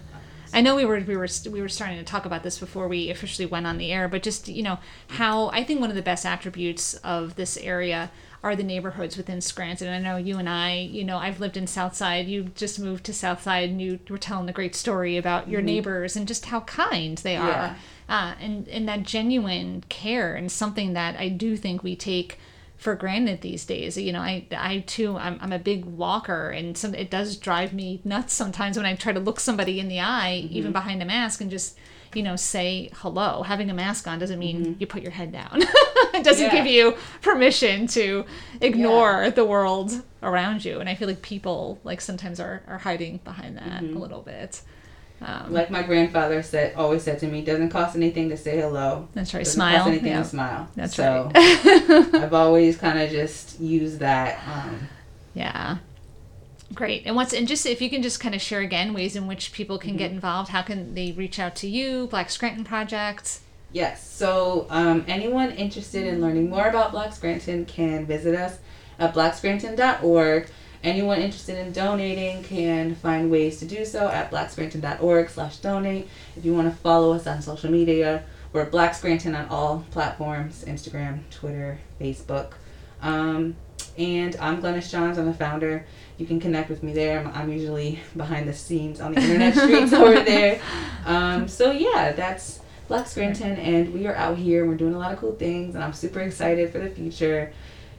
I 0.53 0.61
know 0.61 0.75
we 0.75 0.85
were 0.85 1.01
we 1.01 1.17
were 1.17 1.29
we 1.51 1.61
were 1.61 1.69
starting 1.69 1.99
to 1.99 2.05
talk 2.05 2.25
about 2.25 2.43
this 2.43 2.59
before 2.59 2.89
we 2.89 3.11
officially 3.11 3.47
went 3.47 3.67
on 3.67 3.79
the 3.79 3.93
air, 3.93 4.09
but 4.09 4.23
just 4.23 4.49
you 4.49 4.63
know 4.63 4.79
how 5.09 5.49
I 5.49 5.65
think 5.65 5.81
one 5.81 5.91
of 5.91 5.97
the 5.97 6.03
best 6.03 6.25
attributes 6.25 6.95
of 6.95 7.37
this 7.37 7.57
area 7.59 8.11
are 8.43 8.55
the 8.55 8.63
neighborhoods 8.63 9.17
within 9.17 9.41
Scranton. 9.41 9.89
I 9.89 9.99
know 9.99 10.17
you 10.17 10.39
and 10.39 10.49
I, 10.49 10.75
you 10.77 11.05
know, 11.05 11.19
I've 11.19 11.41
lived 11.41 11.57
in 11.57 11.67
Southside. 11.67 12.29
You 12.29 12.45
just 12.55 12.79
moved 12.79 13.05
to 13.07 13.13
Southside, 13.13 13.69
and 13.69 13.83
you 13.83 13.99
were 14.09 14.19
telling 14.19 14.49
a 14.49 14.53
great 14.53 14.75
story 14.75 15.17
about 15.17 15.49
your 15.49 15.61
mm-hmm. 15.61 15.67
neighbors 15.67 16.17
and 16.17 16.29
just 16.29 16.47
how 16.47 16.61
kind 16.61 17.19
they 17.19 17.37
are, 17.37 17.49
yeah. 17.49 17.75
uh, 18.09 18.35
and 18.41 18.69
and 18.69 18.89
that 18.89 19.03
genuine 19.03 19.85
care 19.89 20.35
and 20.35 20.51
something 20.51 20.93
that 20.93 21.17
I 21.19 21.29
do 21.29 21.57
think 21.57 21.83
we 21.83 21.97
take 21.97 22.39
for 22.79 22.95
granted 22.95 23.41
these 23.41 23.67
days. 23.67 23.99
You 23.99 24.13
know, 24.13 24.21
I 24.21 24.47
I 24.57 24.85
too 24.87 25.19
I'm, 25.19 25.39
I'm 25.43 25.53
a 25.53 25.59
big 25.59 25.85
walker 25.85 26.51
and 26.51 26.79
some 26.79 26.95
it 26.95 27.11
does 27.11 27.37
drive 27.37 27.75
me 27.75 28.01
nuts 28.05 28.33
sometimes 28.33 28.77
when 28.77 28.87
I 28.87 28.95
try 28.95 29.13
to 29.13 29.21
look 29.21 29.41
somebody 29.41 29.81
in 29.81 29.89
the 29.89 30.01
eye, 30.01 30.43
mm-hmm. 30.45 30.57
even 30.57 30.73
behind 30.73 31.03
a 31.03 31.05
mask, 31.05 31.41
and 31.41 31.51
just 31.51 31.77
you 32.15 32.23
know 32.23 32.37
say 32.37 32.91
hello. 32.95 33.43
Having 33.43 33.71
a 33.71 33.75
mask 33.75 34.07
on 34.07 34.19
doesn't 34.19 34.39
mean 34.39 34.65
mm-hmm. 34.65 34.73
you 34.79 34.87
put 34.87 35.03
your 35.03 35.11
head 35.11 35.33
down. 35.33 35.51
it 36.15 36.25
doesn't 36.25 36.47
yeah. 36.47 36.57
give 36.57 36.67
you 36.67 36.95
permission 37.21 37.89
to 37.89 38.25
ignore 38.61 39.25
yeah. 39.25 39.31
the 39.31 39.45
world 39.45 39.93
around 40.23 40.65
you. 40.65 40.79
And 40.79 40.89
I 40.89 40.95
feel 40.95 41.09
like 41.09 41.23
people 41.23 41.81
like 41.85 42.01
sometimes 42.01 42.41
are, 42.41 42.63
are 42.67 42.79
hiding 42.79 43.19
behind 43.25 43.57
that 43.57 43.83
mm-hmm. 43.83 43.97
a 43.97 43.99
little 43.99 44.23
bit. 44.23 44.63
Um, 45.21 45.53
like 45.53 45.71
my 45.71 45.83
grandfather 45.83 46.43
said, 46.43 46.75
always 46.77 47.03
said 47.03 47.19
to 47.21 47.27
me, 47.27 47.43
"Doesn't 47.43 47.71
cost 47.71 47.97
anything 47.97 48.29
to 48.29 48.37
say 48.37 48.59
hello." 48.59 49.09
That's 49.15 49.35
right. 49.35 49.41
Doesn't 49.41 49.55
smile. 49.55 49.79
Cost 49.79 49.89
anything 49.89 50.13
yeah. 50.13 50.23
to 50.23 50.29
smile. 50.29 50.69
That's 50.77 50.95
so 50.95 51.31
right. 51.35 52.15
I've 52.15 52.35
always 52.35 52.77
kind 52.85 52.99
of 53.01 53.11
just 53.11 53.59
used 53.59 53.99
that. 53.99 54.41
Um, 54.47 54.89
yeah. 55.35 55.79
Great. 56.75 57.07
And 57.07 57.17
what's 57.17 57.33
and 57.33 57.49
just 57.49 57.67
if 57.67 57.81
you 57.81 57.91
can 57.91 58.03
just 58.03 58.21
kind 58.21 58.35
of 58.35 58.41
share 58.41 58.61
again 58.61 58.95
ways 58.95 59.17
in 59.17 59.27
which 59.27 59.53
people 59.53 59.79
can 59.79 59.91
mm-hmm. 59.91 59.99
get 59.99 60.11
involved. 60.13 60.51
How 60.51 60.63
can 60.63 60.95
they 60.95 61.13
reach 61.13 61.39
out 61.39 61.57
to 61.57 61.69
you, 61.69 62.07
Black 62.07 62.31
Scranton 62.31 62.65
Project? 62.65 63.41
Yes. 63.73 64.09
So 64.09 64.67
um, 64.71 65.05
anyone 65.09 65.51
interested 65.53 66.07
in 66.07 66.21
learning 66.21 66.49
more 66.49 66.69
about 66.69 66.93
Black 66.93 67.13
Scranton 67.13 67.65
can 67.67 68.07
visit 68.07 68.35
us 68.35 68.59
at 68.99 69.15
blackscranton.org. 69.15 70.49
Anyone 70.89 71.21
interested 71.21 71.59
in 71.59 71.73
donating 71.73 72.43
can 72.45 72.95
find 72.95 73.31
ways 73.31 73.59
to 73.59 73.67
do 73.67 73.85
so 73.85 74.09
at 74.09 74.31
blackscranton.org 74.31 75.29
slash 75.29 75.59
donate. 75.59 76.09
If 76.35 76.47
you 76.47 76.55
want 76.55 76.67
to 76.67 76.75
follow 76.81 77.13
us 77.13 77.27
on 77.27 77.43
social 77.43 77.71
media, 77.71 78.25
we're 78.55 78.65
Black 78.65 78.95
Scranton 78.95 79.35
on 79.35 79.49
all 79.51 79.85
platforms, 79.91 80.65
Instagram, 80.67 81.29
Twitter, 81.31 81.79
Facebook. 82.01 82.53
Um, 83.03 83.55
and 83.99 84.35
I'm 84.41 84.63
Glynis 84.63 84.91
Johns. 84.91 85.19
I'm 85.19 85.27
the 85.27 85.35
founder. 85.35 85.85
You 86.17 86.25
can 86.25 86.41
connect 86.41 86.71
with 86.71 86.83
me 86.83 86.95
there. 86.95 87.21
I'm, 87.21 87.29
I'm 87.35 87.53
usually 87.53 87.99
behind 88.17 88.49
the 88.49 88.55
scenes 88.55 88.99
on 88.99 89.13
the 89.13 89.21
internet 89.21 89.55
streets 89.59 89.93
over 89.93 90.21
there. 90.21 90.59
Um, 91.05 91.49
so 91.49 91.71
yeah, 91.71 92.13
that's 92.13 92.61
Black 92.89 93.07
Scranton, 93.07 93.59
and 93.59 93.93
we 93.93 94.07
are 94.07 94.17
out 94.17 94.39
here. 94.39 94.65
We're 94.65 94.77
doing 94.77 94.95
a 94.95 94.99
lot 94.99 95.13
of 95.13 95.19
cool 95.19 95.35
things, 95.35 95.75
and 95.75 95.85
I'm 95.85 95.93
super 95.93 96.21
excited 96.21 96.73
for 96.73 96.79
the 96.79 96.89
future 96.89 97.53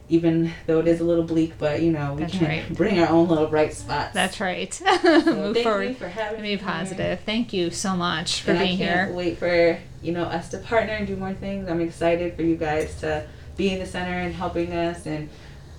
even 0.09 0.51
though 0.65 0.79
it 0.79 0.87
is 0.87 0.99
a 0.99 1.03
little 1.03 1.23
bleak, 1.23 1.53
but 1.59 1.81
you 1.81 1.91
know 1.91 2.15
we 2.15 2.21
That's 2.21 2.37
can 2.37 2.47
right. 2.47 2.73
bring 2.75 2.99
our 2.99 3.09
own 3.09 3.27
little 3.27 3.47
bright 3.47 3.73
spots. 3.73 4.13
That's 4.13 4.39
right. 4.41 4.73
so 4.73 4.85
Move 5.03 5.53
thank 5.53 5.63
forward. 5.63 5.89
You 5.89 5.93
for 5.93 6.09
having 6.09 6.41
me. 6.41 6.55
Be 6.55 6.61
positive. 6.61 7.19
Here. 7.19 7.25
Thank 7.25 7.53
you 7.53 7.69
so 7.69 7.95
much 7.95 8.41
for 8.41 8.51
and 8.51 8.59
being 8.59 8.81
I 8.81 8.85
can't 8.85 9.07
here. 9.07 9.15
Wait 9.15 9.37
for 9.37 9.79
you 10.01 10.11
know 10.11 10.23
us 10.23 10.49
to 10.49 10.57
partner 10.57 10.93
and 10.93 11.07
do 11.07 11.15
more 11.15 11.33
things. 11.33 11.69
I'm 11.69 11.79
excited 11.79 12.35
for 12.35 12.41
you 12.41 12.55
guys 12.55 12.99
to 13.01 13.27
be 13.55 13.69
in 13.69 13.79
the 13.79 13.85
center 13.85 14.17
and 14.17 14.33
helping 14.33 14.73
us, 14.73 15.05
and 15.05 15.29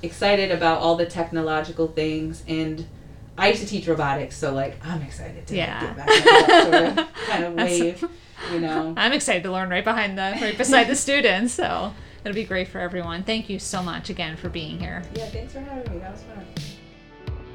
excited 0.02 0.50
about 0.52 0.80
all 0.80 0.96
the 0.96 1.06
technological 1.06 1.88
things 1.88 2.42
and. 2.48 2.86
I 3.38 3.48
used 3.48 3.62
to 3.62 3.66
teach 3.66 3.88
robotics, 3.88 4.36
so 4.36 4.52
like 4.52 4.84
I'm 4.84 5.00
excited 5.00 5.46
to 5.46 5.56
yeah. 5.56 5.80
get 5.80 5.96
back 5.96 6.08
into 6.10 6.24
that 6.28 6.62
sort 6.62 6.98
of 7.06 7.14
kind 7.26 7.44
of 7.44 7.54
wave, 7.54 8.04
you 8.52 8.60
know. 8.60 8.92
I'm 8.98 9.14
excited 9.14 9.44
to 9.44 9.52
learn 9.52 9.70
right 9.70 9.84
behind 9.84 10.18
the 10.18 10.36
right 10.42 10.58
beside 10.58 10.88
the 10.88 10.96
students. 10.96 11.54
So 11.54 11.94
it'll 12.24 12.34
be 12.34 12.44
great 12.44 12.68
for 12.68 12.78
everyone. 12.78 13.22
Thank 13.22 13.48
you 13.48 13.58
so 13.58 13.82
much 13.82 14.10
again 14.10 14.36
for 14.36 14.48
being 14.48 14.78
here. 14.78 15.02
Yeah, 15.14 15.26
thanks 15.26 15.52
for 15.52 15.60
having 15.60 15.92
me. 15.92 15.98
That 15.98 16.12
was 16.12 16.22
fun. 16.22 16.46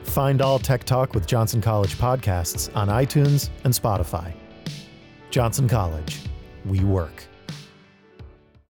Find 0.04 0.42
all 0.42 0.60
Tech 0.60 0.84
Talk 0.84 1.14
with 1.14 1.28
Johnson 1.28 1.62
College 1.62 1.96
podcasts 1.96 2.74
on 2.76 2.88
iTunes 2.88 3.50
and 3.64 3.74
Spotify. 3.74 4.34
Johnson 5.30 5.68
College, 5.68 6.22
we 6.64 6.80
work. 6.80 7.24